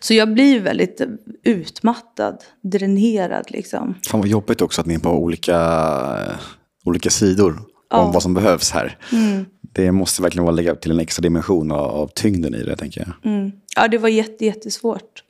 Så 0.00 0.14
jag 0.14 0.32
blir 0.32 0.60
väldigt 0.60 1.00
utmattad, 1.42 2.44
dränerad 2.60 3.50
liksom. 3.50 3.94
Fan 4.08 4.20
vad 4.20 4.28
jobbigt 4.28 4.62
också 4.62 4.80
att 4.80 4.86
ni 4.86 4.94
är 4.94 4.98
på 4.98 5.10
olika, 5.10 6.36
olika 6.84 7.10
sidor 7.10 7.62
ja. 7.90 7.96
om 7.96 8.12
vad 8.12 8.22
som 8.22 8.34
behövs 8.34 8.70
här. 8.70 8.98
Mm. 9.12 9.44
Det 9.60 9.92
måste 9.92 10.22
verkligen 10.22 10.44
vara 10.44 10.54
lägga 10.54 10.74
till 10.74 10.90
en 10.90 11.00
extra 11.00 11.22
dimension 11.22 11.72
av, 11.72 11.90
av 11.90 12.08
tyngden 12.14 12.54
i 12.54 12.62
det, 12.62 12.76
tänker 12.76 13.00
jag. 13.00 13.32
Mm. 13.32 13.52
Ja, 13.76 13.88
det 13.88 13.98
var 13.98 14.08
jätte, 14.08 14.44
jättesvårt. 14.44 15.22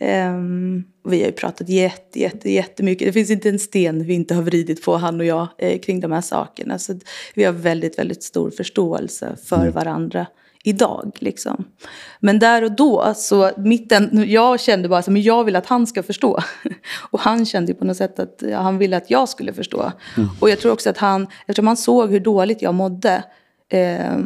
Um, 0.00 0.84
vi 1.04 1.20
har 1.20 1.26
ju 1.26 1.32
pratat 1.32 1.68
jätte, 1.68 2.20
jätte, 2.20 2.50
jättemycket. 2.50 3.08
Det 3.08 3.12
finns 3.12 3.30
inte 3.30 3.48
en 3.48 3.58
sten 3.58 4.04
vi 4.04 4.14
inte 4.14 4.34
har 4.34 4.42
vridit 4.42 4.84
på, 4.84 4.96
han 4.96 5.20
och 5.20 5.26
jag, 5.26 5.48
eh, 5.58 5.80
kring 5.80 6.00
de 6.00 6.12
här 6.12 6.20
sakerna. 6.20 6.78
Så 6.78 6.98
vi 7.34 7.44
har 7.44 7.52
väldigt, 7.52 7.98
väldigt 7.98 8.22
stor 8.22 8.50
förståelse 8.50 9.36
för 9.44 9.60
mm. 9.60 9.72
varandra 9.72 10.26
idag. 10.64 11.16
Liksom. 11.18 11.64
Men 12.20 12.38
där 12.38 12.64
och 12.64 12.72
då, 12.72 13.14
så 13.16 13.50
mitten, 13.56 14.24
jag 14.30 14.60
kände 14.60 14.88
bara 14.88 14.98
att 14.98 15.24
jag 15.24 15.44
vill 15.44 15.56
att 15.56 15.66
han 15.66 15.86
ska 15.86 16.02
förstå. 16.02 16.40
Och 17.10 17.20
han 17.20 17.46
kände 17.46 17.74
på 17.74 17.84
något 17.84 17.96
sätt 17.96 18.18
att 18.18 18.42
ja, 18.50 18.58
han 18.58 18.78
ville 18.78 18.96
att 18.96 19.10
jag 19.10 19.28
skulle 19.28 19.52
förstå. 19.52 19.92
Mm. 20.16 20.28
Och 20.40 20.50
jag 20.50 20.60
tror 20.60 20.72
också 20.72 20.90
att 20.90 20.98
han, 20.98 21.26
eftersom 21.46 21.66
han 21.66 21.76
såg 21.76 22.10
hur 22.10 22.20
dåligt 22.20 22.62
jag 22.62 22.74
mådde, 22.74 23.24
eh, 23.68 24.18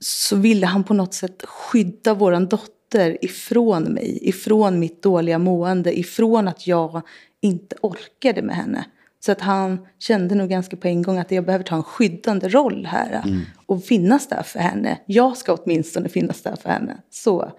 så 0.00 0.36
ville 0.36 0.66
han 0.66 0.84
på 0.84 0.94
något 0.94 1.14
sätt 1.14 1.44
skydda 1.44 2.14
våran 2.14 2.48
dotter 2.48 2.79
ifrån 2.98 3.82
mig, 3.82 4.18
ifrån 4.22 4.78
mitt 4.78 5.02
dåliga 5.02 5.38
mående, 5.38 5.98
ifrån 5.98 6.48
att 6.48 6.66
jag 6.66 7.02
inte 7.40 7.76
orkade 7.82 8.42
med 8.42 8.56
henne. 8.56 8.84
Så 9.24 9.32
att 9.32 9.40
han 9.40 9.86
kände 9.98 10.34
nog 10.34 10.48
ganska 10.48 10.76
på 10.76 10.88
en 10.88 11.02
gång 11.02 11.18
att 11.18 11.30
jag 11.30 11.44
behöver 11.44 11.64
ta 11.64 11.76
en 11.76 11.82
skyddande 11.82 12.48
roll 12.48 12.86
här 12.86 13.22
mm. 13.24 13.40
och 13.66 13.84
finnas 13.84 14.28
där 14.28 14.42
för 14.42 14.58
henne. 14.58 14.98
Jag 15.06 15.36
ska 15.36 15.54
åtminstone 15.54 16.08
finnas 16.08 16.42
där 16.42 16.56
för 16.62 16.68
henne. 16.68 16.96
Så 17.10 17.52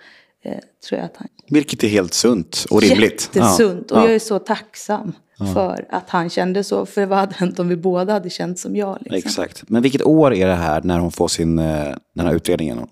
eh, 0.44 0.58
tror 0.90 1.00
jag 1.00 1.06
att 1.06 1.18
han... 1.18 1.28
Vilket 1.50 1.84
är 1.84 1.88
helt 1.88 2.14
sunt 2.14 2.66
och 2.70 2.82
rimligt. 2.82 3.30
Jättesunt. 3.34 3.88
Ja. 3.90 3.98
Och 3.98 4.08
jag 4.08 4.16
är 4.16 4.20
så 4.20 4.40
tacksam 4.40 5.14
ja. 5.38 5.46
för 5.54 5.86
att 5.90 6.10
han 6.10 6.30
kände 6.30 6.64
så. 6.64 6.86
För 6.86 7.06
vad 7.06 7.20
hade 7.20 7.36
hänt 7.36 7.60
om 7.60 7.68
vi 7.68 7.76
båda 7.76 8.14
hade 8.14 8.30
känt 8.30 8.60
som 8.60 8.76
jag? 8.76 8.98
Liksom. 9.02 9.18
Exakt. 9.18 9.70
Men 9.70 9.82
vilket 9.82 10.02
år 10.02 10.34
är 10.34 10.48
det 10.48 10.56
här 10.56 10.82
när 10.84 11.00
hon 11.00 11.12
får 11.12 11.28
sin, 11.28 11.60
eh, 11.60 11.96
den 12.16 12.26
här 12.26 12.34
utredningen? 12.34 12.88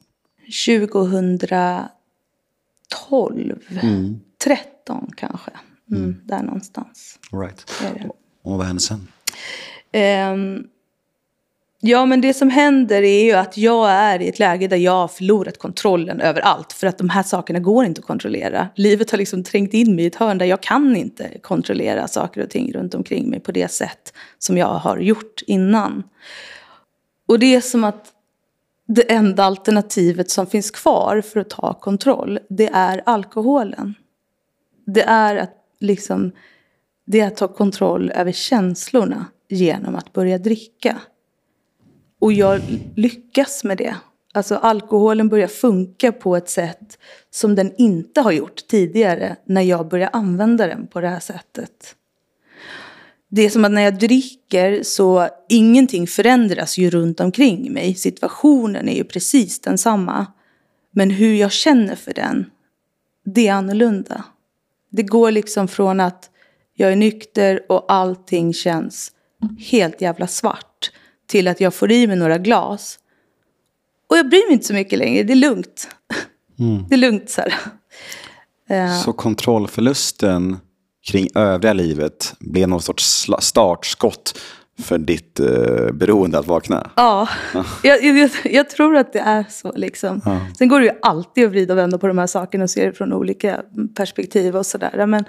2012. 3.07 3.79
Mm. 3.81 4.19
13 4.43 5.11
kanske. 5.17 5.51
Mm, 5.91 6.03
mm. 6.03 6.21
Där 6.23 6.43
någonstans. 6.43 7.19
Right. 7.31 7.71
Och 8.43 8.57
vad 8.57 8.67
hände 8.67 8.81
sen? 8.81 9.07
Um, 9.93 10.67
ja, 11.79 12.05
men 12.05 12.21
det 12.21 12.33
som 12.33 12.49
händer 12.49 13.01
är 13.01 13.23
ju 13.23 13.33
att 13.33 13.57
jag 13.57 13.91
är 13.91 14.21
i 14.21 14.29
ett 14.29 14.39
läge 14.39 14.67
där 14.67 14.77
jag 14.77 14.91
har 14.91 15.07
förlorat 15.07 15.57
kontrollen 15.57 16.21
över 16.21 16.41
allt. 16.41 16.73
För 16.73 16.87
att 16.87 16.97
de 16.97 17.09
här 17.09 17.23
sakerna 17.23 17.59
går 17.59 17.85
inte 17.85 17.99
att 17.99 18.07
kontrollera. 18.07 18.69
Livet 18.75 19.11
har 19.11 19.17
liksom 19.17 19.43
trängt 19.43 19.73
in 19.73 19.95
mig 19.95 20.03
i 20.03 20.07
ett 20.07 20.15
hörn 20.15 20.37
där 20.37 20.45
jag 20.45 20.61
kan 20.61 20.95
inte 20.95 21.37
kontrollera 21.41 22.07
saker 22.07 22.43
och 22.43 22.49
ting 22.49 22.73
runt 22.73 22.93
omkring 22.95 23.29
mig 23.29 23.39
på 23.39 23.51
det 23.51 23.71
sätt 23.71 24.13
som 24.37 24.57
jag 24.57 24.67
har 24.73 24.97
gjort 24.97 25.41
innan. 25.47 26.03
Och 27.27 27.39
det 27.39 27.55
är 27.55 27.61
som 27.61 27.83
att 27.83 28.13
det 28.93 29.11
enda 29.11 29.43
alternativet 29.43 30.29
som 30.29 30.47
finns 30.47 30.71
kvar 30.71 31.21
för 31.21 31.39
att 31.39 31.49
ta 31.49 31.73
kontroll, 31.73 32.39
det 32.49 32.69
är 32.73 33.01
alkoholen. 33.05 33.93
Det 34.85 35.01
är 35.01 35.35
att 35.35 35.55
liksom 35.79 36.31
det 37.05 37.19
är 37.19 37.27
att 37.27 37.37
ta 37.37 37.47
kontroll 37.47 38.11
över 38.11 38.31
känslorna 38.31 39.25
genom 39.49 39.95
att 39.95 40.13
börja 40.13 40.37
dricka. 40.37 40.97
Och 42.19 42.33
jag 42.33 42.61
lyckas 42.95 43.63
med 43.63 43.77
det. 43.77 43.95
Alltså 44.33 44.55
alkoholen 44.55 45.29
börjar 45.29 45.47
funka 45.47 46.11
på 46.11 46.35
ett 46.35 46.49
sätt 46.49 46.97
som 47.29 47.55
den 47.55 47.73
inte 47.77 48.21
har 48.21 48.31
gjort 48.31 48.67
tidigare 48.67 49.35
när 49.45 49.61
jag 49.61 49.87
börjar 49.87 50.09
använda 50.13 50.67
den 50.67 50.87
på 50.87 51.01
det 51.01 51.09
här 51.09 51.19
sättet. 51.19 51.95
Det 53.29 53.41
är 53.41 53.49
som 53.49 53.65
att 53.65 53.71
när 53.71 53.81
jag 53.81 53.99
dricker 53.99 54.83
så 54.83 55.29
ingenting 55.49 56.07
förändras 56.07 56.77
ju 56.77 56.89
runt 56.89 57.19
omkring 57.19 57.73
mig. 57.73 57.95
Situationen 57.95 58.89
är 58.89 58.95
ju 58.95 59.03
precis 59.03 59.59
densamma. 59.59 60.25
Men 60.91 61.09
hur 61.09 61.33
jag 61.33 61.51
känner 61.51 61.95
för 61.95 62.13
den, 62.13 62.45
det 63.25 63.47
är 63.47 63.53
annorlunda. 63.53 64.23
Det 64.89 65.03
går 65.03 65.31
liksom 65.31 65.67
från 65.67 65.99
att 65.99 66.29
jag 66.73 66.91
är 66.91 66.95
nykter 66.95 67.71
och 67.71 67.91
allting 67.91 68.53
känns 68.53 69.11
helt 69.57 70.01
jävla 70.01 70.27
svart. 70.27 70.91
Till 71.27 71.47
att 71.47 71.61
jag 71.61 71.73
får 71.73 71.91
i 71.91 72.07
mig 72.07 72.15
några 72.15 72.37
glas. 72.37 72.99
Och 74.09 74.17
jag 74.17 74.29
bryr 74.29 74.47
mig 74.47 74.53
inte 74.53 74.65
så 74.65 74.73
mycket 74.73 74.99
längre, 74.99 75.23
det 75.23 75.33
är 75.33 75.35
lugnt. 75.35 75.87
Mm. 76.59 76.85
Det 76.89 76.95
är 76.95 76.99
lugnt 76.99 77.29
så 77.29 77.41
här. 77.41 77.53
Så 79.03 79.13
kontrollförlusten 79.13 80.57
kring 81.09 81.27
övriga 81.35 81.73
livet 81.73 82.33
blev 82.39 82.69
någon 82.69 82.81
sorts 82.81 83.27
startskott 83.39 84.39
för 84.81 84.97
ditt 84.97 85.39
uh, 85.39 85.91
beroende 85.91 86.39
att 86.39 86.47
vakna? 86.47 86.91
Ja, 86.95 87.29
jag, 87.83 88.03
jag, 88.03 88.29
jag, 88.43 88.69
tror 88.69 88.95
att 88.95 89.13
det 89.13 89.19
är 89.19 89.45
så. 89.49 89.71
Liksom. 89.75 90.21
Ja. 90.25 90.39
Sen 90.57 90.67
går 90.67 90.79
det 90.79 90.85
ju 90.85 90.91
alltid 91.01 91.45
att 91.45 91.51
vrida 91.51 91.73
och 91.73 91.77
vända 91.77 91.97
på 91.97 92.07
de 92.07 92.17
här 92.17 92.27
sakerna 92.27 92.63
och 92.63 92.69
se 92.69 92.85
det 92.85 92.93
från 92.93 93.13
olika 93.13 93.61
perspektiv 93.95 94.55
och 94.55 94.65
sådär. 94.65 95.05
Men 95.05 95.25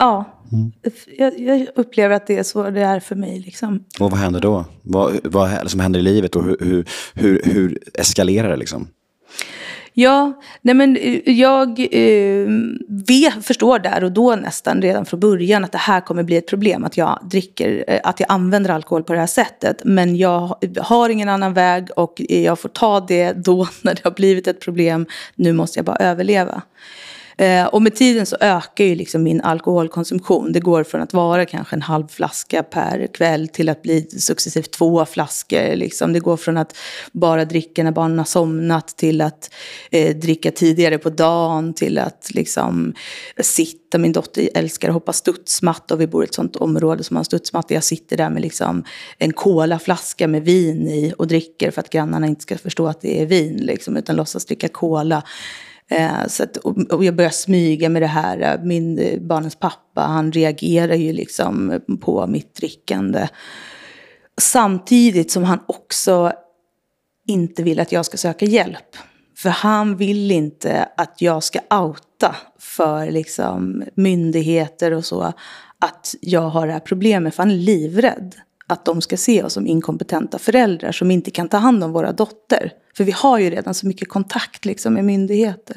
Ja, 0.00 0.24
mm. 0.52 0.72
jag, 1.18 1.40
jag, 1.40 1.66
upplever 1.74 2.16
att 2.16 2.26
det 2.26 2.38
är 2.38 2.42
så 2.42 2.70
det 2.70 2.80
är 2.80 3.00
för 3.00 3.16
mig. 3.16 3.40
Liksom. 3.40 3.84
Och 4.00 4.10
vad 4.10 4.20
händer 4.20 4.40
då? 4.40 4.64
Vad, 4.82 5.18
vad 5.24 5.70
som 5.70 5.80
händer 5.80 6.00
i 6.00 6.02
livet 6.02 6.36
och 6.36 6.44
hur, 6.44 6.56
hur, 6.60 6.84
hur, 7.14 7.42
hur 7.44 7.78
eskalerar 7.94 8.50
det? 8.50 8.56
Liksom? 8.56 8.88
Ja, 10.00 10.32
nej 10.62 10.74
men 10.74 10.96
eh, 10.96 11.20
jag 11.24 11.80
eh, 11.80 12.48
vet, 12.88 13.46
förstår 13.46 13.78
där 13.78 14.04
och 14.04 14.12
då 14.12 14.36
nästan 14.36 14.82
redan 14.82 15.06
från 15.06 15.20
början 15.20 15.64
att 15.64 15.72
det 15.72 15.78
här 15.78 16.00
kommer 16.00 16.22
bli 16.22 16.36
ett 16.36 16.48
problem. 16.48 16.84
Att 16.84 16.96
jag 16.96 17.18
dricker, 17.22 17.84
eh, 17.88 18.00
att 18.04 18.20
jag 18.20 18.32
använder 18.32 18.70
alkohol 18.70 19.02
på 19.02 19.12
det 19.12 19.18
här 19.18 19.26
sättet. 19.26 19.82
Men 19.84 20.16
jag 20.16 20.54
har 20.78 21.08
ingen 21.08 21.28
annan 21.28 21.54
väg 21.54 21.88
och 21.96 22.20
jag 22.28 22.58
får 22.58 22.68
ta 22.68 23.00
det 23.00 23.32
då 23.32 23.68
när 23.82 23.94
det 23.94 24.04
har 24.04 24.10
blivit 24.10 24.46
ett 24.46 24.60
problem. 24.60 25.06
Nu 25.34 25.52
måste 25.52 25.78
jag 25.78 25.86
bara 25.86 25.96
överleva. 25.96 26.62
Eh, 27.40 27.66
och 27.66 27.82
med 27.82 27.94
tiden 27.94 28.26
så 28.26 28.36
ökar 28.40 28.84
ju 28.84 28.94
liksom 28.94 29.22
min 29.22 29.40
alkoholkonsumtion. 29.40 30.52
Det 30.52 30.60
går 30.60 30.84
från 30.84 31.00
att 31.00 31.12
vara 31.12 31.46
kanske 31.46 31.76
en 31.76 31.82
halv 31.82 32.08
flaska 32.08 32.62
per 32.62 33.06
kväll 33.06 33.48
till 33.48 33.68
att 33.68 33.82
bli 33.82 34.10
successivt 34.10 34.70
två 34.70 35.04
flaskor. 35.04 35.76
Liksom. 35.76 36.12
Det 36.12 36.20
går 36.20 36.36
från 36.36 36.56
att 36.56 36.76
bara 37.12 37.44
dricka 37.44 37.84
när 37.84 37.92
barnen 37.92 38.18
har 38.18 38.24
somnat 38.24 38.88
till 38.88 39.20
att 39.20 39.50
eh, 39.90 40.16
dricka 40.16 40.50
tidigare 40.50 40.98
på 40.98 41.10
dagen 41.10 41.74
till 41.74 41.98
att 41.98 42.30
liksom, 42.34 42.94
sitta. 43.40 43.98
Min 43.98 44.12
dotter 44.12 44.48
älskar 44.54 44.88
att 44.88 44.94
hoppa 44.94 45.12
studsmatta 45.12 45.94
och 45.94 46.00
vi 46.00 46.06
bor 46.06 46.24
i 46.24 46.26
ett 46.26 46.34
sånt 46.34 46.56
område 46.56 47.04
som 47.04 47.16
har 47.16 47.24
studsmatta. 47.24 47.74
Jag 47.74 47.84
sitter 47.84 48.16
där 48.16 48.30
med 48.30 48.42
liksom 48.42 48.84
en 49.18 49.32
colaflaska 49.32 50.28
med 50.28 50.44
vin 50.44 50.88
i 50.88 51.14
och 51.18 51.26
dricker 51.26 51.70
för 51.70 51.80
att 51.80 51.90
grannarna 51.90 52.26
inte 52.26 52.42
ska 52.42 52.58
förstå 52.58 52.86
att 52.86 53.00
det 53.00 53.22
är 53.22 53.26
vin 53.26 53.56
liksom, 53.56 53.96
utan 53.96 54.16
låtsas 54.16 54.44
dricka 54.44 54.68
cola. 54.68 55.22
Eh, 55.90 56.26
så 56.26 56.42
att, 56.42 56.56
och 56.56 57.04
jag 57.04 57.16
börjar 57.16 57.30
smyga 57.30 57.88
med 57.88 58.02
det 58.02 58.06
här. 58.06 58.40
Eh, 58.40 58.64
min, 58.64 58.98
eh, 58.98 59.20
barnens 59.20 59.56
pappa, 59.56 60.00
han 60.00 60.32
reagerar 60.32 60.94
ju 60.94 61.12
liksom 61.12 61.70
eh, 61.70 61.96
på 61.96 62.26
mitt 62.26 62.54
drickande. 62.54 63.28
Samtidigt 64.40 65.30
som 65.30 65.44
han 65.44 65.60
också 65.66 66.32
inte 67.26 67.62
vill 67.62 67.80
att 67.80 67.92
jag 67.92 68.06
ska 68.06 68.16
söka 68.16 68.44
hjälp. 68.44 68.96
För 69.36 69.48
han 69.48 69.96
vill 69.96 70.30
inte 70.30 70.88
att 70.96 71.22
jag 71.22 71.42
ska 71.42 71.58
outa 71.70 72.36
för 72.58 73.10
liksom 73.10 73.84
myndigheter 73.94 74.92
och 74.92 75.04
så 75.04 75.32
att 75.78 76.14
jag 76.20 76.48
har 76.48 76.66
det 76.66 76.72
här 76.72 76.80
problemet. 76.80 77.34
För 77.34 77.42
han 77.42 77.50
är 77.50 77.54
livrädd 77.54 78.34
att 78.70 78.84
de 78.84 79.02
ska 79.02 79.16
se 79.16 79.42
oss 79.42 79.52
som 79.52 79.66
inkompetenta 79.66 80.38
föräldrar 80.38 80.92
som 80.92 81.10
inte 81.10 81.30
kan 81.30 81.48
ta 81.48 81.56
hand 81.56 81.84
om 81.84 81.92
våra 81.92 82.12
dotter. 82.12 82.72
För 82.96 83.04
vi 83.04 83.12
har 83.12 83.38
ju 83.38 83.50
redan 83.50 83.74
så 83.74 83.86
mycket 83.86 84.08
kontakt 84.08 84.64
liksom, 84.64 84.94
med 84.94 85.04
myndigheter. 85.04 85.76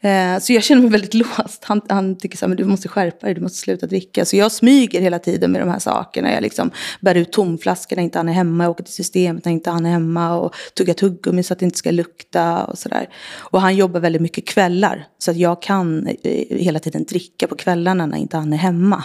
Eh, 0.00 0.38
så 0.38 0.52
jag 0.52 0.64
känner 0.64 0.82
mig 0.82 0.90
väldigt 0.90 1.14
låst. 1.38 1.64
Han, 1.64 1.80
han 1.88 2.18
tycker 2.18 2.38
så 2.38 2.44
här, 2.44 2.48
men 2.48 2.56
du 2.56 2.64
måste 2.64 2.88
skärpa 2.88 3.26
dig, 3.26 3.34
du 3.34 3.40
måste 3.40 3.58
sluta 3.58 3.86
dricka. 3.86 4.24
Så 4.24 4.36
jag 4.36 4.52
smyger 4.52 5.00
hela 5.00 5.18
tiden 5.18 5.52
med 5.52 5.60
de 5.60 5.68
här 5.68 5.78
sakerna. 5.78 6.32
Jag 6.32 6.42
liksom 6.42 6.70
bär 7.00 7.14
ut 7.14 7.32
tomflaskor 7.32 7.96
när 7.96 8.02
inte 8.02 8.18
han 8.18 8.28
är 8.28 8.32
hemma, 8.32 8.64
jag 8.64 8.70
åker 8.70 8.84
till 8.84 8.94
systemet 8.94 9.44
när 9.44 9.52
inte 9.52 9.70
han 9.70 9.86
är 9.86 9.90
hemma 9.90 10.38
och 10.38 10.54
tuggar 10.74 10.94
tuggummi 10.94 11.42
så 11.42 11.52
att 11.52 11.58
det 11.58 11.64
inte 11.64 11.78
ska 11.78 11.90
lukta 11.90 12.64
och 12.64 12.78
sådär. 12.78 13.08
Och 13.36 13.60
han 13.60 13.76
jobbar 13.76 14.00
väldigt 14.00 14.22
mycket 14.22 14.46
kvällar. 14.46 15.06
Så 15.18 15.30
att 15.30 15.36
jag 15.36 15.62
kan 15.62 16.06
eh, 16.06 16.58
hela 16.58 16.78
tiden 16.78 17.04
dricka 17.04 17.46
på 17.46 17.54
kvällarna 17.54 18.06
när 18.06 18.18
inte 18.18 18.36
han 18.36 18.52
är 18.52 18.56
hemma. 18.56 19.04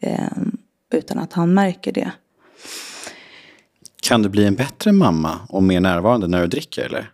Eh, 0.00 0.28
utan 0.94 1.18
att 1.18 1.32
han 1.32 1.54
märker 1.54 1.92
det. 1.92 2.12
Kan 4.02 4.22
du 4.22 4.28
bli 4.28 4.46
en 4.46 4.54
bättre 4.54 4.92
mamma 4.92 5.38
och 5.48 5.62
mer 5.62 5.80
närvarande 5.80 6.28
när 6.28 6.40
du 6.40 6.46
dricker 6.46 6.82
eller? 6.82 7.10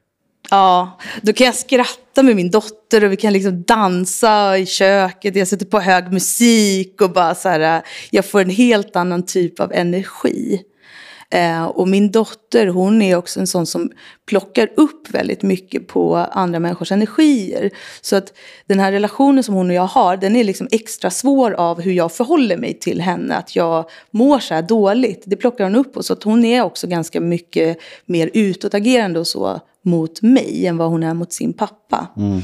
Ja, 0.50 0.98
då 1.22 1.32
kan 1.32 1.46
jag 1.46 1.54
skratta 1.54 2.22
med 2.22 2.36
min 2.36 2.50
dotter 2.50 3.04
och 3.04 3.12
vi 3.12 3.16
kan 3.16 3.32
liksom 3.32 3.62
dansa 3.62 4.58
i 4.58 4.66
köket. 4.66 5.36
Jag 5.36 5.48
sätter 5.48 5.66
på 5.66 5.80
hög 5.80 6.12
musik 6.12 7.00
och 7.00 7.12
bara 7.12 7.34
så 7.34 7.48
här, 7.48 7.82
jag 8.10 8.24
får 8.24 8.40
en 8.40 8.50
helt 8.50 8.96
annan 8.96 9.26
typ 9.26 9.60
av 9.60 9.72
energi. 9.72 10.62
Eh, 11.30 11.64
och 11.64 11.88
min 11.88 12.10
dotter 12.10 12.66
hon 12.66 13.02
är 13.02 13.16
också 13.16 13.40
en 13.40 13.46
sån 13.46 13.66
som 13.66 13.90
plockar 14.26 14.70
upp 14.76 15.10
väldigt 15.10 15.42
mycket 15.42 15.86
på 15.88 16.16
andra 16.16 16.58
människors 16.58 16.92
energier. 16.92 17.70
Så 18.00 18.16
att 18.16 18.32
den 18.66 18.80
här 18.80 18.92
relationen 18.92 19.44
som 19.44 19.54
hon 19.54 19.70
och 19.70 19.76
jag 19.76 19.86
har 19.86 20.16
den 20.16 20.36
är 20.36 20.44
liksom 20.44 20.68
extra 20.70 21.10
svår 21.10 21.52
av 21.52 21.80
hur 21.80 21.92
jag 21.92 22.12
förhåller 22.12 22.56
mig 22.56 22.78
till 22.78 23.00
henne. 23.00 23.36
Att 23.36 23.56
jag 23.56 23.90
mår 24.10 24.38
så 24.38 24.54
här 24.54 24.62
dåligt. 24.62 25.22
Det 25.26 25.36
plockar 25.36 25.64
hon 25.64 25.76
upp 25.76 25.94
på. 25.94 26.02
så 26.02 26.12
att 26.12 26.22
hon 26.22 26.44
är 26.44 26.62
också 26.62 26.86
ganska 26.86 27.20
mycket 27.20 27.78
mer 28.06 28.30
utåtagerande 28.34 29.20
och 29.20 29.26
så 29.26 29.60
mot 29.82 30.22
mig 30.22 30.66
än 30.66 30.76
vad 30.76 30.90
hon 30.90 31.02
är 31.02 31.14
mot 31.14 31.32
sin 31.32 31.52
pappa. 31.52 32.06
Mm. 32.16 32.40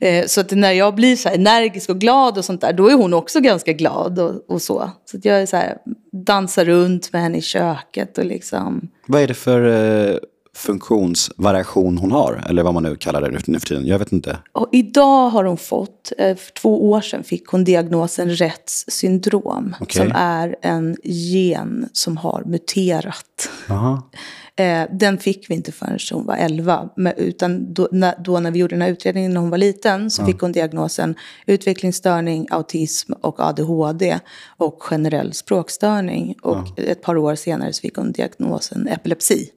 Eh, 0.00 0.26
så 0.26 0.40
att 0.40 0.50
när 0.50 0.72
jag 0.72 0.94
blir 0.94 1.16
så 1.16 1.28
här 1.28 1.36
energisk 1.36 1.90
och 1.90 1.98
glad 1.98 2.38
och 2.38 2.44
sånt 2.44 2.60
där, 2.60 2.72
då 2.72 2.88
är 2.88 2.94
hon 2.94 3.14
också 3.14 3.40
ganska 3.40 3.72
glad 3.72 4.18
och, 4.18 4.50
och 4.50 4.62
så. 4.62 4.90
Så 5.04 5.16
att 5.16 5.24
jag 5.24 5.42
är 5.42 5.46
så 5.46 5.56
här, 5.56 5.78
dansar 6.26 6.64
runt 6.64 7.12
med 7.12 7.22
henne 7.22 7.38
i 7.38 7.42
köket 7.42 8.18
och 8.18 8.24
liksom... 8.24 8.88
Vad 9.06 9.22
är 9.22 9.28
det 9.28 9.34
för 9.34 9.64
eh, 9.64 10.16
funktionsvariation 10.58 11.98
hon 11.98 12.12
har? 12.12 12.44
Eller 12.48 12.62
vad 12.62 12.74
man 12.74 12.82
nu 12.82 12.96
kallar 12.96 13.20
det 13.20 13.30
nu 13.46 13.60
för 13.60 13.66
tiden. 13.66 13.86
Jag 13.86 13.98
vet 13.98 14.12
inte. 14.12 14.38
Och 14.52 14.68
idag 14.72 15.30
har 15.30 15.44
hon 15.44 15.56
fått, 15.56 16.12
eh, 16.18 16.36
för 16.36 16.52
två 16.52 16.90
år 16.90 17.00
sedan 17.00 17.24
fick 17.24 17.46
hon 17.46 17.64
diagnosen 17.64 18.30
Retts 18.30 18.84
syndrom. 18.88 19.76
Okej. 19.80 20.02
Som 20.02 20.12
är 20.16 20.56
en 20.62 20.96
gen 21.04 21.88
som 21.92 22.16
har 22.16 22.42
muterat. 22.46 23.50
Aha. 23.70 24.02
Eh, 24.58 24.86
den 24.92 25.18
fick 25.18 25.50
vi 25.50 25.54
inte 25.54 25.72
förrän 25.72 25.98
hon 26.12 26.26
var 26.26 26.36
11. 26.36 26.88
Men, 26.96 27.12
utan 27.16 27.74
då 27.74 27.88
när, 27.92 28.14
då 28.24 28.40
när 28.40 28.50
vi 28.50 28.58
gjorde 28.58 28.74
den 28.74 28.82
här 28.82 28.88
utredningen 28.88 29.34
när 29.34 29.40
hon 29.40 29.50
var 29.50 29.58
liten 29.58 30.10
så 30.10 30.26
fick 30.26 30.40
hon 30.40 30.52
diagnosen 30.52 31.14
utvecklingsstörning, 31.46 32.46
autism 32.50 33.12
och 33.12 33.40
ADHD 33.40 34.18
och 34.56 34.82
generell 34.82 35.32
språkstörning. 35.32 36.34
Och 36.42 36.78
ett 36.78 37.02
par 37.02 37.16
år 37.16 37.34
senare 37.34 37.72
så 37.72 37.80
fick 37.80 37.96
hon 37.96 38.12
diagnosen 38.12 38.88
epilepsi. 38.88 39.50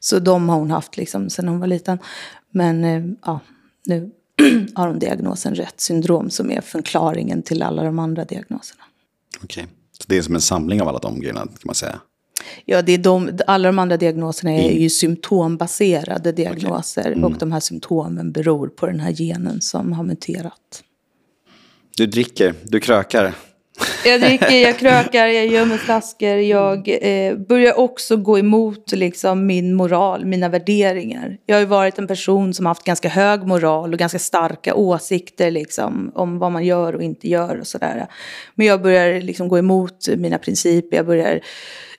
Så 0.00 0.18
de 0.18 0.48
har 0.48 0.58
hon 0.58 0.70
haft 0.70 0.96
liksom 0.96 1.30
sedan 1.30 1.48
hon 1.48 1.60
var 1.60 1.66
liten. 1.66 1.98
Men 2.50 2.84
eh, 2.84 3.02
ja, 3.22 3.40
nu 3.84 4.10
har 4.74 4.88
hon 4.88 4.98
diagnosen 4.98 5.54
Rett 5.54 5.80
syndrom 5.80 6.30
som 6.30 6.50
är 6.50 6.60
förklaringen 6.60 7.42
till 7.42 7.62
alla 7.62 7.82
de 7.82 7.98
andra 7.98 8.24
diagnoserna. 8.24 8.82
Okej. 9.42 9.66
Så 9.98 10.04
det 10.06 10.18
är 10.18 10.22
som 10.22 10.34
en 10.34 10.40
samling 10.40 10.82
av 10.82 10.88
alla 10.88 10.98
de 10.98 11.20
grejerna 11.20 11.40
kan 11.40 11.60
man 11.64 11.74
säga. 11.74 12.00
Ja, 12.64 12.82
det 12.82 12.92
är 12.92 12.98
de, 12.98 13.38
alla 13.46 13.68
de 13.68 13.78
andra 13.78 13.96
diagnoserna 13.96 14.52
är 14.52 14.72
ju 14.72 14.90
symptombaserade 14.90 16.32
diagnoser. 16.32 17.24
Och 17.24 17.32
de 17.38 17.52
här 17.52 17.60
symptomen 17.60 18.32
beror 18.32 18.68
på 18.68 18.86
den 18.86 19.00
här 19.00 19.12
genen 19.12 19.60
som 19.60 19.92
har 19.92 20.04
muterat. 20.04 20.84
Du 21.96 22.06
dricker, 22.06 22.54
du 22.64 22.80
krökar. 22.80 23.34
Jag 24.04 24.20
dricker, 24.20 24.56
jag 24.56 24.78
krökar, 24.78 25.26
jag 25.26 25.46
gömmer 25.46 25.76
flaskor. 25.76 26.28
Jag 26.28 26.88
eh, 27.02 27.36
börjar 27.36 27.78
också 27.78 28.16
gå 28.16 28.38
emot 28.38 28.92
liksom, 28.92 29.46
min 29.46 29.74
moral, 29.74 30.24
mina 30.24 30.48
värderingar. 30.48 31.38
Jag 31.46 31.56
har 31.56 31.60
ju 31.60 31.66
varit 31.66 31.98
en 31.98 32.06
person 32.06 32.54
som 32.54 32.66
har 32.66 32.70
haft 32.70 32.84
ganska 32.84 33.08
hög 33.08 33.46
moral 33.46 33.92
och 33.92 33.98
ganska 33.98 34.18
starka 34.18 34.74
åsikter 34.74 35.50
liksom, 35.50 36.12
om 36.14 36.38
vad 36.38 36.52
man 36.52 36.64
gör 36.64 36.94
och 36.94 37.02
inte 37.02 37.28
gör 37.28 37.60
och 37.60 37.66
sådär. 37.66 38.06
Men 38.54 38.66
jag 38.66 38.82
börjar 38.82 39.20
liksom, 39.20 39.48
gå 39.48 39.58
emot 39.58 40.08
mina 40.16 40.38
principer. 40.38 40.96
Jag 40.96 41.06
börjar 41.06 41.40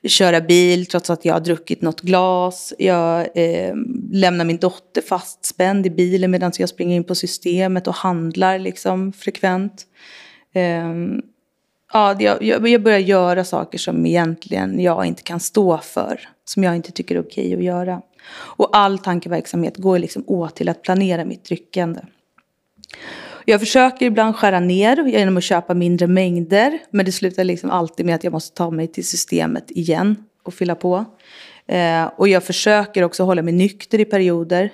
köra 0.08 0.42
bil 0.42 0.86
trots 0.86 1.10
att 1.10 1.26
jag 1.26 1.34
har 1.34 1.42
druckit 1.42 1.82
något 1.82 2.02
glas. 2.02 2.74
Jag 2.80 3.20
eh, 3.20 3.74
lämnar 4.12 4.46
min 4.46 4.58
dotter 4.58 5.02
fastspänd 5.02 5.86
i 5.86 5.90
bilen 5.90 6.32
medan 6.32 6.52
jag 6.58 6.70
springer 6.70 6.96
in 6.96 7.04
på 7.04 7.16
systemet 7.16 7.88
och 7.88 7.96
handlar 7.96 8.60
liksom, 8.60 9.14
frekvent. 9.14 9.86
Ehm, 10.54 11.22
Ja, 11.94 12.16
jag, 12.20 12.68
jag 12.68 12.84
börjar 12.84 13.00
göra 13.00 13.44
saker 13.44 13.78
som 13.78 14.06
egentligen 14.06 14.80
jag 14.80 15.06
inte 15.06 15.24
kan 15.24 15.40
stå 15.40 15.78
för. 15.78 16.20
Som 16.46 16.64
jag 16.64 16.76
inte 16.76 16.92
tycker 16.92 17.16
är 17.16 17.22
okej 17.22 17.56
att 17.56 17.64
göra. 17.64 18.02
Och 18.36 18.78
all 18.78 19.00
tankeverksamhet 19.00 19.78
går 19.78 20.00
liksom 20.00 20.24
åt 20.28 20.56
till 20.56 20.70
att 20.70 20.82
planera 20.82 21.26
mitt 21.26 21.44
tryckande. 21.44 22.02
Jag 23.46 23.60
försöker 23.60 24.06
ibland 24.06 24.36
skära 24.36 24.60
ner 24.60 25.06
genom 25.06 25.38
att 25.38 25.44
köpa 25.44 25.74
mindre 25.74 26.08
mängder. 26.08 26.80
Men 26.92 27.06
det 27.06 27.12
slutar 27.12 27.44
liksom 27.44 27.70
alltid 27.70 28.06
med 28.06 28.16
att 28.16 28.24
jag 28.24 28.34
måste 28.34 28.58
ta 28.58 28.72
mig 28.72 28.88
till 28.88 29.08
systemet 29.08 29.72
igen 29.72 30.16
och 30.44 30.54
fylla 30.54 30.76
på. 30.76 31.06
Eh, 31.68 32.06
och 32.06 32.28
jag 32.28 32.44
försöker 32.44 33.04
också 33.04 33.24
hålla 33.24 33.42
mig 33.42 33.54
nykter 33.54 34.00
i 34.00 34.06
perioder. 34.06 34.70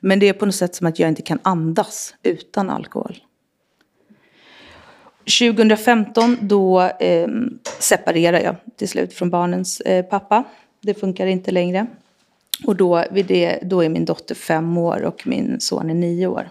Men 0.00 0.18
det 0.18 0.28
är 0.28 0.32
på 0.32 0.46
något 0.46 0.54
sätt 0.54 0.74
som 0.74 0.86
att 0.86 0.98
jag 0.98 1.08
inte 1.08 1.22
kan 1.22 1.38
andas 1.42 2.14
utan 2.22 2.70
alkohol. 2.70 3.16
2015 5.26 6.38
då 6.40 6.80
eh, 6.82 7.28
separerar 7.78 8.40
jag 8.40 8.56
till 8.76 8.88
slut 8.88 9.14
från 9.14 9.30
barnens 9.30 9.80
eh, 9.80 10.04
pappa. 10.04 10.44
Det 10.82 10.94
funkar 10.94 11.26
inte 11.26 11.50
längre. 11.50 11.86
Och 12.64 12.76
då, 12.76 13.04
vid 13.10 13.26
det, 13.26 13.58
då 13.62 13.84
är 13.84 13.88
min 13.88 14.04
dotter 14.04 14.34
fem 14.34 14.78
år 14.78 15.02
och 15.02 15.26
min 15.26 15.60
son 15.60 15.90
är 15.90 15.94
nio 15.94 16.26
år. 16.26 16.48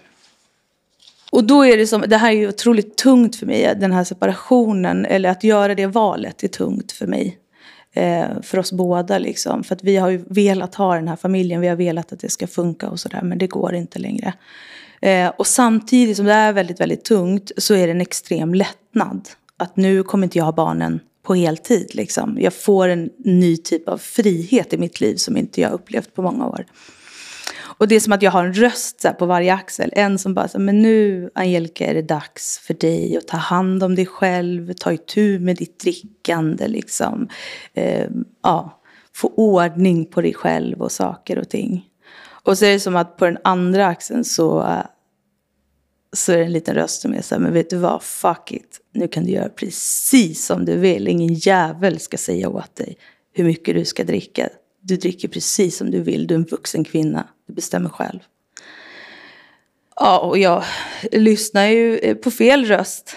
Och 1.31 1.43
då 1.43 1.65
är 1.65 1.77
det 1.77 1.87
som, 1.87 2.03
det 2.07 2.17
här 2.17 2.31
är 2.31 2.35
ju 2.35 2.47
otroligt 2.47 2.97
tungt 2.97 3.35
för 3.35 3.45
mig, 3.45 3.75
den 3.79 3.91
här 3.91 4.03
separationen, 4.03 5.05
eller 5.05 5.29
att 5.29 5.43
göra 5.43 5.75
det 5.75 5.87
valet 5.87 6.43
är 6.43 6.47
tungt 6.47 6.91
för 6.91 7.07
mig. 7.07 7.39
Eh, 7.93 8.41
för 8.41 8.59
oss 8.59 8.71
båda 8.71 9.17
liksom. 9.17 9.63
För 9.63 9.75
att 9.75 9.83
vi 9.83 9.97
har 9.97 10.09
ju 10.09 10.23
velat 10.29 10.75
ha 10.75 10.95
den 10.95 11.07
här 11.07 11.15
familjen, 11.15 11.61
vi 11.61 11.67
har 11.67 11.75
velat 11.75 12.13
att 12.13 12.19
det 12.19 12.29
ska 12.29 12.47
funka 12.47 12.89
och 12.89 12.99
sådär, 12.99 13.21
men 13.21 13.37
det 13.37 13.47
går 13.47 13.75
inte 13.75 13.99
längre. 13.99 14.33
Eh, 15.01 15.27
och 15.37 15.47
samtidigt 15.47 16.17
som 16.17 16.25
det 16.25 16.33
är 16.33 16.53
väldigt, 16.53 16.79
väldigt 16.79 17.05
tungt 17.05 17.51
så 17.57 17.73
är 17.73 17.87
det 17.87 17.91
en 17.91 18.01
extrem 18.01 18.53
lättnad. 18.53 19.29
Att 19.57 19.77
nu 19.77 20.03
kommer 20.03 20.23
inte 20.23 20.37
jag 20.37 20.45
ha 20.45 20.51
barnen 20.51 20.99
på 21.23 21.35
heltid. 21.35 21.95
Liksom. 21.95 22.37
Jag 22.39 22.53
får 22.53 22.87
en 22.87 23.09
ny 23.17 23.57
typ 23.57 23.89
av 23.89 23.97
frihet 23.97 24.73
i 24.73 24.77
mitt 24.77 25.01
liv 25.01 25.15
som 25.15 25.37
inte 25.37 25.61
jag 25.61 25.71
upplevt 25.71 26.13
på 26.13 26.21
många 26.21 26.47
år. 26.47 26.65
Och 27.77 27.87
det 27.87 27.95
är 27.95 27.99
som 27.99 28.13
att 28.13 28.21
jag 28.21 28.31
har 28.31 28.45
en 28.45 28.53
röst 28.53 29.01
så 29.01 29.07
här, 29.07 29.15
på 29.15 29.25
varje 29.25 29.53
axel. 29.53 29.91
En 29.95 30.19
som 30.19 30.33
bara, 30.33 30.47
så, 30.47 30.57
här, 30.57 30.65
men 30.65 30.81
nu 30.81 31.29
Angelica 31.35 31.85
är 31.85 31.93
det 31.93 32.01
dags 32.01 32.59
för 32.59 32.73
dig 32.73 33.17
att 33.17 33.27
ta 33.27 33.37
hand 33.37 33.83
om 33.83 33.95
dig 33.95 34.05
själv, 34.05 34.73
ta 34.73 34.93
itu 34.93 35.39
med 35.39 35.57
ditt 35.57 35.79
drickande 35.79 36.67
liksom. 36.67 37.27
Eh, 37.73 38.09
ja, 38.43 38.81
få 39.13 39.27
ordning 39.35 40.05
på 40.05 40.21
dig 40.21 40.33
själv 40.33 40.81
och 40.81 40.91
saker 40.91 41.39
och 41.39 41.49
ting. 41.49 41.85
Och 42.45 42.57
så 42.57 42.65
är 42.65 42.71
det 42.71 42.79
som 42.79 42.95
att 42.95 43.17
på 43.17 43.25
den 43.25 43.37
andra 43.43 43.87
axeln 43.87 44.23
så, 44.23 44.61
eh, 44.61 44.85
så 46.13 46.31
är 46.31 46.37
det 46.37 46.43
en 46.43 46.51
liten 46.51 46.75
röst 46.75 47.01
som 47.01 47.13
är 47.13 47.21
så 47.21 47.35
här, 47.35 47.41
men 47.41 47.53
vet 47.53 47.69
du 47.69 47.77
vad, 47.77 48.03
fuck 48.03 48.51
it. 48.51 48.81
Nu 48.93 49.07
kan 49.07 49.25
du 49.25 49.31
göra 49.31 49.49
precis 49.49 50.45
som 50.45 50.65
du 50.65 50.77
vill. 50.77 51.07
Ingen 51.07 51.33
jävel 51.33 51.99
ska 51.99 52.17
säga 52.17 52.49
åt 52.49 52.75
dig 52.75 52.97
hur 53.33 53.43
mycket 53.43 53.75
du 53.75 53.85
ska 53.85 54.03
dricka. 54.03 54.49
Du 54.81 54.97
dricker 54.97 55.27
precis 55.27 55.77
som 55.77 55.91
du 55.91 56.01
vill. 56.01 56.27
Du 56.27 56.33
är 56.33 56.39
en 56.39 56.45
vuxen 56.45 56.83
kvinna. 56.83 57.27
Du 57.47 57.53
bestämmer 57.53 57.89
själv. 57.89 58.19
Ja, 59.95 60.19
och 60.19 60.37
jag 60.37 60.63
lyssnar 61.11 61.65
ju 61.65 61.97
eh, 61.97 62.15
på 62.15 62.31
fel 62.31 62.65
röst. 62.65 63.15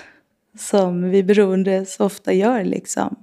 Som 0.58 1.10
vi 1.10 1.22
beroende 1.22 1.86
så 1.86 2.04
ofta 2.04 2.32
gör 2.32 2.64
liksom. 2.64 3.16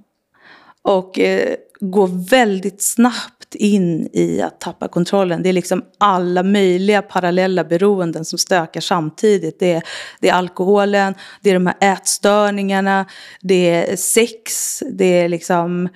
Och 0.86 1.18
eh, 1.18 1.56
går 1.80 2.28
väldigt 2.30 2.82
snabbt 2.82 3.54
in 3.54 4.08
i 4.12 4.42
att 4.42 4.60
tappa 4.60 4.88
kontrollen. 4.88 5.42
Det 5.42 5.48
är 5.48 5.52
liksom 5.52 5.84
alla 5.98 6.42
möjliga 6.42 7.02
parallella 7.02 7.64
beroenden 7.64 8.24
som 8.24 8.38
stökar 8.38 8.80
samtidigt. 8.80 9.58
Det 9.58 9.72
är, 9.72 9.82
det 10.20 10.28
är 10.28 10.32
alkoholen, 10.32 11.14
det 11.40 11.50
är 11.50 11.54
de 11.54 11.66
här 11.66 11.76
ätstörningarna, 11.80 13.06
det 13.40 13.70
är 13.70 13.96
sex, 13.96 14.78
det 14.92 15.04
är 15.04 15.28
liksom 15.28 15.88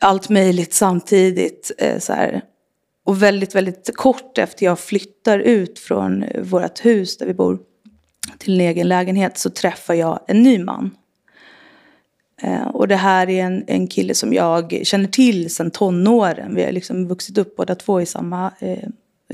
allt 0.00 0.28
möjligt 0.28 0.74
samtidigt. 0.74 1.72
Eh, 1.78 1.98
så 1.98 2.12
här. 2.12 2.42
Och 3.04 3.22
väldigt, 3.22 3.54
väldigt 3.54 3.96
kort 3.96 4.38
efter 4.38 4.66
jag 4.66 4.78
flyttar 4.78 5.38
ut 5.38 5.78
från 5.78 6.24
vårt 6.42 6.84
hus 6.84 7.18
där 7.18 7.26
vi 7.26 7.34
bor 7.34 7.58
till 8.38 8.54
en 8.54 8.66
egen 8.66 8.88
lägenhet 8.88 9.38
så 9.38 9.50
träffar 9.50 9.94
jag 9.94 10.20
en 10.28 10.42
ny 10.42 10.58
man. 10.58 10.90
Eh, 12.42 12.66
och 12.66 12.88
det 12.88 12.96
här 12.96 13.28
är 13.28 13.44
en, 13.44 13.64
en 13.66 13.86
kille 13.86 14.14
som 14.14 14.32
jag 14.32 14.80
känner 14.82 15.08
till 15.08 15.54
sedan 15.54 15.70
tonåren. 15.70 16.54
Vi 16.54 16.64
har 16.64 16.72
liksom 16.72 17.08
vuxit 17.08 17.38
upp 17.38 17.56
båda 17.56 17.74
två 17.74 18.00
i 18.00 18.06
samma, 18.06 18.52
eh, 18.58 18.88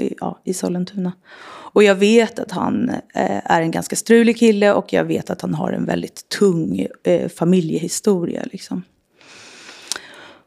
i, 0.04 0.14
ja, 0.20 0.40
i 0.44 0.54
Sollentuna. 0.54 1.12
Och 1.74 1.82
jag 1.82 1.94
vet 1.94 2.38
att 2.38 2.50
han 2.50 2.88
eh, 3.14 3.52
är 3.52 3.62
en 3.62 3.70
ganska 3.70 3.96
strulig 3.96 4.38
kille 4.38 4.72
och 4.72 4.92
jag 4.92 5.04
vet 5.04 5.30
att 5.30 5.40
han 5.40 5.54
har 5.54 5.72
en 5.72 5.84
väldigt 5.84 6.28
tung 6.28 6.86
eh, 7.04 7.28
familjehistoria. 7.28 8.42
Liksom. 8.52 8.82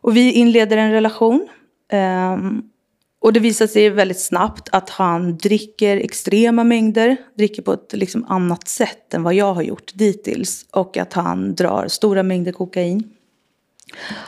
Och 0.02 0.16
vi 0.16 0.32
inleder 0.32 0.78
en 0.78 0.92
relation. 0.92 1.48
Ehm, 1.92 2.64
och 3.20 3.34
det 3.34 3.40
visar 3.40 3.68
sig 3.68 3.90
väldigt 3.90 4.20
snabbt 4.20 4.70
att 4.72 4.90
han 4.90 5.38
dricker 5.38 5.98
extrema 5.98 6.64
mängder, 6.64 7.18
dricker 7.36 7.62
på 7.62 7.74
ett 7.74 7.94
liksom 7.94 8.26
annat 8.28 8.68
sätt 8.68 9.14
än 9.14 9.24
vad 9.24 9.34
jag 9.34 9.54
har 9.54 9.62
gjort 9.62 9.92
dittills. 9.96 10.66
Och 10.72 10.98
att 10.98 11.14
han 11.14 11.56
drar 11.56 11.88
stora 11.88 12.24
mängder 12.24 12.52
kokain. 12.52 13.10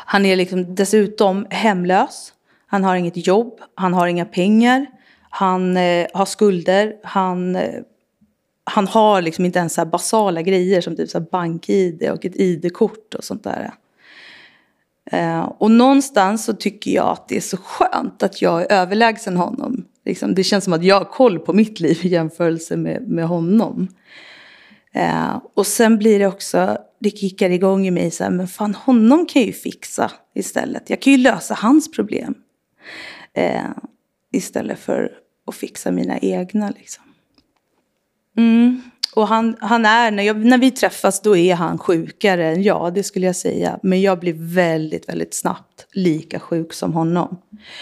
Han 0.06 0.26
är 0.26 0.36
liksom 0.36 0.76
dessutom 0.76 1.48
hemlös. 1.50 2.34
Han 2.68 2.84
har 2.84 2.96
inget 2.96 3.28
jobb, 3.28 3.60
han 3.76 3.94
har 3.94 4.08
inga 4.08 4.26
pengar, 4.26 4.86
han 5.30 5.78
eh, 5.78 6.08
har 6.14 6.26
skulder, 6.26 6.96
han, 7.04 7.56
eh, 7.56 7.82
han 8.64 8.88
har 8.88 9.22
liksom 9.22 9.46
inte 9.46 9.60
ens 9.60 9.74
så 9.74 9.82
här 9.82 9.86
basala 9.86 10.42
grejer 10.42 10.82
som 10.82 10.96
typ 10.96 11.10
så 11.10 11.20
här 11.20 11.26
bank-id 11.32 12.10
och 12.10 12.26
ett 12.26 12.36
id-kort 12.36 13.14
och 13.14 13.24
sånt 13.24 13.44
där. 13.44 13.72
Eh, 15.12 15.42
och 15.42 15.72
någonstans 15.72 16.46
så 16.46 16.54
tycker 16.54 16.92
jag 16.92 17.08
att 17.08 17.28
det 17.28 17.38
är 17.38 17.42
så 17.42 17.58
skönt 17.58 18.24
att 18.24 18.42
jag 18.42 18.62
är 18.62 18.72
överlägsen 18.72 19.38
honom. 19.38 19.86
Liksom, 20.06 20.36
det 20.36 20.44
känns 20.44 20.64
som 20.64 20.74
att 20.74 20.84
jag 20.84 20.96
har 20.96 21.06
koll 21.06 21.40
på 21.40 21.54
mitt 21.54 21.80
liv 21.80 22.00
i 22.02 22.08
jämförelse 22.08 22.78
med, 22.78 23.08
med 23.08 23.28
honom. 23.28 23.88
Eh, 24.94 25.42
och 25.54 25.68
sen 25.68 25.98
blir 25.98 26.20
det 26.20 26.28
också, 26.28 26.78
det 27.00 27.10
kickar 27.10 27.50
igång 27.50 27.88
i 27.88 27.92
mig 27.92 28.12
så 28.12 28.24
här, 28.24 28.32
men 28.32 28.48
fan 28.48 28.76
honom 28.76 29.26
kan 29.26 29.42
jag 29.42 29.48
ju 29.48 29.54
fixa 29.54 30.12
istället. 30.36 30.90
Jag 30.90 31.02
kan 31.02 31.14
ju 31.14 31.20
lösa 31.20 31.54
hans 31.54 31.92
problem. 31.92 32.36
Eh, 33.34 33.70
istället 34.32 34.80
för 34.80 35.12
att 35.48 35.56
fixa 35.56 35.92
mina 35.92 36.20
egna 36.20 36.70
liksom. 36.70 37.04
Mm. 38.38 38.82
Och 39.14 39.28
han, 39.28 39.56
han 39.60 39.86
är, 39.86 40.12
när, 40.12 40.24
jag, 40.24 40.46
när 40.46 40.58
vi 40.58 40.72
träffas 40.72 41.22
då 41.22 41.38
är 41.38 41.56
han 41.56 41.78
sjukare 41.78 42.48
än 42.48 42.64
jag, 42.64 42.94
det 42.94 43.04
skulle 43.04 43.26
jag 43.26 43.36
säga. 43.36 43.80
Men 43.84 44.02
jag 44.02 44.20
blir 44.20 44.36
väldigt, 44.38 45.10
väldigt 45.10 45.34
snabbt 45.34 45.88
lika 45.92 46.40
sjuk 46.40 46.74
som 46.74 46.94
honom. 46.94 47.42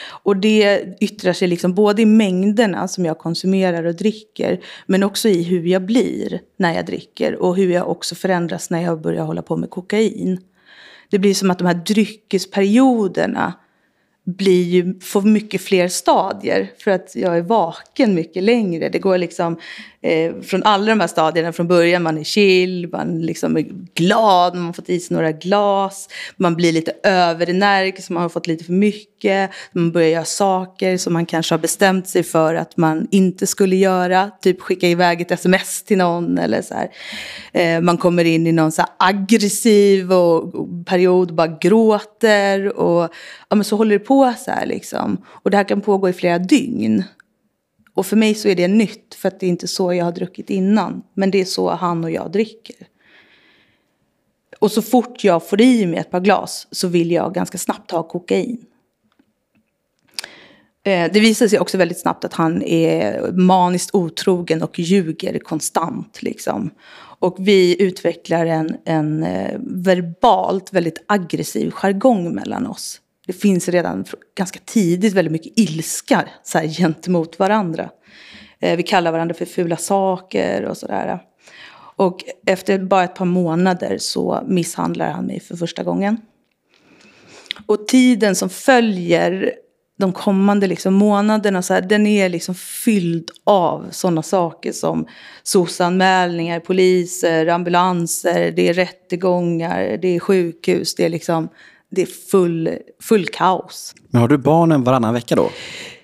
Och 0.09 0.37
det 0.37 0.83
yttrar 0.99 1.33
sig 1.33 1.47
liksom 1.47 1.73
både 1.73 2.01
i 2.01 2.05
mängderna 2.05 2.87
som 2.87 3.05
jag 3.05 3.17
konsumerar 3.17 3.83
och 3.83 3.95
dricker, 3.95 4.59
men 4.85 5.03
också 5.03 5.29
i 5.29 5.43
hur 5.43 5.63
jag 5.63 5.85
blir 5.85 6.39
när 6.57 6.75
jag 6.75 6.85
dricker 6.85 7.35
och 7.35 7.55
hur 7.55 7.71
jag 7.71 7.89
också 7.89 8.15
förändras 8.15 8.69
när 8.69 8.81
jag 8.81 9.01
börjar 9.01 9.23
hålla 9.23 9.41
på 9.41 9.57
med 9.57 9.69
kokain. 9.69 10.39
Det 11.09 11.19
blir 11.19 11.33
som 11.33 11.51
att 11.51 11.57
de 11.57 11.67
här 11.67 11.81
dryckesperioderna 11.87 13.53
blir 14.27 14.63
ju, 14.63 14.99
får 14.99 15.21
mycket 15.21 15.61
fler 15.61 15.87
stadier 15.87 16.71
för 16.77 16.91
att 16.91 17.15
jag 17.15 17.37
är 17.37 17.41
vaken 17.41 18.15
mycket 18.15 18.43
längre. 18.43 18.89
Det 18.89 18.99
går 18.99 19.17
liksom 19.17 19.57
eh, 20.01 20.33
från 20.41 20.63
alla 20.63 20.85
de 20.85 20.99
här 20.99 21.07
stadierna 21.07 21.53
från 21.53 21.67
början. 21.67 22.03
Man 22.03 22.17
är 22.17 22.23
chill, 22.23 22.89
man 22.91 23.21
liksom 23.21 23.57
är 23.57 23.65
glad, 23.93 24.55
man 24.55 24.65
har 24.65 24.73
fått 24.73 24.89
i 24.89 24.99
sig 24.99 25.15
några 25.15 25.31
glas. 25.31 26.09
Man 26.37 26.55
blir 26.55 26.71
lite 26.71 26.91
överenergisk, 27.03 28.09
man 28.09 28.23
har 28.23 28.29
fått 28.29 28.47
lite 28.47 28.63
för 28.63 28.73
mycket. 28.73 29.51
Man 29.71 29.91
börjar 29.91 30.09
göra 30.09 30.25
saker 30.25 30.97
som 30.97 31.13
man 31.13 31.25
kanske 31.25 31.53
har 31.53 31.59
bestämt 31.59 32.07
sig 32.07 32.23
för 32.23 32.55
att 32.55 32.77
man 32.77 33.07
inte 33.11 33.47
skulle 33.47 33.75
göra. 33.75 34.31
Typ 34.41 34.61
skicka 34.61 34.87
iväg 34.87 35.21
ett 35.21 35.31
sms 35.31 35.83
till 35.83 35.97
någon 35.97 36.37
eller 36.37 36.61
så 36.61 36.73
här. 36.73 36.89
Eh, 37.51 37.81
man 37.81 37.97
kommer 37.97 38.25
in 38.25 38.47
i 38.47 38.51
någon 38.51 38.71
så 38.71 38.83
aggressiv 38.99 40.13
och, 40.13 40.55
och 40.55 40.85
period 40.85 41.29
och 41.29 41.35
bara 41.35 41.57
gråter. 41.61 42.77
Och 42.77 43.09
ja, 43.49 43.55
men 43.55 43.63
så 43.63 43.75
håller 43.75 43.99
det 43.99 44.05
på 44.05 44.16
så 44.37 44.51
här 44.51 44.65
liksom. 44.65 45.17
Och 45.27 45.51
det 45.51 45.57
här 45.57 45.63
kan 45.63 45.81
pågå 45.81 46.09
i 46.09 46.13
flera 46.13 46.39
dygn. 46.39 47.03
Och 47.93 48.05
för 48.05 48.15
mig 48.15 48.35
så 48.35 48.47
är 48.47 48.55
det 48.55 48.67
nytt 48.67 49.15
för 49.15 49.27
att 49.27 49.39
det 49.39 49.45
är 49.45 49.49
inte 49.49 49.67
så 49.67 49.93
jag 49.93 50.05
har 50.05 50.11
druckit 50.11 50.49
innan. 50.49 51.03
Men 51.13 51.31
det 51.31 51.41
är 51.41 51.45
så 51.45 51.69
han 51.69 52.03
och 52.03 52.11
jag 52.11 52.31
dricker. 52.31 52.75
Och 54.59 54.71
så 54.71 54.81
fort 54.81 55.23
jag 55.23 55.49
får 55.49 55.61
i 55.61 55.85
mig 55.85 55.99
ett 55.99 56.11
par 56.11 56.19
glas 56.19 56.67
så 56.71 56.87
vill 56.87 57.11
jag 57.11 57.33
ganska 57.33 57.57
snabbt 57.57 57.91
ha 57.91 58.03
kokain. 58.03 58.65
Eh, 60.83 61.11
det 61.13 61.19
visar 61.19 61.47
sig 61.47 61.59
också 61.59 61.77
väldigt 61.77 61.99
snabbt 61.99 62.25
att 62.25 62.33
han 62.33 62.61
är 62.63 63.31
maniskt 63.31 63.95
otrogen 63.95 64.63
och 64.63 64.79
ljuger 64.79 65.39
konstant. 65.39 66.21
Liksom. 66.21 66.69
Och 67.19 67.35
vi 67.39 67.81
utvecklar 67.81 68.45
en, 68.45 68.77
en 68.85 69.23
eh, 69.23 69.59
verbalt 69.59 70.73
väldigt 70.73 71.03
aggressiv 71.07 71.71
jargong 71.71 72.35
mellan 72.35 72.67
oss 72.67 73.01
det 73.27 73.33
finns 73.33 73.69
redan 73.69 74.05
ganska 74.35 74.59
tidigt 74.65 75.13
väldigt 75.13 75.31
mycket 75.31 75.53
ilska 75.55 76.27
så 76.43 76.57
här, 76.57 76.67
gentemot 76.67 77.39
varandra. 77.39 77.89
Eh, 78.59 78.77
vi 78.77 78.83
kallar 78.83 79.11
varandra 79.11 79.35
för 79.35 79.45
fula 79.45 79.77
saker 79.77 80.65
och 80.65 80.77
sådär. 80.77 81.19
Och 81.95 82.23
efter 82.45 82.79
bara 82.79 83.03
ett 83.03 83.15
par 83.15 83.25
månader 83.25 83.97
så 83.97 84.43
misshandlar 84.47 85.11
han 85.11 85.25
mig 85.25 85.39
för 85.39 85.55
första 85.55 85.83
gången. 85.83 86.17
Och 87.65 87.87
tiden 87.87 88.35
som 88.35 88.49
följer 88.49 89.53
de 89.99 90.13
kommande 90.13 90.67
liksom 90.67 90.93
månaderna, 90.93 91.61
så 91.61 91.73
här, 91.73 91.81
den 91.81 92.07
är 92.07 92.29
liksom 92.29 92.55
fylld 92.55 93.31
av 93.43 93.87
sådana 93.91 94.23
saker 94.23 94.71
som 94.71 95.07
SOS-anmälningar, 95.43 96.59
poliser, 96.59 97.47
ambulanser, 97.47 98.51
det 98.51 98.69
är 98.69 98.73
rättegångar, 98.73 99.97
det 100.01 100.15
är 100.15 100.19
sjukhus, 100.19 100.95
det 100.95 101.05
är 101.05 101.09
liksom 101.09 101.49
det 101.97 102.01
är 102.01 102.31
full, 102.31 102.69
full 103.01 103.25
kaos. 103.27 103.95
Men 104.09 104.21
har 104.21 104.27
du 104.27 104.37
barnen 104.37 104.83
varannan 104.83 105.13
vecka 105.13 105.35
då? 105.35 105.49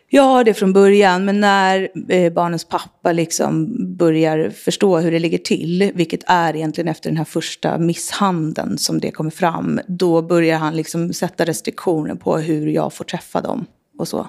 Jag 0.10 0.24
har 0.24 0.44
det 0.44 0.54
från 0.54 0.74
början, 0.74 1.26
men 1.26 1.40
när 1.40 1.90
eh, 2.10 2.34
barnens 2.34 2.66
pappa 2.66 3.12
liksom 3.12 3.76
börjar 3.98 4.50
förstå 4.50 4.98
hur 4.98 5.12
det 5.12 5.20
ligger 5.20 5.38
till, 5.38 5.92
vilket 5.96 6.24
är 6.28 6.56
egentligen 6.56 6.88
efter 6.88 7.10
den 7.10 7.18
här 7.18 7.26
första 7.26 7.78
misshandeln 7.78 8.78
som 8.78 9.00
det 9.00 9.12
kommer 9.12 9.32
fram, 9.32 9.80
då 9.88 10.22
börjar 10.22 10.58
han 10.58 10.76
liksom 10.76 11.14
sätta 11.14 11.46
restriktioner 11.46 12.16
på 12.16 12.38
hur 12.38 12.68
jag 12.68 12.94
får 12.94 13.06
träffa 13.06 13.42
dem 13.42 13.66
och 13.98 14.08
så. 14.08 14.28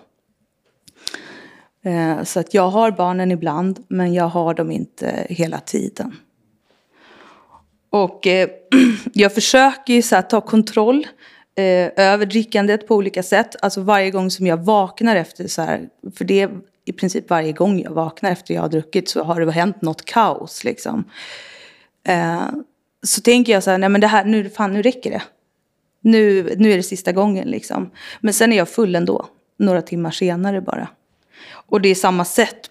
Eh, 1.85 2.23
så 2.25 2.41
att 2.41 2.55
jag 2.55 2.69
har 2.69 2.91
barnen 2.91 3.33
ibland, 3.33 3.85
men 3.89 4.15
jag 4.15 4.29
har 4.29 4.55
dem 4.55 4.71
inte 4.71 5.27
hela 5.29 5.59
tiden. 5.59 6.17
Och 7.91 8.27
eh, 8.27 8.49
jag 9.13 9.35
försöker 9.35 9.95
ju 9.95 10.03
så 10.03 10.23
ta 10.23 10.41
kontroll 10.41 11.07
eh, 11.57 11.91
över 11.97 12.27
drickandet 12.27 12.89
på 12.89 12.95
olika 12.97 13.23
sätt. 13.23 13.57
Alltså 13.63 13.81
varje 13.81 14.11
gång 14.11 14.31
som 14.31 14.47
jag 14.47 14.57
vaknar 14.57 15.17
efter 15.17 15.49
så 15.49 15.63
här, 15.63 15.89
för 16.17 16.25
det 16.25 16.41
är 16.41 16.51
i 16.85 16.93
princip 16.93 17.31
varje 17.31 17.53
gång 17.53 17.81
jag 17.81 17.91
vaknar 17.91 18.31
efter 18.31 18.55
jag 18.55 18.63
har 18.63 18.69
druckit 18.69 19.09
så 19.09 19.23
har 19.23 19.41
det 19.41 19.53
hänt 19.53 19.83
något 19.83 20.05
kaos 20.05 20.65
liksom. 20.65 21.05
Eh, 22.07 22.49
så 23.03 23.21
tänker 23.21 23.53
jag 23.53 23.63
så 23.63 23.71
här, 23.71 23.79
nej 23.79 23.89
men 23.89 24.01
det 24.01 24.07
här, 24.07 24.25
nu, 24.25 24.51
fan, 24.51 24.73
nu 24.73 24.83
räcker 24.83 25.11
det. 25.11 25.23
Nu, 26.01 26.55
nu 26.59 26.73
är 26.73 26.77
det 26.77 26.83
sista 26.83 27.13
gången 27.13 27.49
liksom. 27.49 27.91
Men 28.21 28.35
sen 28.35 28.53
är 28.53 28.57
jag 28.57 28.69
full 28.69 28.95
ändå, 28.95 29.27
några 29.59 29.83
timmar 29.83 30.11
senare 30.11 30.61
bara. 30.61 30.89
Och 31.67 31.81
det 31.81 31.89
är 31.89 31.95
samma 31.95 32.25
sätt, 32.25 32.71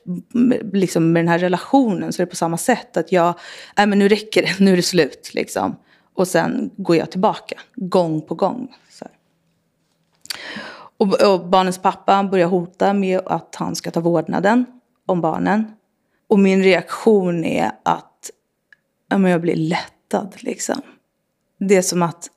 liksom 0.73 1.11
med 1.11 1.23
den 1.23 1.27
här 1.27 1.39
relationen, 1.39 2.13
så 2.13 2.21
är 2.21 2.25
det 2.25 2.29
på 2.29 2.35
samma 2.35 2.57
sätt 2.57 2.97
att 2.97 3.11
jag, 3.11 3.39
nej 3.77 3.87
men 3.87 3.99
nu 3.99 4.07
räcker 4.07 4.41
det, 4.41 4.59
nu 4.59 4.71
är 4.71 4.75
det 4.75 4.81
slut 4.81 5.31
liksom. 5.33 5.75
Och 6.13 6.27
sen 6.27 6.71
går 6.77 6.95
jag 6.95 7.11
tillbaka, 7.11 7.59
gång 7.75 8.21
på 8.21 8.35
gång. 8.35 8.75
Och, 10.97 11.21
och, 11.21 11.45
barnens 11.45 11.77
pappa 11.77 12.23
börjar 12.23 12.47
hota 12.47 12.93
med 12.93 13.21
att 13.25 13.55
han 13.55 13.75
ska 13.75 13.91
ta 13.91 13.99
vårdnaden 13.99 14.65
om 15.05 15.21
barnen. 15.21 15.73
Och 16.27 16.39
min 16.39 16.63
reaktion 16.63 17.45
är 17.45 17.71
att 17.83 18.31
ja, 19.09 19.17
men 19.17 19.31
jag 19.31 19.41
blir 19.41 19.55
lättad. 19.55 20.35
Liksom. 20.39 20.81
Det 21.59 21.75
är 21.75 21.81
som 21.81 22.01
att 22.01 22.29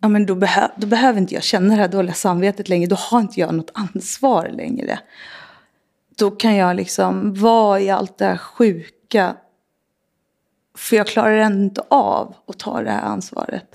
ja, 0.00 0.08
men 0.08 0.26
då, 0.26 0.34
behö 0.34 0.68
då 0.76 0.86
behöver 0.86 1.20
inte 1.20 1.34
jag 1.34 1.42
känna 1.42 1.74
det 1.74 1.80
här 1.80 1.88
dåliga 1.88 2.14
samvetet 2.14 2.68
längre. 2.68 2.86
Då 2.86 2.96
har 2.96 3.20
inte 3.20 3.40
jag 3.40 3.54
något 3.54 3.70
ansvar 3.74 4.48
längre. 4.48 4.98
Då 6.16 6.30
kan 6.30 6.56
jag 6.56 6.76
liksom 6.76 7.34
vara 7.34 7.80
i 7.80 7.90
allt 7.90 8.18
det 8.18 8.24
här 8.24 8.36
sjuka 8.36 9.36
för 10.78 10.96
jag 10.96 11.06
klarar 11.06 11.36
ändå 11.36 11.64
inte 11.64 11.82
av 11.88 12.34
att 12.46 12.58
ta 12.58 12.82
det 12.82 12.90
här 12.90 13.02
ansvaret. 13.02 13.66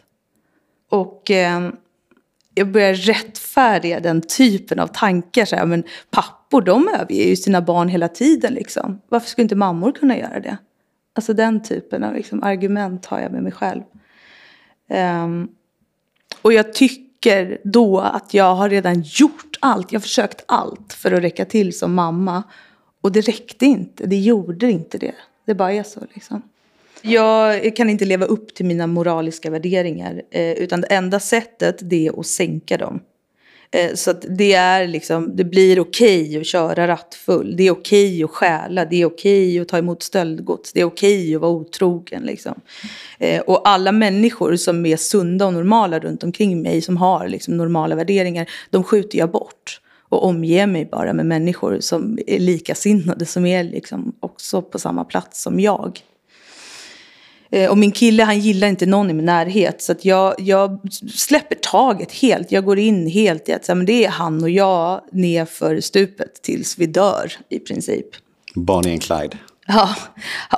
Och 0.90 1.32
eh, 1.32 1.70
jag 2.56 2.72
börjar 2.72 2.94
rättfärdiga 2.94 4.00
den 4.00 4.22
typen 4.22 4.80
av 4.80 4.88
tankar. 4.88 5.46
Så 5.46 5.56
här, 5.56 5.66
men 5.66 5.84
pappor 6.10 6.62
de 6.62 6.88
överger 6.88 7.28
ju 7.30 7.36
sina 7.36 7.62
barn 7.62 7.90
hela 7.90 8.08
tiden. 8.08 8.54
Liksom. 8.54 9.02
Varför 9.10 9.30
skulle 9.30 9.44
inte 9.44 9.56
mammor 9.56 9.92
kunna 9.92 10.18
göra 10.18 10.40
det? 10.40 10.58
Alltså 11.14 11.34
den 11.34 11.64
typen 11.64 12.04
av 12.04 12.14
liksom, 12.14 12.44
argument 12.44 13.06
har 13.06 13.20
jag 13.20 13.32
med 13.32 13.44
mig 13.44 13.52
själv. 13.52 13.82
Um, 15.24 15.50
och 16.42 16.54
jag 16.54 16.74
tycker 16.74 17.58
då 17.64 18.00
att 18.00 18.34
jag 18.34 18.56
har 18.56 18.70
redan 18.70 19.02
gjort 19.02 19.58
allt. 19.60 19.92
Jag 19.92 20.00
har 20.00 20.02
försökt 20.02 20.44
allt 20.48 20.94
för 20.94 21.12
att 21.12 21.24
räcka 21.24 21.46
till 21.46 21.78
som 21.78 21.94
mamma. 21.94 22.44
Och 23.02 23.12
det 23.12 23.22
räckte 23.22 23.66
inte. 23.66 24.06
Det 24.06 24.18
gjorde 24.18 24.72
inte 24.72 24.98
det. 24.98 25.16
Det 25.46 25.56
bara 25.56 25.74
är 25.74 25.84
så 25.84 26.00
liksom. 26.14 26.42
Jag 27.08 27.76
kan 27.76 27.90
inte 27.90 28.06
leva 28.06 28.26
upp 28.26 28.56
till 28.56 28.66
mina 28.66 28.88
moraliska 28.88 29.50
värderingar. 29.50 30.22
Eh, 30.32 30.52
utan 30.52 30.82
det 30.82 30.88
enda 30.88 31.20
sättet 31.20 31.78
det 31.82 32.08
är 32.08 32.20
att 32.20 32.26
sänka 32.26 32.78
dem. 32.78 33.00
Eh, 33.72 33.94
så 33.94 34.12
att 34.12 34.26
det, 34.30 34.54
är 34.54 34.88
liksom, 34.88 35.36
det 35.36 35.44
blir 35.44 35.80
okej 35.80 36.22
okay 36.22 36.40
att 36.40 36.48
köra 36.48 36.88
rattfull. 36.88 37.56
Det 37.58 37.68
är 37.68 37.72
okej 37.72 38.08
okay 38.08 38.24
att 38.24 38.30
stjäla. 38.30 38.86
Det 38.86 39.02
är 39.02 39.06
okej 39.06 39.50
okay 39.50 39.60
att 39.60 39.68
ta 39.68 39.78
emot 39.78 40.04
stöldgods. 40.04 40.74
Det 40.74 40.82
är 40.82 40.86
okej 40.86 41.36
att 41.36 41.42
vara 41.42 41.52
otrogen. 41.52 42.24
Liksom. 42.24 42.62
Eh, 43.20 43.42
och 43.42 43.70
alla 43.70 43.92
människor 43.92 44.56
som 44.56 44.86
är 44.86 44.98
sunda 44.98 45.46
och 45.46 45.54
normala 45.54 46.00
runt 46.00 46.24
omkring 46.24 46.62
mig, 46.62 46.82
som 46.82 46.98
har 46.98 47.28
liksom 47.28 47.58
normala 47.58 47.96
värderingar, 47.96 48.50
de 48.70 48.84
skjuter 48.84 49.18
jag 49.18 49.32
bort. 49.32 49.82
Och 50.10 50.26
omger 50.26 50.68
mig 50.68 50.86
bara 50.86 51.14
med 51.14 51.26
människor 51.26 51.78
som 51.80 52.20
är 52.28 52.40
likasinnade, 52.40 53.26
som 53.26 53.46
är 53.46 53.64
liksom 53.64 54.16
också 54.20 54.62
på 54.62 54.80
samma 54.80 55.04
plats 55.04 55.42
som 55.42 55.60
jag. 55.60 56.02
Eh, 57.56 57.70
och 57.70 57.78
min 57.78 57.92
kille 57.92 58.24
han 58.24 58.40
gillar 58.40 58.68
inte 58.68 58.86
någon 58.86 59.10
i 59.10 59.14
min 59.14 59.26
närhet. 59.26 59.82
Så 59.82 59.96
jag, 60.02 60.36
jag 60.38 60.80
släpper 61.16 61.56
taget 61.56 62.12
helt. 62.12 62.52
Jag 62.52 62.66
går 62.66 62.80
in 62.80 63.08
helt 63.08 63.50
i 63.50 63.54
att 63.54 63.66
så, 63.66 63.76
men 63.76 63.86
det 63.86 64.06
är 64.06 64.10
han 64.10 64.44
och 64.44 64.50
jag 64.50 65.02
nerför 65.12 65.80
stupet 65.80 66.42
tills 66.42 66.78
vi 66.78 66.86
dör 66.86 67.34
i 67.50 67.60
princip. 67.60 68.06
Bonnie 68.56 68.92
and 68.92 69.02
Clyde. 69.02 69.38
Ja, 69.68 69.96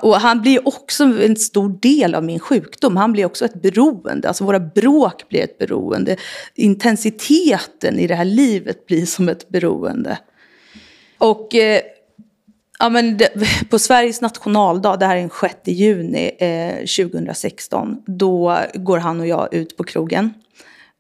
och 0.01 0.15
han 0.15 0.41
blir 0.41 0.67
också 0.67 1.03
en 1.03 1.35
stor 1.35 1.69
del 1.69 2.15
av 2.15 2.23
min 2.23 2.39
sjukdom. 2.39 2.97
Han 2.97 3.11
blir 3.11 3.25
också 3.25 3.45
ett 3.45 3.61
beroende. 3.61 4.27
Alltså 4.27 4.43
våra 4.43 4.59
bråk 4.59 5.29
blir 5.29 5.41
ett 5.41 5.57
beroende. 5.57 6.17
Intensiteten 6.55 7.99
i 7.99 8.07
det 8.07 8.15
här 8.15 8.25
livet 8.25 8.85
blir 8.85 9.05
som 9.05 9.29
ett 9.29 9.49
beroende. 9.49 10.17
Och 11.17 11.55
eh, 11.55 11.81
Ja, 12.79 12.89
men 12.89 13.17
det, 13.17 13.29
på 13.69 13.79
Sveriges 13.79 14.21
nationaldag, 14.21 14.97
det 14.97 15.05
här 15.05 15.15
är 15.15 15.19
den 15.19 15.29
6 15.29 15.55
juni 15.65 16.31
eh, 16.39 16.75
2016, 16.75 18.03
då 18.05 18.57
går 18.73 18.97
han 18.97 19.19
och 19.19 19.27
jag 19.27 19.53
ut 19.53 19.77
på 19.77 19.83
krogen. 19.83 20.33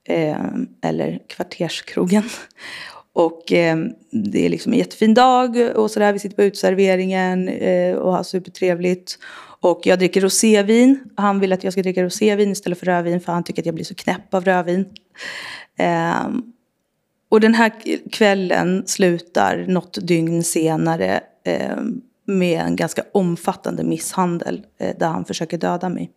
Eh, 0.09 0.45
eller 0.81 1.19
kvarterskrogen. 1.27 2.23
Och 3.13 3.53
eh, 3.53 3.77
det 4.11 4.45
är 4.45 4.49
liksom 4.49 4.73
en 4.73 4.79
jättefin 4.79 5.13
dag 5.13 5.57
och 5.75 5.91
sådär. 5.91 6.13
Vi 6.13 6.19
sitter 6.19 6.35
på 6.35 6.43
utserveringen 6.43 7.49
eh, 7.49 7.95
och 7.95 8.11
har 8.11 8.23
supertrevligt. 8.23 9.19
Och 9.59 9.81
jag 9.83 9.99
dricker 9.99 10.21
rosévin. 10.21 10.99
Han 11.15 11.39
vill 11.39 11.53
att 11.53 11.63
jag 11.63 11.73
ska 11.73 11.81
dricka 11.81 12.03
rosévin 12.03 12.51
istället 12.51 12.79
för 12.79 12.85
rödvin 12.85 13.21
för 13.21 13.31
han 13.31 13.43
tycker 13.43 13.61
att 13.61 13.65
jag 13.65 13.75
blir 13.75 13.85
så 13.85 13.95
knäpp 13.95 14.33
av 14.33 14.45
rödvin. 14.45 14.85
Eh, 15.79 16.29
och 17.29 17.39
den 17.39 17.53
här 17.53 17.71
kvällen 18.11 18.83
slutar 18.87 19.65
något 19.67 19.97
dygn 20.07 20.43
senare 20.43 21.21
eh, 21.47 21.77
med 22.25 22.61
en 22.61 22.75
ganska 22.75 23.03
omfattande 23.11 23.83
misshandel 23.83 24.65
eh, 24.77 24.97
där 24.97 25.07
han 25.07 25.25
försöker 25.25 25.57
döda 25.57 25.89
mig. 25.89 26.11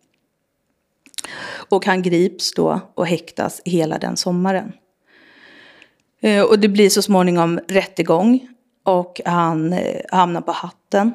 Och 1.69 1.85
han 1.85 2.01
grips 2.01 2.53
då 2.53 2.79
och 2.93 3.07
häktas 3.07 3.61
hela 3.65 3.97
den 3.97 4.17
sommaren. 4.17 4.71
Eh, 6.21 6.41
och 6.41 6.59
det 6.59 6.67
blir 6.67 6.89
så 6.89 7.01
småningom 7.01 7.59
rättegång 7.67 8.47
och 8.83 9.21
han 9.25 9.75
hamnar 10.09 10.41
på 10.41 10.51
hatten 10.51 11.13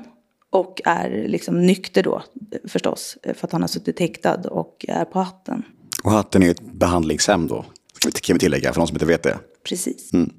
och 0.51 0.81
är 0.85 1.29
liksom 1.29 1.67
nykter 1.67 2.03
då 2.03 2.23
förstås 2.69 3.19
för 3.23 3.47
att 3.47 3.53
han 3.53 3.61
har 3.61 3.69
suttit 3.69 4.01
häktad 4.01 4.41
och 4.51 4.85
är 4.89 5.05
på 5.05 5.19
hatten. 5.19 5.63
Och 6.05 6.11
hatten 6.11 6.43
är 6.43 6.51
ett 6.51 6.73
behandlingshem 6.73 7.47
då, 7.47 7.65
kan 8.23 8.35
vi 8.35 8.41
tillägga 8.41 8.73
för 8.73 8.81
de 8.81 8.87
som 8.87 8.97
inte 8.97 9.07
vet 9.07 9.23
det. 9.23 9.39
Precis. 9.65 10.13
Mm. 10.13 10.33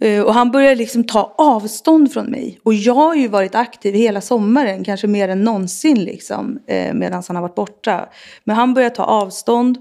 Eh, 0.00 0.22
och 0.22 0.34
han 0.34 0.50
börjar 0.50 0.76
liksom 0.76 1.04
ta 1.04 1.34
avstånd 1.38 2.12
från 2.12 2.26
mig. 2.26 2.60
Och 2.62 2.74
jag 2.74 2.94
har 2.94 3.14
ju 3.14 3.28
varit 3.28 3.54
aktiv 3.54 3.94
hela 3.94 4.20
sommaren, 4.20 4.84
kanske 4.84 5.06
mer 5.06 5.28
än 5.28 5.44
någonsin 5.44 6.04
liksom, 6.04 6.58
eh, 6.66 6.94
medan 6.94 7.22
han 7.26 7.36
har 7.36 7.42
varit 7.42 7.54
borta. 7.54 8.08
Men 8.44 8.56
han 8.56 8.74
börjar 8.74 8.90
ta 8.90 9.04
avstånd. 9.04 9.78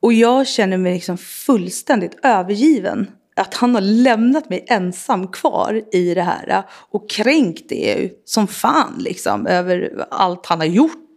Och 0.00 0.12
jag 0.12 0.46
känner 0.46 0.76
mig 0.76 0.94
liksom 0.94 1.18
fullständigt 1.18 2.18
övergiven. 2.22 3.10
Att 3.36 3.54
han 3.54 3.74
har 3.74 3.82
lämnat 3.82 4.50
mig 4.50 4.64
ensam 4.68 5.28
kvar 5.28 5.82
i 5.92 6.14
det 6.14 6.22
här. 6.22 6.62
Och 6.90 7.10
kränkt 7.10 7.68
det 7.68 8.10
som 8.24 8.46
fan 8.46 8.94
liksom 8.98 9.46
över 9.46 10.06
allt 10.10 10.46
han 10.46 10.58
har 10.58 10.66
gjort. 10.66 11.07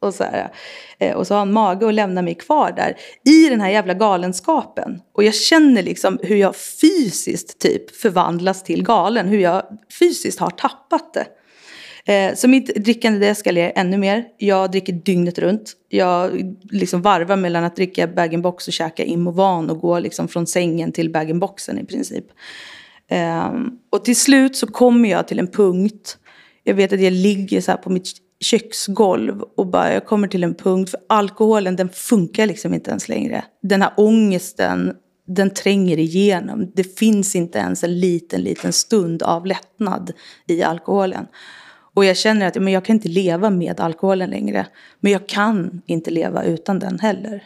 Och 0.00 0.14
så, 0.14 0.24
här. 0.24 0.52
Eh, 0.98 1.16
och 1.16 1.26
så 1.26 1.34
har 1.34 1.38
han 1.38 1.52
mage 1.52 1.88
att 1.88 1.94
lämna 1.94 2.22
mig 2.22 2.34
kvar 2.34 2.72
där 2.76 2.96
i 3.24 3.48
den 3.48 3.60
här 3.60 3.70
jävla 3.70 3.94
galenskapen. 3.94 5.00
Och 5.14 5.24
jag 5.24 5.34
känner 5.34 5.82
liksom 5.82 6.18
hur 6.22 6.36
jag 6.36 6.56
fysiskt 6.56 7.58
typ 7.58 7.96
förvandlas 7.96 8.62
till 8.62 8.82
galen. 8.82 9.28
Hur 9.28 9.38
jag 9.38 9.62
fysiskt 9.98 10.40
har 10.40 10.50
tappat 10.50 11.14
det. 11.14 11.26
Eh, 12.12 12.34
så 12.34 12.48
mitt 12.48 12.84
drickande 12.84 13.18
det 13.18 13.28
eskalerar 13.28 13.72
ännu 13.76 13.98
mer. 13.98 14.24
Jag 14.38 14.70
dricker 14.70 14.92
dygnet 14.92 15.38
runt. 15.38 15.72
Jag 15.88 16.54
liksom 16.70 17.02
varvar 17.02 17.36
mellan 17.36 17.64
att 17.64 17.76
dricka 17.76 18.06
bag-in-box 18.06 18.68
och 18.68 18.72
käka 18.72 19.04
Imovan 19.04 19.70
och 19.70 19.80
gå 19.80 19.98
liksom 19.98 20.28
från 20.28 20.46
sängen 20.46 20.92
till 20.92 21.12
bag-in-boxen 21.12 21.78
i 21.78 21.84
princip. 21.84 22.24
Ehm, 23.08 23.70
och 23.90 24.04
till 24.04 24.16
slut 24.16 24.56
så 24.56 24.66
kommer 24.66 25.08
jag 25.08 25.28
till 25.28 25.38
en 25.38 25.50
punkt. 25.50 26.18
Jag 26.64 26.74
vet 26.74 26.92
att 26.92 27.00
jag 27.00 27.12
ligger 27.12 27.60
så 27.60 27.70
här 27.70 27.78
på 27.78 27.90
mitt 27.90 28.08
köksgolv 28.40 29.42
och 29.42 29.66
bara 29.66 29.92
jag 29.92 30.06
kommer 30.06 30.28
till 30.28 30.44
en 30.44 30.54
punkt 30.54 30.90
för 30.90 31.00
alkoholen 31.08 31.76
den 31.76 31.88
funkar 31.88 32.46
liksom 32.46 32.74
inte 32.74 32.90
ens 32.90 33.08
längre. 33.08 33.44
Den 33.62 33.82
här 33.82 33.92
ångesten 33.96 34.94
den 35.26 35.50
tränger 35.50 35.98
igenom. 35.98 36.72
Det 36.74 36.98
finns 36.98 37.36
inte 37.36 37.58
ens 37.58 37.84
en 37.84 38.00
liten, 38.00 38.40
liten 38.40 38.72
stund 38.72 39.22
av 39.22 39.46
lättnad 39.46 40.12
i 40.46 40.62
alkoholen. 40.62 41.26
Och 41.94 42.04
jag 42.04 42.16
känner 42.16 42.46
att 42.46 42.54
men 42.54 42.72
jag 42.72 42.84
kan 42.84 42.96
inte 42.96 43.08
leva 43.08 43.50
med 43.50 43.80
alkoholen 43.80 44.30
längre. 44.30 44.66
Men 45.00 45.12
jag 45.12 45.28
kan 45.28 45.82
inte 45.86 46.10
leva 46.10 46.44
utan 46.44 46.78
den 46.78 46.98
heller. 46.98 47.44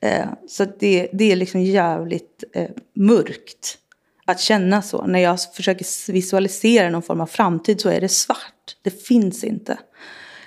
Eh, 0.00 0.26
så 0.48 0.64
det, 0.78 1.08
det 1.12 1.32
är 1.32 1.36
liksom 1.36 1.62
jävligt 1.62 2.44
eh, 2.52 2.70
mörkt 2.94 3.78
att 4.24 4.40
känna 4.40 4.82
så. 4.82 5.06
När 5.06 5.18
jag 5.18 5.40
försöker 5.54 6.12
visualisera 6.12 6.90
någon 6.90 7.02
form 7.02 7.20
av 7.20 7.26
framtid 7.26 7.80
så 7.80 7.88
är 7.88 8.00
det 8.00 8.08
svart. 8.08 8.55
Det 8.82 8.90
finns 8.90 9.44
inte. 9.44 9.78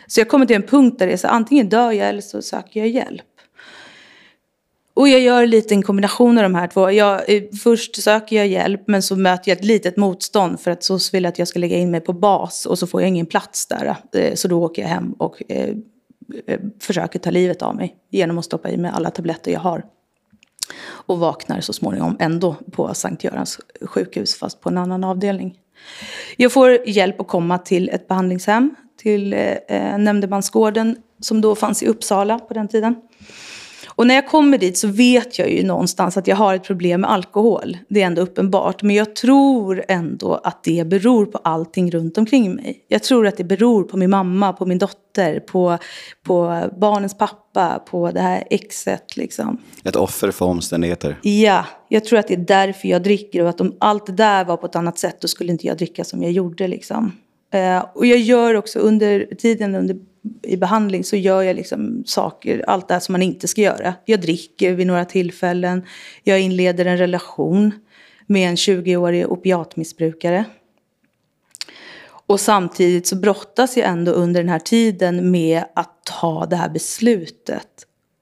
Så 0.08 0.20
jag 0.20 0.30
kommer 0.30 0.46
till 0.46 0.56
en 0.56 0.64
punkt 0.64 1.00
där 1.00 1.08
det 1.08 1.14
är 1.14 1.18
så 1.18 1.28
antingen 1.28 1.70
dör 1.70 1.92
jag 1.92 2.10
eller 2.10 2.22
så 2.22 2.42
söker 2.42 2.80
jag 2.80 2.90
hjälp. 2.90 3.26
Och 4.94 5.10
jag 5.10 5.20
gör 5.20 5.46
lite 5.46 5.74
en 5.74 5.84
kombination 5.84 6.38
av 6.38 6.44
de 6.44 6.56
här 6.56 6.68
två. 6.68 6.92
Jag, 6.92 7.30
eh, 7.30 7.44
först 7.64 8.04
söker 8.04 8.36
jag 8.36 8.48
hjälp 8.48 8.82
men 8.88 9.02
så 9.02 9.16
möter 9.16 9.52
jag 9.52 9.58
ett 9.58 9.66
litet 9.66 9.98
motstånd 9.98 10.60
för 10.60 10.72
att 10.72 10.84
SOS 10.84 11.14
vill 11.14 11.26
att 11.26 11.40
jag 11.40 11.48
ska 11.48 11.60
lägga 11.60 11.78
in 11.78 11.92
mig 11.92 12.02
på 12.02 12.14
bas 12.14 12.66
och 12.66 12.80
så 12.80 12.88
får 12.88 13.02
jag 13.02 13.08
ingen 13.08 13.26
plats 13.26 13.68
där. 13.68 13.96
Eh, 14.14 14.34
så 14.36 14.48
då 14.48 14.64
åker 14.64 14.82
jag 14.82 14.90
hem 14.90 15.14
och 15.14 15.44
eh, 15.48 15.76
eh, 16.48 16.60
försöker 16.80 17.20
ta 17.20 17.32
livet 17.32 17.62
av 17.62 17.76
mig 17.76 17.96
genom 18.10 18.38
att 18.38 18.46
stoppa 18.46 18.70
i 18.70 18.78
mig 18.78 18.92
alla 18.94 19.12
tabletter 19.12 19.52
jag 19.52 19.60
har. 19.60 19.86
Och 20.88 21.20
vaknar 21.20 21.62
så 21.62 21.74
småningom 21.74 22.18
ändå 22.20 22.56
på 22.72 22.94
Sankt 22.94 23.24
Görans 23.24 23.60
sjukhus 23.82 24.36
fast 24.36 24.62
på 24.62 24.70
en 24.70 24.78
annan 24.78 25.04
avdelning. 25.04 25.58
Jag 26.38 26.52
får 26.52 26.88
hjälp 26.88 27.20
att 27.20 27.28
komma 27.28 27.58
till 27.58 27.90
ett 27.90 28.08
behandlingshem, 28.08 28.76
till 28.98 29.34
eh, 29.34 29.40
eh 29.40 29.98
Nämndemansgården 29.98 30.98
som 31.20 31.42
då 31.42 31.56
fanns 31.56 31.84
i 31.84 31.88
Uppsala 31.88 32.40
på 32.40 32.54
den 32.54 32.68
tiden. 32.68 32.96
Och 34.00 34.08
när 34.08 34.16
jag 34.16 34.28
kommer 34.28 34.58
dit 34.58 34.78
så 34.78 34.88
vet 34.88 35.40
jag 35.40 35.52
ju 35.52 35.64
någonstans 35.64 36.18
att 36.18 36.28
jag 36.28 36.36
har 36.36 36.56
ett 36.56 36.64
problem 36.64 37.02
med 37.02 37.12
alkohol. 37.12 37.78
Det 37.90 38.02
är 38.02 38.06
ändå 38.06 38.22
uppenbart. 38.22 38.84
Men 38.84 38.96
jag 38.96 39.16
tror 39.16 39.84
ändå 39.88 40.42
att 40.44 40.64
det 40.64 40.88
beror 40.88 41.26
på 41.26 41.38
allting 41.38 41.92
runt 41.92 42.18
omkring 42.18 42.56
mig. 42.56 42.86
Jag 42.88 43.04
tror 43.04 43.28
att 43.28 43.38
det 43.38 43.44
beror 43.44 43.84
på 43.84 43.98
min 43.98 44.10
mamma, 44.10 44.54
på 44.54 44.66
min 44.66 44.78
dotter, 44.78 45.40
på, 45.40 45.78
på 46.24 46.64
barnens 46.78 47.18
pappa, 47.18 47.84
på 47.90 48.12
det 48.12 48.22
här 48.22 48.44
exet 48.50 49.18
liksom. 49.18 49.58
Ett 49.84 49.96
offer 49.96 50.32
för 50.32 50.46
omständigheter. 50.46 51.20
Ja, 51.22 51.66
jag 51.88 52.06
tror 52.06 52.20
att 52.20 52.28
det 52.28 52.34
är 52.34 52.38
därför 52.38 52.88
jag 52.88 53.04
dricker. 53.04 53.44
Och 53.44 53.50
att 53.50 53.62
om 53.62 53.76
allt 53.80 54.06
det 54.06 54.14
där 54.14 54.46
var 54.46 54.58
på 54.58 54.66
ett 54.66 54.76
annat 54.76 54.98
sätt 54.98 55.22
då 55.22 55.28
skulle 55.28 55.52
inte 55.52 55.68
jag 55.68 55.78
dricka 55.78 56.04
som 56.04 56.24
jag 56.24 56.32
gjorde 56.32 56.68
liksom. 56.68 57.12
Eh, 57.52 57.86
och 57.94 58.06
jag 58.06 58.20
gör 58.20 58.54
också 58.54 58.80
under 58.80 59.36
tiden 59.36 59.76
under 59.76 59.96
i 60.44 60.58
behandling 60.58 61.04
så 61.04 61.16
gör 61.16 61.42
jag 61.42 61.56
liksom 61.56 62.04
saker, 62.06 62.64
allt 62.68 62.88
det 62.88 62.94
här 62.94 63.00
som 63.02 63.14
man 63.14 63.22
inte 63.22 63.48
ska 63.48 63.62
göra. 63.62 63.94
Jag 64.06 64.22
dricker 64.22 64.74
vid 64.74 64.88
några 64.88 65.06
tillfällen. 65.06 65.86
Jag 66.24 66.40
inleder 66.40 66.86
en 66.86 66.98
relation 66.98 67.72
med 68.28 68.50
en 68.50 68.56
20-årig 68.56 69.32
opiatmissbrukare. 69.32 70.46
Och 72.30 72.40
samtidigt 72.40 73.08
så 73.08 73.16
brottas 73.16 73.78
jag 73.78 73.88
ändå 73.88 74.12
under 74.12 74.42
den 74.42 74.50
här 74.50 74.60
tiden 74.60 75.32
med 75.32 75.64
att 75.76 76.04
ta 76.04 76.46
det 76.46 76.56
här 76.56 76.70
beslutet. 76.70 77.68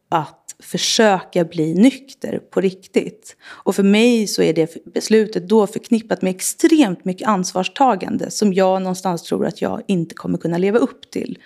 Att 0.09 0.46
försöka 0.63 1.45
bli 1.45 1.73
nykter 1.73 2.39
på 2.39 2.61
riktigt. 2.61 3.35
Och 3.45 3.75
för 3.75 3.83
mig 3.83 4.27
så 4.27 4.41
är 4.41 4.53
det 4.53 4.93
beslutet 4.93 5.49
då 5.49 5.67
förknippat 5.67 6.21
med 6.21 6.29
extremt 6.29 7.05
mycket 7.05 7.27
ansvarstagande 7.27 8.31
som 8.31 8.53
jag 8.53 8.81
någonstans 8.81 9.23
tror 9.23 9.45
att 9.45 9.61
jag 9.61 9.81
inte 9.87 10.15
kommer 10.15 10.37
kunna 10.37 10.57
leva 10.57 10.79
upp 10.79 11.11
till. 11.11 11.37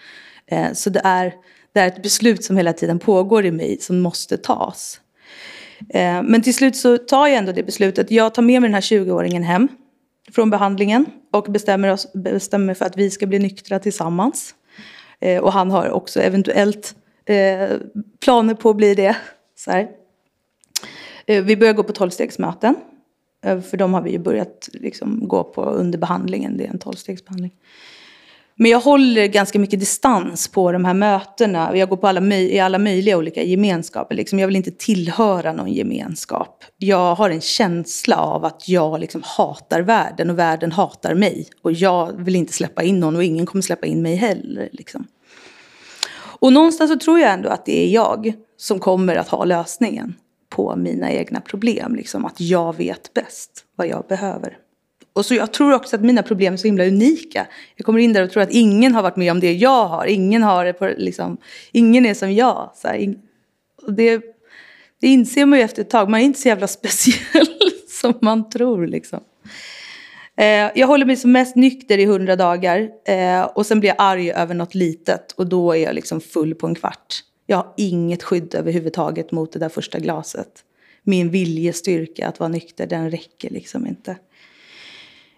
Eh, 0.48 0.74
så 0.74 0.90
det 0.90 1.02
är, 1.04 1.34
det 1.74 1.80
är 1.80 1.88
ett 1.88 2.04
beslut 2.04 2.44
som 2.44 2.58
hela 2.58 2.74
tiden 2.74 3.00
pågår 3.00 3.46
i 3.46 3.52
mig 3.52 3.78
som 3.82 4.00
måste 4.00 4.38
tas. 4.38 5.02
Eh, 5.90 6.24
men 6.24 6.42
till 6.42 6.56
slut 6.56 6.76
så 6.76 6.98
tar 6.98 7.28
jag 7.28 7.38
ändå 7.38 7.52
det 7.52 7.64
beslutet. 7.64 8.12
Jag 8.12 8.34
tar 8.34 8.42
med 8.42 8.62
mig 8.62 8.68
den 8.68 8.74
här 8.74 8.82
20-åringen 8.82 9.44
hem 9.44 9.68
från 10.32 10.50
behandlingen 10.50 11.06
och 11.32 11.44
bestämmer, 11.44 11.90
oss, 11.90 12.14
bestämmer 12.14 12.74
för 12.74 12.86
att 12.86 12.98
vi 12.98 13.10
ska 13.10 13.28
bli 13.28 13.40
nyktra 13.40 13.80
tillsammans. 13.80 14.56
Eh, 15.20 15.42
och 15.42 15.54
han 15.54 15.72
har 15.72 15.90
också 15.90 16.22
eventuellt 16.22 16.96
Eh, 17.26 17.78
planer 18.20 18.54
på 18.54 18.70
att 18.70 18.76
bli 18.76 18.96
det. 18.96 19.16
Så 19.56 19.72
eh, 21.26 21.44
Vi 21.44 21.58
börjar 21.58 21.74
gå 21.74 21.84
på 21.84 21.94
tolvstegsmöten. 21.94 22.76
Eh, 23.46 23.62
för 23.62 23.78
de 23.78 23.94
har 23.94 24.02
vi 24.02 24.12
ju 24.12 24.20
börjat 24.20 24.70
liksom 24.74 25.28
gå 25.28 25.44
på 25.44 25.64
under 25.64 26.00
behandlingen. 26.00 26.58
Det 26.58 26.66
är 26.66 26.70
en 26.70 26.80
tolvstegsbehandling. 26.80 27.54
Men 28.56 28.72
jag 28.72 28.80
håller 28.80 29.28
ganska 29.28 29.60
mycket 29.60 29.80
distans 29.80 30.48
på 30.48 30.72
de 30.72 30.86
här 30.86 30.94
mötena. 30.94 31.78
Jag 31.78 31.90
går 31.90 31.98
på 31.98 32.08
alla, 32.08 32.36
i 32.36 32.60
alla 32.60 32.78
möjliga 32.78 33.18
olika 33.18 33.44
gemenskaper. 33.44 34.16
Liksom. 34.16 34.40
Jag 34.40 34.48
vill 34.48 34.56
inte 34.56 34.72
tillhöra 34.72 35.54
någon 35.54 35.74
gemenskap. 35.74 36.64
Jag 36.78 37.16
har 37.16 37.30
en 37.30 37.42
känsla 37.42 38.18
av 38.18 38.46
att 38.46 38.70
jag 38.70 39.00
liksom 39.00 39.22
hatar 39.26 39.82
världen 39.82 40.30
och 40.30 40.40
världen 40.40 40.72
hatar 40.72 41.16
mig. 41.16 41.48
Och 41.62 41.72
jag 41.72 42.24
vill 42.24 42.36
inte 42.36 42.54
släppa 42.54 42.84
in 42.84 43.00
någon 43.00 43.16
och 43.16 43.24
ingen 43.24 43.46
kommer 43.46 43.62
släppa 43.62 43.88
in 43.88 44.02
mig 44.02 44.16
heller. 44.16 44.70
Liksom. 44.72 45.08
Och 46.42 46.54
någonstans 46.54 46.92
så 46.92 46.98
tror 46.98 47.20
jag 47.20 47.34
ändå 47.34 47.50
att 47.50 47.66
det 47.66 47.84
är 47.84 47.90
jag 47.90 48.34
som 48.58 48.80
kommer 48.80 49.16
att 49.16 49.30
ha 49.30 49.46
lösningen 49.46 50.16
på 50.50 50.76
mina 50.76 51.12
egna 51.12 51.42
problem. 51.42 51.96
Liksom. 51.96 52.26
Att 52.26 52.42
jag 52.42 52.78
vet 52.78 53.14
bäst 53.14 53.66
vad 53.76 53.88
jag 53.88 54.06
behöver. 54.10 54.58
Och 55.14 55.26
så 55.26 55.34
jag 55.34 55.54
tror 55.54 55.74
också 55.74 55.96
att 55.96 56.02
mina 56.02 56.24
problem 56.24 56.54
är 56.54 56.58
så 56.58 56.68
himla 56.68 56.86
unika. 56.86 57.48
Jag 57.76 57.86
kommer 57.86 58.00
in 58.00 58.14
där 58.14 58.24
och 58.24 58.32
tror 58.32 58.44
att 58.44 58.52
ingen 58.52 58.96
har 58.96 59.04
varit 59.04 59.16
med 59.16 59.32
om 59.32 59.40
det 59.40 59.54
jag 59.54 59.88
har. 59.88 60.06
Ingen, 60.06 60.44
har 60.44 60.66
det 60.66 60.74
på, 60.74 60.94
liksom, 60.98 61.38
ingen 61.72 62.06
är 62.06 62.14
som 62.14 62.34
jag. 62.34 62.72
Så 62.76 62.88
här, 62.88 62.96
in, 62.96 63.22
det, 63.88 64.22
det 65.02 65.08
inser 65.08 65.46
man 65.46 65.60
ju 65.60 65.66
efter 65.66 65.82
ett 65.82 65.90
tag. 65.90 66.10
Man 66.10 66.20
är 66.20 66.24
inte 66.26 66.40
så 66.40 66.48
jävla 66.48 66.68
speciell 66.78 67.48
som 67.88 68.14
man 68.22 68.50
tror. 68.50 68.88
Liksom. 68.88 69.20
Eh, 70.42 70.72
jag 70.76 70.88
håller 70.88 71.06
mig 71.06 71.16
som 71.16 71.32
mest 71.32 71.56
nykter 71.56 71.98
i 71.98 72.06
hundra 72.06 72.36
dagar. 72.36 72.90
Eh, 73.06 73.44
och 73.44 73.66
sen 73.66 73.80
blir 73.80 73.90
jag 73.90 73.96
arg 74.00 74.32
över 74.32 74.54
något 74.54 74.76
litet. 74.76 75.32
Och 75.32 75.48
då 75.48 75.72
är 75.72 75.84
jag 75.84 75.96
liksom 75.96 76.22
full 76.22 76.56
på 76.56 76.68
en 76.68 76.76
kvart. 76.76 77.24
Jag 77.48 77.58
har 77.58 77.74
inget 77.78 78.24
skydd 78.24 78.56
överhuvudtaget 78.56 79.32
mot 79.32 79.52
det 79.54 79.60
där 79.60 79.70
första 79.70 80.00
glaset. 80.00 80.64
min 81.04 81.30
viljestyrka 81.30 82.28
att 82.28 82.40
vara 82.40 82.50
nykter, 82.50 82.88
den 82.88 83.12
räcker 83.12 83.50
liksom 83.50 83.88
inte. 83.88 84.18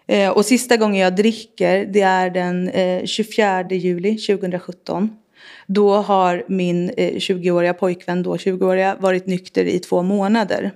Eh, 0.06 0.30
och 0.30 0.44
sista 0.44 0.76
gången 0.76 1.00
jag 1.00 1.16
dricker, 1.16 1.86
det 1.86 2.00
är 2.00 2.30
den 2.30 2.68
eh, 2.68 3.04
24 3.04 3.68
juli 3.70 4.16
2017. 4.16 5.16
Då 5.66 5.94
har 5.94 6.44
min 6.48 6.90
eh, 6.96 7.14
20-åriga 7.14 7.74
pojkvän, 7.74 8.22
då 8.22 8.36
20-åriga, 8.36 8.96
varit 9.00 9.26
nykter 9.26 9.64
i 9.64 9.78
två 9.78 10.02
månader. 10.02 10.72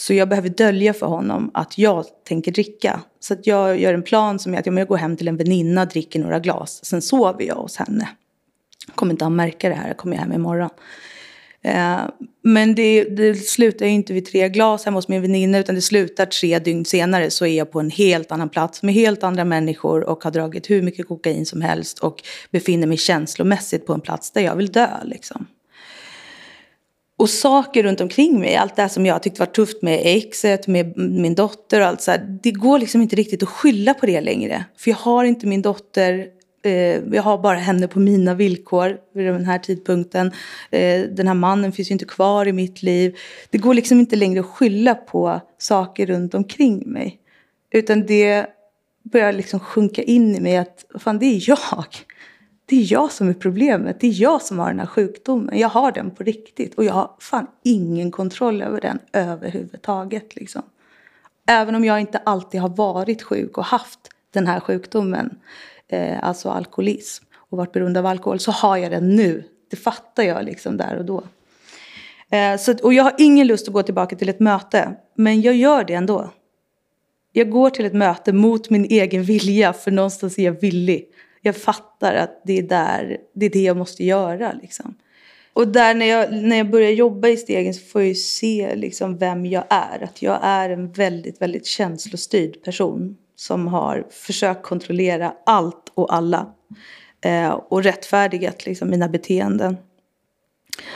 Så 0.00 0.14
jag 0.14 0.28
behöver 0.28 0.48
dölja 0.48 0.94
för 0.94 1.06
honom 1.06 1.50
att 1.54 1.78
jag 1.78 2.04
tänker 2.28 2.52
dricka. 2.52 3.00
Så 3.20 3.34
att 3.34 3.46
jag 3.46 3.80
gör 3.80 3.94
en 3.94 4.02
plan 4.02 4.38
som 4.38 4.54
är 4.54 4.58
att 4.58 4.66
jag 4.66 4.88
går 4.88 4.96
hem 4.96 5.16
till 5.16 5.28
en 5.28 5.36
väninna, 5.36 5.84
dricker 5.84 6.20
några 6.20 6.38
glas. 6.38 6.84
Sen 6.84 7.02
sover 7.02 7.44
jag 7.44 7.54
hos 7.54 7.76
henne. 7.76 8.08
Kommer 8.94 9.12
inte 9.12 9.26
att 9.26 9.32
märka 9.32 9.68
det 9.68 9.74
här, 9.74 9.88
jag 9.88 9.96
kommer 9.96 10.16
hem 10.16 10.32
imorgon. 10.32 10.70
Eh, 11.62 11.98
men 12.42 12.74
det, 12.74 13.04
det 13.04 13.34
slutar 13.34 13.86
ju 13.86 13.92
inte 13.92 14.12
vid 14.12 14.26
tre 14.26 14.48
glas 14.48 14.84
hemma 14.84 14.98
hos 14.98 15.08
min 15.08 15.22
väninna 15.22 15.58
utan 15.58 15.74
det 15.74 15.80
slutar 15.80 16.26
tre 16.26 16.58
dygn 16.58 16.84
senare 16.84 17.30
så 17.30 17.46
är 17.46 17.58
jag 17.58 17.72
på 17.72 17.80
en 17.80 17.90
helt 17.90 18.32
annan 18.32 18.48
plats 18.48 18.82
med 18.82 18.94
helt 18.94 19.22
andra 19.22 19.44
människor 19.44 20.04
och 20.04 20.24
har 20.24 20.30
dragit 20.30 20.70
hur 20.70 20.82
mycket 20.82 21.08
kokain 21.08 21.46
som 21.46 21.60
helst 21.60 21.98
och 21.98 22.22
befinner 22.50 22.86
mig 22.86 22.96
känslomässigt 22.96 23.86
på 23.86 23.92
en 23.92 24.00
plats 24.00 24.30
där 24.30 24.40
jag 24.40 24.56
vill 24.56 24.72
dö 24.72 24.88
liksom. 25.04 25.46
Och 27.20 27.30
saker 27.30 27.82
runt 27.82 28.00
omkring 28.00 28.40
mig, 28.40 28.56
allt 28.56 28.76
det 28.76 28.88
som 28.88 29.06
jag 29.06 29.22
tyckte 29.22 29.40
var 29.40 29.46
tufft 29.46 29.82
med 29.82 30.00
exet, 30.04 30.66
med 30.66 30.96
min 30.96 31.34
dotter 31.34 31.80
och 31.80 31.86
allt 31.86 32.00
så 32.00 32.10
här, 32.10 32.38
det 32.42 32.50
går 32.50 32.78
liksom 32.78 33.00
inte 33.00 33.16
riktigt 33.16 33.42
att 33.42 33.48
skylla 33.48 33.94
på 33.94 34.06
det 34.06 34.20
längre. 34.20 34.64
För 34.76 34.90
jag 34.90 34.98
har 34.98 35.24
inte 35.24 35.46
min 35.46 35.62
dotter 35.62 36.26
Eh, 36.62 37.14
jag 37.14 37.22
har 37.22 37.38
bara 37.38 37.56
henne 37.56 37.88
på 37.88 38.00
mina 38.00 38.34
villkor 38.34 38.96
vid 39.14 39.26
den 39.26 39.44
här 39.44 39.58
tidpunkten. 39.58 40.26
Eh, 40.70 41.00
den 41.00 41.26
här 41.26 41.34
mannen 41.34 41.72
finns 41.72 41.90
ju 41.90 41.92
inte 41.92 42.04
kvar 42.04 42.48
i 42.48 42.52
mitt 42.52 42.82
liv. 42.82 43.16
Det 43.50 43.58
går 43.58 43.74
liksom 43.74 44.00
inte 44.00 44.16
längre 44.16 44.40
att 44.40 44.46
skylla 44.46 44.94
på 44.94 45.40
saker 45.58 46.06
runt 46.06 46.34
omkring 46.34 46.82
mig. 46.92 47.18
Utan 47.70 48.06
det 48.06 48.46
börjar 49.02 49.32
liksom 49.32 49.60
sjunka 49.60 50.02
in 50.02 50.36
i 50.36 50.40
mig 50.40 50.56
att 50.56 50.84
fan, 50.98 51.18
det 51.18 51.26
är 51.26 51.48
jag. 51.48 51.86
Det 52.70 52.76
är 52.76 52.92
jag 52.92 53.12
som 53.12 53.28
är 53.28 53.34
problemet. 53.34 54.00
Det 54.00 54.06
är 54.06 54.22
jag 54.22 54.42
som 54.42 54.58
har 54.58 54.68
den 54.68 54.78
här 54.78 54.86
sjukdomen. 54.86 55.58
Jag 55.58 55.68
har 55.68 55.92
den 55.92 56.10
på 56.10 56.24
riktigt. 56.24 56.74
Och 56.74 56.84
jag 56.84 56.92
har 56.92 57.10
fan 57.18 57.46
ingen 57.62 58.10
kontroll 58.10 58.62
över 58.62 58.80
den 58.80 58.98
överhuvudtaget. 59.12 60.36
Liksom. 60.36 60.62
Även 61.46 61.74
om 61.74 61.84
jag 61.84 62.00
inte 62.00 62.18
alltid 62.18 62.60
har 62.60 62.68
varit 62.68 63.22
sjuk 63.22 63.58
och 63.58 63.64
haft 63.64 63.98
den 64.32 64.46
här 64.46 64.60
sjukdomen 64.60 65.38
eh, 65.88 66.28
alltså 66.28 66.50
alkoholism 66.50 67.24
och 67.34 67.58
varit 67.58 67.72
beroende 67.72 68.00
av 68.00 68.06
alkohol 68.06 68.38
så 68.38 68.50
har 68.50 68.76
jag 68.76 68.90
den 68.90 69.16
nu. 69.16 69.44
Det 69.70 69.76
fattar 69.76 70.22
jag 70.22 70.44
liksom 70.44 70.76
där 70.76 70.96
och 70.96 71.04
då. 71.04 71.22
Eh, 72.30 72.56
så, 72.58 72.74
och 72.82 72.94
jag 72.94 73.04
har 73.04 73.14
ingen 73.18 73.46
lust 73.46 73.68
att 73.68 73.74
gå 73.74 73.82
tillbaka 73.82 74.16
till 74.16 74.28
ett 74.28 74.40
möte, 74.40 74.94
men 75.14 75.40
jag 75.40 75.54
gör 75.54 75.84
det 75.84 75.94
ändå. 75.94 76.30
Jag 77.32 77.50
går 77.50 77.70
till 77.70 77.84
ett 77.84 77.94
möte 77.94 78.32
mot 78.32 78.70
min 78.70 78.84
egen 78.84 79.22
vilja, 79.22 79.72
för 79.72 79.90
någonstans 79.90 80.38
är 80.38 80.42
jag 80.42 80.60
villig. 80.60 81.08
Jag 81.42 81.56
fattar 81.56 82.14
att 82.14 82.42
det 82.44 82.58
är, 82.58 82.62
där, 82.62 83.16
det, 83.34 83.46
är 83.46 83.50
det 83.50 83.62
jag 83.62 83.76
måste 83.76 84.04
göra. 84.04 84.52
Liksom. 84.62 84.94
Och 85.52 85.68
där 85.68 85.94
när 85.94 86.06
jag, 86.06 86.32
när 86.32 86.56
jag 86.56 86.70
börjar 86.70 86.90
jobba 86.90 87.28
i 87.28 87.36
stegen 87.36 87.74
så 87.74 87.80
får 87.80 88.00
jag 88.00 88.08
ju 88.08 88.14
se 88.14 88.74
liksom 88.74 89.18
vem 89.18 89.46
jag 89.46 89.64
är. 89.70 90.04
Att 90.04 90.22
jag 90.22 90.38
är 90.42 90.70
en 90.70 90.92
väldigt, 90.92 91.42
väldigt 91.42 91.66
känslostyrd 91.66 92.62
person 92.64 93.16
som 93.36 93.66
har 93.66 94.06
försökt 94.10 94.62
kontrollera 94.62 95.34
allt 95.46 95.92
och 95.94 96.14
alla. 96.14 96.54
Eh, 97.20 97.50
och 97.50 97.82
rättfärdigat 97.82 98.66
liksom, 98.66 98.90
mina 98.90 99.08
beteenden. 99.08 99.76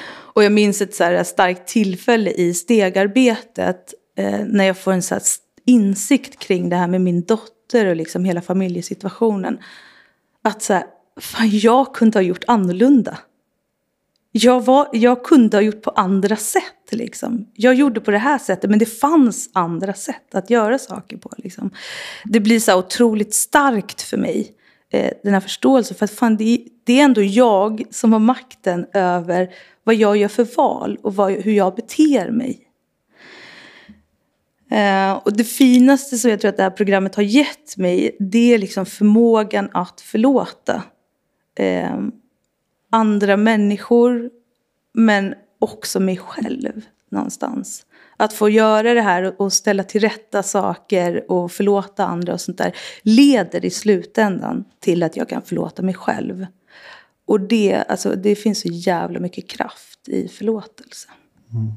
Och 0.07 0.45
jag 0.45 0.53
minns 0.53 0.83
ett 0.83 0.95
så 0.95 1.05
här 1.05 1.25
starkt 1.25 1.69
tillfälle 1.69 2.31
i 2.31 2.55
stegarbetet 2.55 3.95
eh, 4.17 4.41
när 4.47 4.65
jag 4.65 4.79
får 4.79 4.93
en 4.93 5.03
så 5.03 5.19
insikt 5.67 6.39
kring 6.39 6.69
det 6.69 6.77
här 6.77 6.89
med 6.89 7.01
min 7.01 7.23
dotter 7.23 7.87
och 7.87 7.97
liksom 7.97 8.25
hela 8.25 8.41
familjesituationen. 8.41 9.59
Att 10.45 10.63
så 10.63 10.73
här, 10.73 10.85
fan 11.21 11.51
jag 11.51 11.95
kunde 11.95 12.19
ha 12.19 12.23
gjort 12.23 12.45
annorlunda 12.47 13.19
jag, 14.37 14.65
var, 14.65 14.89
jag 14.93 15.25
kunde 15.25 15.57
ha 15.57 15.63
gjort 15.63 15.83
på 15.83 15.91
andra 15.91 16.37
sätt. 16.37 16.63
Liksom. 16.91 17.47
Jag 17.55 17.75
gjorde 17.75 18.01
på 18.01 18.11
det 18.11 18.19
här 18.19 18.39
sättet, 18.39 18.71
men 18.71 18.79
det 18.79 18.87
fanns 18.87 19.51
andra 19.53 19.95
sätt 19.95 20.35
att 20.35 20.51
göra 20.51 20.79
saker 20.79 21.17
på. 21.17 21.31
Liksom. 21.39 21.71
Det 22.25 22.41
blir 22.41 22.61
så 22.61 22.79
otroligt 22.79 23.35
starkt 23.35 24.03
för 24.03 24.17
mig, 24.17 24.53
eh, 24.93 25.13
den 25.23 25.33
här 25.33 25.41
förståelsen. 25.41 25.97
För 25.97 26.05
att 26.05 26.11
fan, 26.11 26.37
det, 26.37 26.65
det, 26.85 27.01
är 27.01 27.05
ändå 27.05 27.23
jag 27.23 27.83
som 27.91 28.13
har 28.13 28.21
makten 28.21 28.87
över 28.93 29.55
vad 29.85 29.95
jag 29.95 30.17
gör 30.17 30.29
för 30.29 30.47
val 30.57 30.99
och 31.03 31.15
vad, 31.15 31.33
hur 31.33 31.53
jag 31.53 31.75
beter 31.75 32.31
mig. 32.31 32.61
Eh, 34.75 35.13
och 35.13 35.37
det 35.37 35.45
finaste 35.45 36.19
som 36.19 36.31
jag 36.31 36.41
tror 36.41 36.49
att 36.49 36.57
det 36.57 36.63
här 36.63 36.71
programmet 36.71 37.15
har 37.15 37.23
gett 37.23 37.77
mig, 37.77 38.17
det 38.21 38.55
är 38.55 38.59
liksom 38.59 38.87
förmågan 38.87 39.69
att 39.73 40.01
förlåta. 40.01 40.83
Eh, 41.59 41.99
andra 42.91 43.37
människor 43.37 44.31
men 44.95 45.35
också 45.59 46.01
mig 46.01 46.17
själv 46.17 46.83
någonstans. 47.11 47.87
Att 48.17 48.33
få 48.33 48.49
göra 48.49 48.95
det 48.95 49.01
här 49.01 49.43
och 49.43 49.53
ställa 49.53 49.83
till 49.83 50.01
rätta 50.01 50.43
saker 50.43 51.31
och 51.31 51.53
förlåta 51.53 52.07
andra 52.07 52.33
och 52.33 52.41
sånt 52.41 52.59
där 52.59 52.77
leder 53.03 53.65
i 53.65 53.71
slutändan 53.71 54.65
till 54.81 55.03
att 55.03 55.17
jag 55.17 55.29
kan 55.29 55.43
förlåta 55.43 55.83
mig 55.83 55.95
själv. 55.95 56.47
Och 57.27 57.41
det, 57.41 57.85
alltså, 57.89 58.15
det 58.15 58.35
finns 58.35 58.61
så 58.61 58.69
jävla 58.69 59.21
mycket 59.21 59.49
kraft 59.49 60.09
i 60.09 60.29
förlåtelse. 60.29 61.09
Mm. 61.53 61.73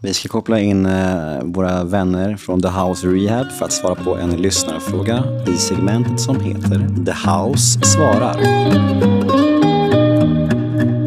Vi 0.00 0.14
ska 0.14 0.28
koppla 0.28 0.60
in 0.60 0.86
eh, 0.86 1.42
våra 1.42 1.84
vänner 1.84 2.36
från 2.36 2.62
The 2.62 2.68
House 2.68 3.06
Rehab 3.06 3.50
för 3.50 3.64
att 3.64 3.72
svara 3.72 3.94
på 3.94 4.16
en 4.16 4.30
lyssnarfråga 4.30 5.24
i 5.48 5.56
segmentet 5.56 6.20
som 6.20 6.40
heter 6.40 7.04
The 7.06 7.30
House 7.30 7.80
svarar. 7.80 8.40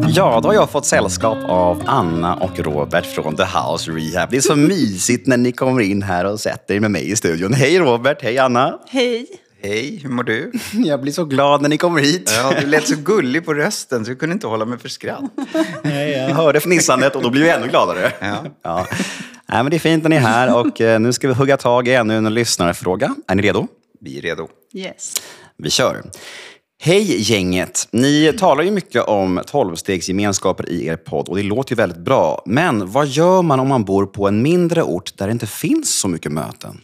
Ja, 0.08 0.40
då 0.42 0.48
har 0.48 0.54
jag 0.54 0.70
fått 0.70 0.86
sällskap 0.86 1.38
av 1.48 1.82
Anna 1.86 2.34
och 2.34 2.58
Robert 2.58 3.06
från 3.06 3.36
The 3.36 3.42
House 3.42 3.90
Rehab. 3.90 4.30
Det 4.30 4.36
är 4.36 4.40
så 4.40 4.56
mysigt 4.56 5.26
när 5.26 5.36
ni 5.36 5.52
kommer 5.52 5.80
in 5.80 6.02
här 6.02 6.24
och 6.24 6.40
sätter 6.40 6.74
er 6.74 6.80
med 6.80 6.90
mig 6.90 7.10
i 7.10 7.16
studion. 7.16 7.52
Hej 7.52 7.78
Robert, 7.78 8.22
hej 8.22 8.38
Anna. 8.38 8.78
Hej. 8.88 9.26
Hej, 9.64 10.00
hur 10.02 10.10
mår 10.10 10.22
du? 10.22 10.52
Jag 10.72 11.00
blir 11.00 11.12
så 11.12 11.24
glad 11.24 11.62
när 11.62 11.68
ni 11.68 11.78
kommer 11.78 12.00
hit. 12.00 12.32
Ja, 12.36 12.60
du 12.60 12.66
lät 12.66 12.88
så 12.88 12.96
gullig 12.96 13.44
på 13.44 13.54
rösten 13.54 14.04
så 14.04 14.10
jag 14.10 14.18
kunde 14.18 14.32
inte 14.32 14.46
hålla 14.46 14.64
mig 14.64 14.78
för 14.78 14.88
skratt. 14.88 15.24
Nej, 15.82 16.12
jag 16.12 16.34
hörde 16.34 16.60
fnissandet 16.60 17.16
och 17.16 17.22
då 17.22 17.30
blev 17.30 17.46
jag 17.46 17.56
ännu 17.56 17.68
gladare. 17.68 18.12
Ja. 18.20 18.44
Ja. 18.62 18.86
Nej, 19.48 19.62
men 19.62 19.70
det 19.70 19.76
är 19.76 19.78
fint 19.78 20.02
när 20.02 20.10
ni 20.10 20.16
är 20.16 20.20
här 20.20 20.56
och 20.56 20.80
eh, 20.80 21.00
nu 21.00 21.12
ska 21.12 21.28
vi 21.28 21.34
hugga 21.34 21.56
tag 21.56 21.88
i 21.88 21.94
ännu 21.94 22.16
en 22.16 22.34
lyssnarfråga. 22.34 23.14
Är 23.28 23.34
ni 23.34 23.42
redo? 23.42 23.66
Vi 24.00 24.18
är 24.18 24.22
redo. 24.22 24.48
Yes. 24.74 25.14
Vi 25.58 25.70
kör. 25.70 26.02
Hej 26.80 27.22
gänget! 27.32 27.88
Ni 27.90 28.32
talar 28.38 28.62
ju 28.62 28.70
mycket 28.70 29.02
om 29.02 29.40
tolvstegsgemenskaper 29.46 30.68
i 30.68 30.86
er 30.86 30.96
podd 30.96 31.28
och 31.28 31.36
det 31.36 31.42
låter 31.42 31.72
ju 31.72 31.76
väldigt 31.76 31.98
bra. 31.98 32.42
Men 32.46 32.90
vad 32.90 33.06
gör 33.06 33.42
man 33.42 33.60
om 33.60 33.68
man 33.68 33.84
bor 33.84 34.06
på 34.06 34.28
en 34.28 34.42
mindre 34.42 34.82
ort 34.82 35.18
där 35.18 35.26
det 35.26 35.32
inte 35.32 35.46
finns 35.46 36.00
så 36.00 36.08
mycket 36.08 36.32
möten? 36.32 36.80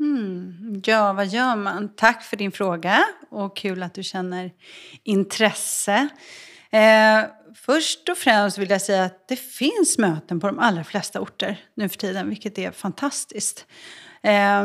Mm, 0.00 0.82
ja, 0.84 1.12
vad 1.12 1.26
gör 1.26 1.56
man? 1.56 1.88
Tack 1.96 2.22
för 2.22 2.36
din 2.36 2.52
fråga 2.52 3.04
och 3.30 3.56
kul 3.56 3.82
att 3.82 3.94
du 3.94 4.02
känner 4.02 4.52
intresse. 5.02 6.08
Eh, 6.70 7.24
först 7.54 8.08
och 8.08 8.18
främst 8.18 8.58
vill 8.58 8.70
jag 8.70 8.82
säga 8.82 9.04
att 9.04 9.28
det 9.28 9.36
finns 9.36 9.98
möten 9.98 10.40
på 10.40 10.46
de 10.46 10.58
allra 10.58 10.84
flesta 10.84 11.20
orter 11.20 11.60
nu 11.74 11.88
för 11.88 11.96
tiden, 11.98 12.28
vilket 12.28 12.58
är 12.58 12.70
fantastiskt. 12.70 13.66
Eh, 14.22 14.64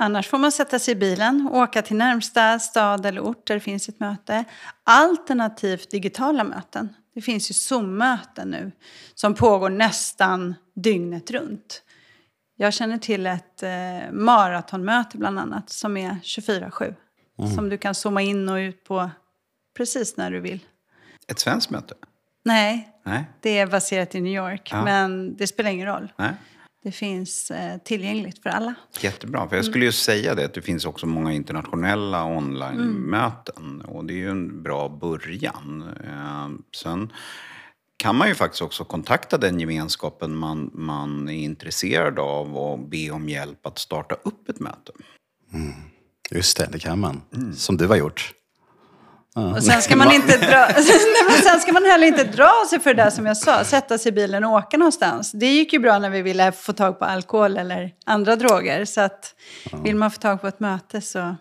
Annars 0.00 0.28
får 0.28 0.38
man 0.38 0.52
sätta 0.52 0.78
sig 0.78 0.92
i 0.92 0.96
bilen 0.96 1.48
och 1.52 1.58
åka 1.58 1.82
till 1.82 1.96
närmsta 1.96 2.58
stad 2.58 3.06
eller 3.06 3.20
ort 3.20 3.46
där 3.46 3.54
det 3.54 3.60
finns 3.60 3.88
ett 3.88 4.00
möte. 4.00 4.44
Alternativt 4.84 5.90
digitala 5.90 6.44
möten. 6.44 6.88
Det 7.14 7.20
finns 7.20 7.50
ju 7.50 7.54
Zoom-möten 7.54 8.50
nu 8.50 8.72
som 9.14 9.34
pågår 9.34 9.70
nästan 9.70 10.54
dygnet 10.74 11.30
runt. 11.30 11.82
Jag 12.60 12.74
känner 12.74 12.98
till 12.98 13.26
ett 13.26 13.62
eh, 13.62 14.12
maratonmöte 14.12 15.18
bland 15.18 15.38
annat 15.38 15.70
som 15.70 15.96
är 15.96 16.10
24-7. 16.10 16.94
Mm. 17.38 17.50
Som 17.50 17.68
du 17.68 17.78
kan 17.78 17.94
zooma 17.94 18.22
in 18.22 18.48
och 18.48 18.56
ut 18.56 18.84
på 18.84 19.10
precis 19.76 20.16
när 20.16 20.30
du 20.30 20.40
vill. 20.40 20.60
Ett 21.28 21.38
svenskt 21.38 21.70
möte? 21.70 21.94
Nej, 22.44 22.88
Nej. 23.04 23.24
det 23.40 23.58
är 23.58 23.66
baserat 23.66 24.14
i 24.14 24.20
New 24.20 24.32
York. 24.32 24.68
Ja. 24.72 24.84
Men 24.84 25.36
det 25.36 25.46
spelar 25.46 25.70
ingen 25.70 25.86
roll. 25.86 26.12
Nej 26.16 26.34
det 26.82 26.92
finns 26.92 27.50
eh, 27.50 27.78
tillgängligt 27.78 28.42
för 28.42 28.50
alla. 28.50 28.74
Jättebra, 29.00 29.48
för 29.48 29.56
jag 29.56 29.64
skulle 29.64 29.84
ju 29.84 29.92
säga 29.92 30.34
det 30.34 30.44
att 30.44 30.54
det 30.54 30.62
finns 30.62 30.84
också 30.84 31.06
många 31.06 31.32
internationella 31.32 32.24
online-möten. 32.24 33.80
Mm. 33.80 33.80
Och 33.80 34.04
det 34.04 34.12
är 34.12 34.16
ju 34.16 34.30
en 34.30 34.62
bra 34.62 34.88
början. 34.88 35.94
Eh, 36.04 36.48
sen 36.76 37.12
kan 37.98 38.16
man 38.16 38.28
ju 38.28 38.34
faktiskt 38.34 38.62
också 38.62 38.84
kontakta 38.84 39.38
den 39.38 39.60
gemenskapen 39.60 40.36
man, 40.36 40.70
man 40.74 41.28
är 41.28 41.32
intresserad 41.32 42.18
av 42.18 42.56
och 42.56 42.78
be 42.78 43.10
om 43.10 43.28
hjälp 43.28 43.66
att 43.66 43.78
starta 43.78 44.14
upp 44.14 44.48
ett 44.48 44.60
möte. 44.60 44.92
Mm. 45.52 45.74
Just 46.30 46.56
det, 46.56 46.68
det 46.72 46.78
kan 46.78 47.00
man. 47.00 47.22
Mm. 47.34 47.54
Som 47.54 47.76
du 47.76 47.86
har 47.86 47.96
gjort. 47.96 48.34
Och 49.34 49.62
sen 49.62 49.82
ska 49.82 49.96
man 49.96 50.12
inte 50.12 50.36
dra... 50.36 50.66
Nej, 50.76 50.84
men 51.28 51.38
sen 51.42 51.60
ska 51.60 51.72
man 51.72 51.84
heller 51.84 52.06
inte 52.06 52.24
dra 52.24 52.52
sig 52.70 52.80
för 52.80 52.94
det 52.94 53.02
där 53.02 53.10
som 53.10 53.26
jag 53.26 53.36
sa, 53.36 53.64
sätta 53.64 53.98
sig 53.98 54.12
i 54.12 54.12
bilen 54.12 54.44
och 54.44 54.52
åka 54.52 54.76
någonstans. 54.76 55.32
Det 55.32 55.46
gick 55.46 55.72
ju 55.72 55.78
bra 55.78 55.98
när 55.98 56.10
vi 56.10 56.22
ville 56.22 56.52
få 56.52 56.72
tag 56.72 56.98
på 56.98 57.04
alkohol 57.04 57.56
eller 57.56 57.92
andra 58.06 58.36
droger. 58.36 58.84
Så 58.84 59.00
att 59.00 59.34
vill 59.84 59.96
man 59.96 60.10
få 60.10 60.18
tag 60.18 60.40
på 60.40 60.48
ett 60.48 60.60
möte 60.60 61.00
så... 61.00 61.36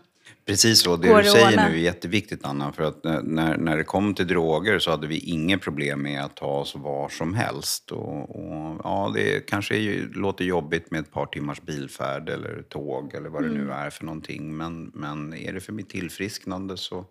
Precis 0.47 0.81
så, 0.81 0.95
det 0.95 1.21
du 1.21 1.29
säger 1.29 1.69
nu 1.69 1.75
är 1.75 1.79
jätteviktigt 1.79 2.45
Anna. 2.45 2.71
För 2.73 2.83
att 2.83 3.03
när, 3.23 3.57
när 3.57 3.77
det 3.77 3.83
kom 3.83 4.13
till 4.15 4.27
droger 4.27 4.79
så 4.79 4.91
hade 4.91 5.07
vi 5.07 5.17
inget 5.17 5.61
problem 5.61 6.01
med 6.01 6.23
att 6.23 6.35
ta 6.35 6.45
oss 6.45 6.75
var 6.75 7.09
som 7.09 7.33
helst. 7.33 7.91
Och, 7.91 8.35
och, 8.35 8.81
ja, 8.83 9.11
det 9.15 9.47
kanske 9.47 9.75
är, 9.75 10.09
låter 10.13 10.45
jobbigt 10.45 10.91
med 10.91 10.99
ett 10.99 11.11
par 11.11 11.25
timmars 11.25 11.61
bilfärd 11.61 12.29
eller 12.29 12.61
tåg 12.69 13.13
eller 13.15 13.29
vad 13.29 13.43
det 13.43 13.47
Mm. 13.49 13.65
nu 13.65 13.71
är 13.73 13.89
för 13.89 14.05
någonting. 14.05 14.57
Men, 14.57 14.91
men 14.93 15.33
är 15.33 15.53
det 15.53 15.59
för 15.59 15.73
mitt 15.73 15.89
tillfrisknande 15.89 16.77
så 16.77 17.05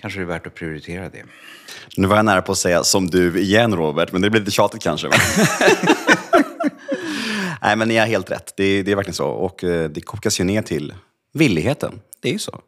kanske 0.00 0.20
det 0.20 0.24
är 0.24 0.26
värt 0.26 0.46
att 0.46 0.54
prioritera 0.54 1.08
det. 1.08 1.22
Nu 1.96 2.06
var 2.08 2.16
jag 2.16 2.24
nära 2.24 2.42
på 2.42 2.52
att 2.52 2.58
säga 2.58 2.84
som 2.84 3.06
du 3.06 3.40
igen 3.40 3.76
Robert, 3.76 4.12
men 4.12 4.22
det 4.22 4.30
blir 4.30 4.40
lite 4.40 4.52
tjatigt 4.52 4.82
kanske. 4.82 5.08
Va? 5.08 5.14
Nej, 7.62 7.76
men 7.76 7.88
ni 7.88 7.96
har 7.96 8.06
helt 8.06 8.30
rätt. 8.30 8.52
Det, 8.56 8.82
det 8.82 8.92
är 8.92 8.96
verkligen 8.96 9.14
så. 9.14 9.28
Och 9.28 9.64
eh, 9.64 9.90
det 9.90 10.00
kokas 10.00 10.40
ju 10.40 10.44
ner 10.44 10.62
till 10.62 10.94
villigheten. 11.34 12.00
Det 12.20 12.28
är 12.28 12.32
ju 12.32 12.38
så. 12.38 12.60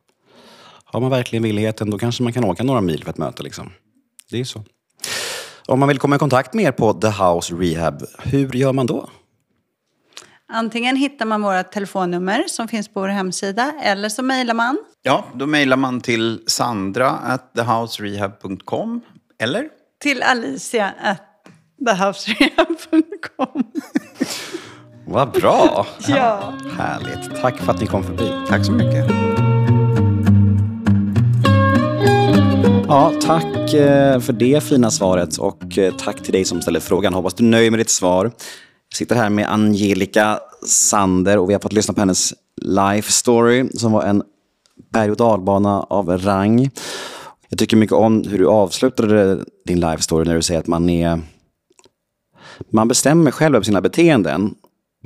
Har 0.85 1.01
man 1.01 1.11
verkligen 1.11 1.43
villigheten, 1.43 1.91
då 1.91 1.99
kanske 1.99 2.23
man 2.23 2.33
kan 2.33 2.45
åka 2.45 2.63
några 2.63 2.81
mil 2.81 3.05
för 3.05 3.11
ett 3.11 3.19
möte. 3.19 3.43
Liksom. 3.43 3.71
Det 4.31 4.37
är 4.37 4.39
ju 4.39 4.45
så. 4.45 4.65
Om 5.67 5.79
man 5.81 5.89
vill 5.89 5.99
komma 5.99 6.17
i 6.17 6.19
kontakt 6.19 6.55
med 6.55 6.65
er 6.65 6.73
på 6.73 6.93
The 6.93 7.09
House 7.09 7.55
Rehab, 7.55 8.03
hur 8.19 8.53
gör 8.53 8.73
man 8.73 8.87
då? 8.87 9.09
Antingen 10.49 10.97
hittar 10.97 11.27
man 11.27 11.43
våra 11.43 11.65
telefonnummer 11.65 12.45
som 12.49 12.69
finns 12.69 12.89
på 12.89 13.01
vår 13.01 13.09
hemsida 13.09 13.73
eller 13.83 14.09
så 14.09 14.23
mejlar 14.23 14.55
man. 14.55 14.79
Ja, 15.03 15.25
då 15.35 15.47
mejlar 15.47 15.77
man 15.77 16.01
till 16.01 16.43
sandra 16.47 17.11
at 17.11 17.55
thehouserehab.com 17.55 19.01
eller 19.39 19.69
till 20.01 20.23
alicia 20.23 20.95
at 21.03 21.23
thehouserehab.com. 21.87 23.73
Vad 25.09 25.33
bra! 25.33 25.87
Ja. 26.09 26.53
Härligt. 26.79 27.41
Tack 27.41 27.59
för 27.59 27.73
att 27.73 27.81
ni 27.81 27.87
kom 27.87 28.05
förbi. 28.05 28.33
tack 28.49 28.65
så 28.65 28.73
mycket. 28.73 29.07
Ja, 32.89 33.13
tack 33.23 33.75
eh, 33.75 34.21
för 34.21 34.33
det 34.33 34.63
fina 34.63 34.91
svaret 34.91 35.37
och 35.37 35.79
eh, 35.79 35.95
tack 35.95 36.23
till 36.23 36.33
dig 36.33 36.45
som 36.45 36.63
ställer 36.63 36.81
frågan. 36.81 37.15
Hoppas 37.15 37.35
du 37.35 37.45
är 37.45 37.49
nöjd 37.49 37.73
med 37.73 37.81
ditt 37.81 37.91
svar. 37.91 38.25
Jag 38.89 38.97
sitter 38.97 39.17
här 39.17 39.31
med 39.31 39.53
Angelica 39.53 40.41
Sander 40.67 41.39
och 41.39 41.49
vi 41.49 41.53
har 41.53 41.61
fått 41.61 41.73
lyssna 41.73 41.95
på 41.95 42.01
hennes 42.01 42.35
life 42.63 43.13
story 43.13 43.69
som 43.75 43.93
var 43.93 44.03
en 44.03 44.23
berg 44.93 45.11
och 45.11 45.17
dalbana 45.17 45.81
av 45.81 46.19
rang. 46.19 46.71
Jag 47.49 47.59
tycker 47.59 47.77
mycket 47.77 47.97
om 47.97 48.25
hur 48.29 48.39
du 48.39 48.49
avslutade 48.49 49.45
din 49.67 49.81
life 49.81 50.03
story 50.03 50.25
när 50.25 50.35
du 50.35 50.43
säger 50.43 50.61
att 50.61 50.67
man 50.67 50.91
är 50.91 51.21
man 52.71 52.89
bestämmer 52.89 53.31
själv 53.31 53.55
över 53.55 53.65
sina 53.65 53.81
beteenden. 53.81 54.55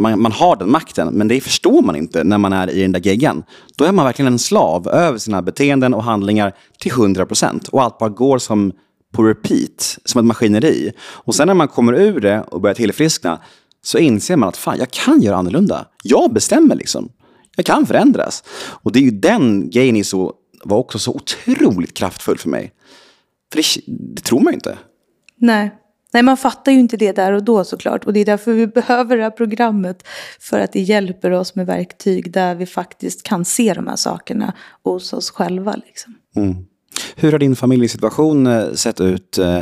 Man, 0.01 0.23
man 0.23 0.33
har 0.33 0.57
den 0.57 0.71
makten, 0.71 1.09
men 1.15 1.29
det 1.29 1.41
förstår 1.41 1.83
man 1.83 1.97
inte 1.97 2.25
när 2.25 2.39
man 2.39 2.53
är 2.53 2.71
i 2.71 2.83
den 2.83 2.93
där 2.93 3.01
geggan. 3.01 3.43
Då 3.77 3.85
är 3.85 3.93
man 3.93 4.05
verkligen 4.05 4.33
en 4.33 4.39
slav 4.39 4.89
över 4.89 5.19
sina 5.19 5.43
beteenden 5.43 5.95
och 5.95 6.05
handlingar 6.05 6.53
till 6.79 6.93
100%. 6.93 7.69
Och 7.71 7.83
allt 7.83 7.99
bara 7.99 8.11
går 8.11 8.39
som 8.39 8.73
på 9.13 9.23
repeat, 9.23 9.99
som 10.05 10.19
ett 10.19 10.25
maskineri. 10.25 10.93
Och 11.01 11.35
sen 11.35 11.47
när 11.47 11.55
man 11.55 11.69
kommer 11.69 11.93
ur 11.93 12.21
det 12.21 12.43
och 12.43 12.61
börjar 12.61 12.75
tillfriskna 12.75 13.41
så 13.83 13.99
inser 13.99 14.37
man 14.37 14.49
att 14.49 14.57
fan, 14.57 14.79
jag 14.79 14.91
kan 14.91 15.23
göra 15.23 15.37
annorlunda. 15.37 15.87
Jag 16.03 16.33
bestämmer 16.33 16.75
liksom. 16.75 17.09
Jag 17.57 17.67
kan 17.67 17.87
förändras. 17.87 18.45
Och 18.83 18.93
det 18.93 18.99
är 18.99 19.03
ju 19.03 19.11
den 19.11 19.71
grejen 19.71 20.05
som 20.05 20.05
så, 20.05 20.35
var 20.65 20.77
också 20.77 20.99
så 20.99 21.15
otroligt 21.15 21.95
kraftfull 21.95 22.39
för 22.39 22.49
mig. 22.49 22.73
För 23.53 23.57
det, 23.57 23.95
det 24.15 24.23
tror 24.23 24.41
man 24.41 24.53
ju 24.53 24.55
inte. 24.55 24.79
Nej. 25.37 25.75
Nej, 26.13 26.23
man 26.23 26.37
fattar 26.37 26.73
ju 26.73 26.79
inte 26.79 26.97
det 26.97 27.13
där 27.13 27.33
och 27.33 27.45
då 27.45 27.65
såklart. 27.65 28.05
Och 28.05 28.13
det 28.13 28.21
är 28.21 28.25
därför 28.25 28.53
vi 28.53 28.67
behöver 28.81 29.17
det 29.17 29.23
här 29.23 29.31
programmet. 29.31 30.03
För 30.41 30.61
att 30.61 30.73
det 30.73 30.81
hjälper 30.81 31.31
oss 31.31 31.55
med 31.55 31.67
verktyg 31.67 32.33
där 32.33 32.55
vi 32.55 32.67
faktiskt 32.67 33.23
kan 33.23 33.45
se 33.45 33.75
de 33.75 33.87
här 33.87 33.97
sakerna 33.97 34.55
hos 34.85 35.13
oss 35.13 35.31
själva. 35.31 35.75
Liksom. 35.87 36.15
Mm. 36.37 36.57
Hur 37.17 37.33
har 37.33 37.39
din 37.39 37.57
familjesituation 37.57 38.47
eh, 38.47 38.73
sett 38.73 39.01
ut 39.01 39.39
eh, 39.39 39.61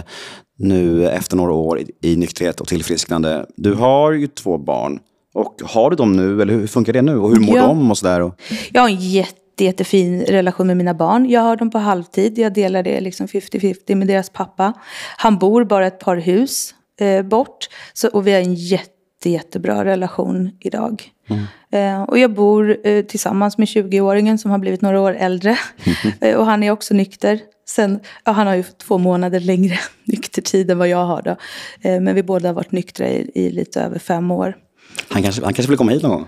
nu 0.59 1.09
efter 1.09 1.37
några 1.37 1.53
år 1.53 1.81
i, 2.03 2.17
nykterhet 2.17 2.61
och 2.61 2.69
tillfrisknande? 2.69 3.47
Du 3.57 3.75
har 3.75 4.13
ju 4.13 4.27
två 4.27 4.59
barn. 4.59 4.99
Och 5.35 5.55
har 5.65 5.91
du 5.91 5.97
dem 5.97 6.13
nu, 6.13 6.43
eller 6.43 6.55
hur 6.55 6.67
funkar 6.67 6.93
det 6.93 7.03
nu? 7.03 7.17
Och 7.19 7.31
hur 7.31 7.41
mår 7.41 7.57
Ja. 7.57 7.67
de 7.67 7.91
och 7.91 7.99
sådär? 7.99 8.33
Jag 8.73 8.83
har 8.83 8.89
en 8.89 8.97
jätte, 8.97 9.33
jättefin 9.65 10.25
relation 10.25 10.67
med 10.67 10.77
mina 10.77 10.95
barn. 10.95 11.31
Jag 11.31 11.41
har 11.41 11.57
dem 11.57 11.71
på 11.71 11.79
halvtid. 11.79 12.39
Jag 12.39 12.53
delar 12.53 12.83
det 12.83 13.01
liksom 13.01 13.27
50-50 13.27 13.95
med 13.95 14.09
deras 14.09 14.31
pappa. 14.31 14.73
Han 15.17 15.39
bor 15.39 15.65
bara 15.65 15.87
ett 15.87 15.99
par 15.99 16.17
hus 16.17 16.75
eh, 17.01 17.23
bort. 17.23 17.69
Så, 17.93 18.09
och 18.09 18.27
vi 18.27 18.33
har 18.33 18.41
en 18.41 18.55
jätte, 18.55 19.31
jättebra 19.31 19.85
relation 19.85 20.51
idag. 20.61 21.13
Eh, 21.73 22.03
och 22.03 22.19
jag 22.19 22.35
bor 22.35 22.87
eh, 22.87 23.05
tillsammans 23.05 23.59
med 23.59 23.69
20-åringen 23.69 24.39
som 24.39 24.51
har 24.51 24.59
blivit 24.59 24.81
några 24.81 25.01
år 25.01 25.17
äldre. 25.19 25.59
eh, 26.21 26.37
och 26.37 26.47
han 26.47 26.63
är 26.63 26.71
också 26.71 26.95
nykter. 26.95 27.41
Sen, 27.69 28.01
ja, 28.25 28.33
han 28.33 28.47
har 28.47 28.55
ju 28.55 28.63
två 28.63 28.99
månader 28.99 29.41
längre 29.41 29.79
nyktertid 30.05 30.71
än 30.71 30.79
vad 30.79 30.89
jag 30.89 31.05
har. 31.05 31.23
Då. 31.23 31.31
Eh, 31.89 32.01
men 32.01 32.15
vi 32.15 32.23
båda 32.23 32.49
har 32.49 32.55
varit 32.55 32.73
nyktra 32.73 33.09
i, 33.09 33.31
i 33.35 33.51
lite 33.51 33.81
över 33.81 33.99
fem 33.99 34.31
år. 34.31 34.57
han, 35.09 35.23
kanske, 35.23 35.45
han 35.45 35.55
kanske 35.55 35.71
vill 35.71 35.79
komma 35.79 35.93
hit 35.93 36.03
någon 36.03 36.13
gång? 36.13 36.27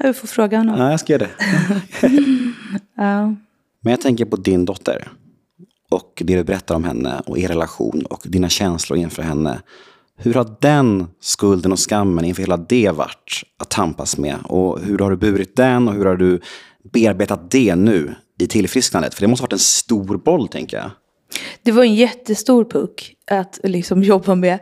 Vi 0.00 0.12
får 0.12 0.28
fråga 0.28 0.58
honom. 0.58 0.80
Ja, 0.80 0.90
jag 0.90 1.00
ska 1.00 1.12
göra 1.12 1.22
det. 1.22 2.08
Ja. 2.98 3.34
Men 3.80 3.90
jag 3.90 4.00
tänker 4.00 4.24
på 4.24 4.36
din 4.36 4.64
dotter. 4.64 5.08
Och 5.90 6.22
det 6.24 6.36
du 6.36 6.44
berättar 6.44 6.74
om 6.74 6.84
henne 6.84 7.22
och 7.26 7.38
er 7.38 7.48
relation 7.48 8.06
och 8.10 8.22
dina 8.24 8.48
känslor 8.48 8.98
inför 8.98 9.22
henne. 9.22 9.60
Hur 10.18 10.34
har 10.34 10.56
den 10.60 11.06
skulden 11.20 11.72
och 11.72 11.78
skammen 11.78 12.24
inför 12.24 12.42
hela 12.42 12.56
det 12.56 12.90
varit 12.90 13.42
att 13.58 13.70
tampas 13.70 14.18
med? 14.18 14.36
Och 14.44 14.80
hur 14.80 14.98
har 14.98 15.10
du 15.10 15.16
burit 15.16 15.56
den 15.56 15.88
och 15.88 15.94
hur 15.94 16.04
har 16.04 16.16
du 16.16 16.40
bearbetat 16.92 17.50
det 17.50 17.74
nu 17.74 18.14
i 18.40 18.46
tillfrisknandet? 18.46 19.14
För 19.14 19.20
det 19.20 19.28
måste 19.28 19.42
ha 19.42 19.46
varit 19.46 19.52
en 19.52 19.58
stor 19.58 20.16
boll, 20.16 20.48
tänker 20.48 20.76
jag. 20.76 20.90
Det 21.62 21.72
var 21.72 21.82
en 21.82 21.94
jättestor 21.94 22.64
puck 22.64 23.14
att 23.30 23.60
liksom 23.62 24.02
jobba 24.02 24.34
med. 24.34 24.58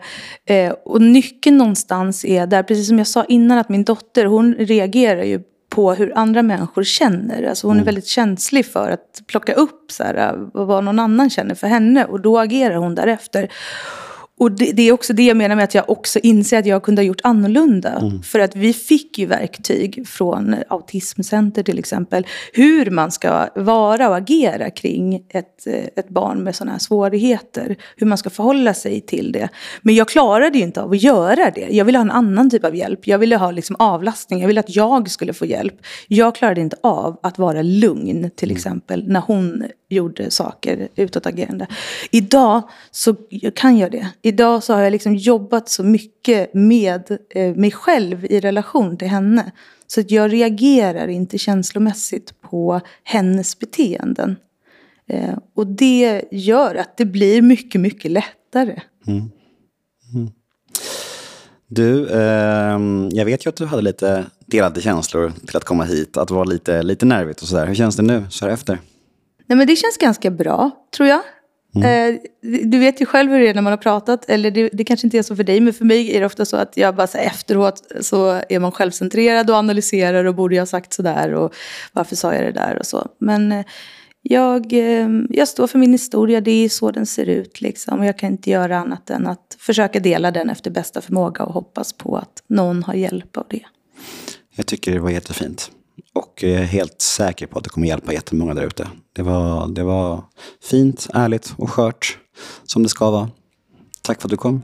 Eh, 0.47 0.73
och 0.85 1.03
nyckeln 1.03 1.57
någonstans 1.57 2.25
är 2.25 2.47
där, 2.47 2.63
precis 2.63 2.89
som 2.89 2.99
jag 2.99 3.07
sa 3.07 3.25
innan, 3.25 3.59
att 3.59 3.69
min 3.69 3.85
dotter 3.85 4.25
hon 4.25 4.55
reagerar 4.55 5.23
ju 5.23 5.41
på 5.69 5.93
hur 5.95 6.19
andra 6.19 6.43
människor 6.43 6.85
känner. 6.85 7.43
Alltså 7.43 7.67
hon 7.67 7.81
är 7.81 7.85
väldigt 7.85 8.07
känslig 8.07 8.67
för 8.67 8.91
att 8.91 9.23
plocka 9.27 9.53
upp 9.53 9.93
så 9.93 10.03
här, 10.03 10.49
vad 10.55 10.85
någon 10.85 10.99
annan 10.99 11.31
känner 11.31 11.55
för 11.55 11.67
henne. 11.67 12.05
Och 12.05 12.21
då 12.21 12.39
agerar 12.39 12.75
hon 12.75 12.95
därefter. 12.95 13.51
Och 14.39 14.53
det, 14.53 14.73
det 14.73 14.83
är 14.83 14.93
också 14.93 15.13
det 15.13 15.23
jag 15.23 15.37
menar 15.37 15.57
med 15.57 15.65
att 15.65 15.75
jag 15.75 15.91
också 15.91 16.19
inser 16.19 16.59
att 16.59 16.67
jag 16.67 16.83
kunde 16.83 17.03
ha 17.03 17.07
gjort 17.07 17.21
annorlunda. 17.23 18.13
För 18.23 18.39
att 18.39 18.57
vi 18.57 18.73
fick 18.73 19.19
ju 19.19 19.27
verktyg 19.27 20.09
från 20.09 20.57
Autismcenter 20.69 21.63
till 21.63 21.79
exempel. 21.79 22.27
Hur 22.53 22.91
man 22.91 23.11
ska 23.13 23.49
vara 23.55 24.09
och 24.09 24.17
agera 24.17 24.71
kring 24.71 25.15
ett, 25.29 25.67
eh, 25.67 25.85
ett 25.97 26.09
barn 26.09 26.45
med 26.45 26.57
sådana 26.57 26.73
här 26.73 26.79
svårigheter. 26.79 27.77
Hur 27.97 28.07
man 28.07 28.19
ska 28.19 28.31
förhålla 28.31 28.75
sig 28.75 29.01
till 29.01 29.33
det. 29.33 29.49
Men 29.83 29.95
jag 29.95 30.09
klarade 30.09 30.59
ju 30.59 30.65
inte 30.65 30.83
av 30.83 30.91
att 30.91 31.03
göra 31.03 31.51
det. 31.55 31.69
Jag 31.71 31.85
ville 31.85 31.99
ha 31.99 32.03
en 32.03 32.11
annan 32.11 32.51
typ 32.51 32.65
av 32.65 32.77
hjälp. 32.77 33.07
Jag 33.07 33.19
ville 33.19 33.37
ha 33.37 33.51
liksom 33.51 33.77
avlastning. 33.79 34.41
Jag 34.41 34.47
ville 34.47 34.61
att 34.61 34.77
jag 34.77 35.11
skulle 35.11 35.33
få 35.33 35.47
hjälp. 35.47 35.75
Jag 36.09 36.35
klarade 36.35 36.61
inte 36.61 36.77
av 36.83 37.19
att 37.23 37.39
vara 37.39 37.63
lugn 37.63 38.31
till 38.37 38.51
exempel 38.51 39.05
när 39.09 39.21
hon 39.21 39.65
gjorde 39.89 40.31
saker 40.31 40.89
utåtagerande. 40.97 41.67
Idag 42.11 42.63
så 42.91 43.15
kan 43.55 43.79
jag 43.79 43.91
det. 43.91 44.09
Idag 44.27 44.63
så 44.63 44.75
har 44.75 44.83
jag 44.83 44.91
liksom 44.91 45.15
jobbat 45.15 45.69
så 45.69 45.83
mycket 45.83 46.55
med 46.55 47.19
eh, 47.31 47.55
mig 47.55 47.71
själv 47.71 48.25
i 48.25 48.41
relation 48.41 48.97
till 48.97 49.09
henne. 49.09 49.53
Så 49.87 50.01
att 50.01 50.11
jag 50.11 50.33
reagerar 50.33 51.09
inte 51.09 51.39
känslomässigt 51.39 52.41
på 52.41 52.81
hennes 53.03 53.59
beteenden. 53.59 54.37
Eh, 55.09 55.39
och 55.55 55.67
det 55.67 56.25
gör 56.31 56.75
att 56.75 56.97
det 56.97 57.05
blir 57.05 57.43
mycket, 57.43 57.81
mycket 57.81 58.11
lättare. 58.11 58.81
Du, 61.67 62.09
ehm, 62.09 63.09
jag 63.13 63.25
vet 63.25 63.47
ju 63.47 63.49
att 63.49 63.57
du 63.57 63.67
hade 63.67 63.83
lite 63.83 64.25
delade 64.47 64.81
känslor 64.81 65.33
till 65.47 65.57
att 65.57 65.65
komma 65.65 65.85
hit. 65.85 66.17
Att 66.17 66.31
vara 66.31 66.45
lite, 66.45 66.83
lite 66.83 67.07
nervigt 67.07 67.43
och 67.43 67.49
sådär. 67.49 67.67
Hur 67.67 67.75
känns 67.75 67.97
det 67.97 68.03
nu, 68.03 68.25
så 68.31 68.45
här 68.45 68.53
efter? 68.53 68.79
Nej 69.47 69.59
men 69.59 69.67
det 69.67 69.77
känns 69.77 69.97
ganska 69.97 70.31
bra, 70.31 70.71
tror 70.97 71.09
jag. 71.09 71.23
Eh, 71.83 72.15
du 72.65 72.79
vet 72.79 73.01
ju 73.01 73.07
själv 73.07 73.31
hur 73.31 73.41
det 73.41 73.49
är 73.49 73.55
när 73.55 73.63
man 73.63 73.73
har 73.73 73.77
pratat. 73.79 74.31
Eller 74.31 74.51
det, 74.51 74.69
det 74.73 74.85
kanske 74.85 75.07
inte 75.07 75.19
är 75.19 75.23
så 75.23 75.37
för 75.37 75.45
dig, 75.45 75.61
men 75.61 75.73
för 75.73 75.85
mig 75.85 76.17
är 76.17 76.21
det 76.21 76.27
ofta 76.27 76.45
så 76.45 76.57
att 76.57 76.77
jag 76.77 76.97
bara 76.97 77.07
så 77.07 77.19
efteråt 77.19 77.93
så 78.01 78.41
är 78.49 78.59
man 78.59 78.73
självcentrerad 78.73 79.51
och 79.51 79.57
analyserar 79.57 80.25
och 80.25 80.35
borde 80.35 80.55
jag 80.55 80.63
ha 80.63 80.67
sagt 80.67 80.93
sådär 80.93 81.35
och 81.35 81.55
varför 81.93 82.17
sa 82.17 82.35
jag 82.35 82.45
det 82.45 82.53
där 82.53 82.79
och 82.79 82.87
så. 82.87 83.09
Men 83.19 83.53
eh, 83.53 83.65
jag, 84.23 84.73
eh, 84.73 85.09
jag 85.31 85.49
står 85.49 85.67
för 85.67 85.79
min 85.79 85.93
historia, 85.93 86.41
det 86.41 86.65
är 86.65 86.69
så 86.69 86.91
den 86.91 87.07
ser 87.07 87.27
ut 87.27 87.61
liksom. 87.61 88.01
Och 88.01 88.07
jag 88.07 88.19
kan 88.19 88.33
inte 88.33 88.51
göra 88.51 88.79
annat 88.79 89.11
än 89.11 89.27
att 89.27 89.57
försöka 89.59 90.01
dela 90.01 90.31
den 90.31 90.51
efter 90.51 90.71
bästa 90.71 91.01
förmåga 91.01 91.45
och 91.45 91.55
hoppas 91.55 91.93
på 91.93 92.17
att 92.17 92.43
någon 92.47 92.83
har 92.83 92.95
hjälp 92.95 93.37
av 93.37 93.47
det. 93.49 93.63
Jag 94.57 94.67
tycker 94.67 94.93
det 94.93 95.01
var 95.01 95.11
jättefint. 95.11 95.71
Och 96.15 96.43
jag 96.43 96.53
är 96.53 96.65
helt 96.65 97.01
säker 97.01 97.47
på 97.47 97.59
att 97.59 97.65
det 97.65 97.71
kommer 97.71 97.87
hjälpa 97.87 98.13
jättemånga 98.13 98.55
där 98.55 98.63
ute. 98.63 98.89
Det 99.13 99.23
var, 99.23 99.69
det 99.69 99.83
var 99.83 100.25
fint, 100.63 101.07
ärligt 101.15 101.55
och 101.57 101.71
skört 101.71 102.19
som 102.65 102.83
det 102.83 102.89
ska 102.89 103.11
vara. 103.11 103.31
Tack 104.03 104.21
för 104.21 104.29
att 104.29 104.31
du 104.31 104.37
kom. 104.37 104.63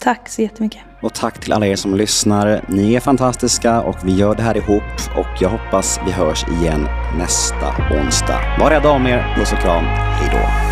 Tack 0.00 0.28
så 0.28 0.42
jättemycket. 0.42 0.80
Och 1.02 1.14
tack 1.14 1.40
till 1.40 1.52
alla 1.52 1.66
er 1.66 1.76
som 1.76 1.94
lyssnar. 1.94 2.64
Ni 2.68 2.94
är 2.94 3.00
fantastiska 3.00 3.80
och 3.80 3.96
vi 4.04 4.14
gör 4.14 4.34
det 4.34 4.42
här 4.42 4.56
ihop. 4.56 5.16
Och 5.16 5.42
jag 5.42 5.48
hoppas 5.48 6.00
vi 6.06 6.12
hörs 6.12 6.44
igen 6.48 6.88
nästa 7.18 7.96
onsdag. 7.96 8.40
Var 8.60 8.70
rädda 8.70 8.90
om 8.90 9.06
er. 9.06 9.34
Puss 9.38 9.52
och 9.52 9.58
kram. 9.58 9.84
Hej 9.84 10.28
då. 10.32 10.69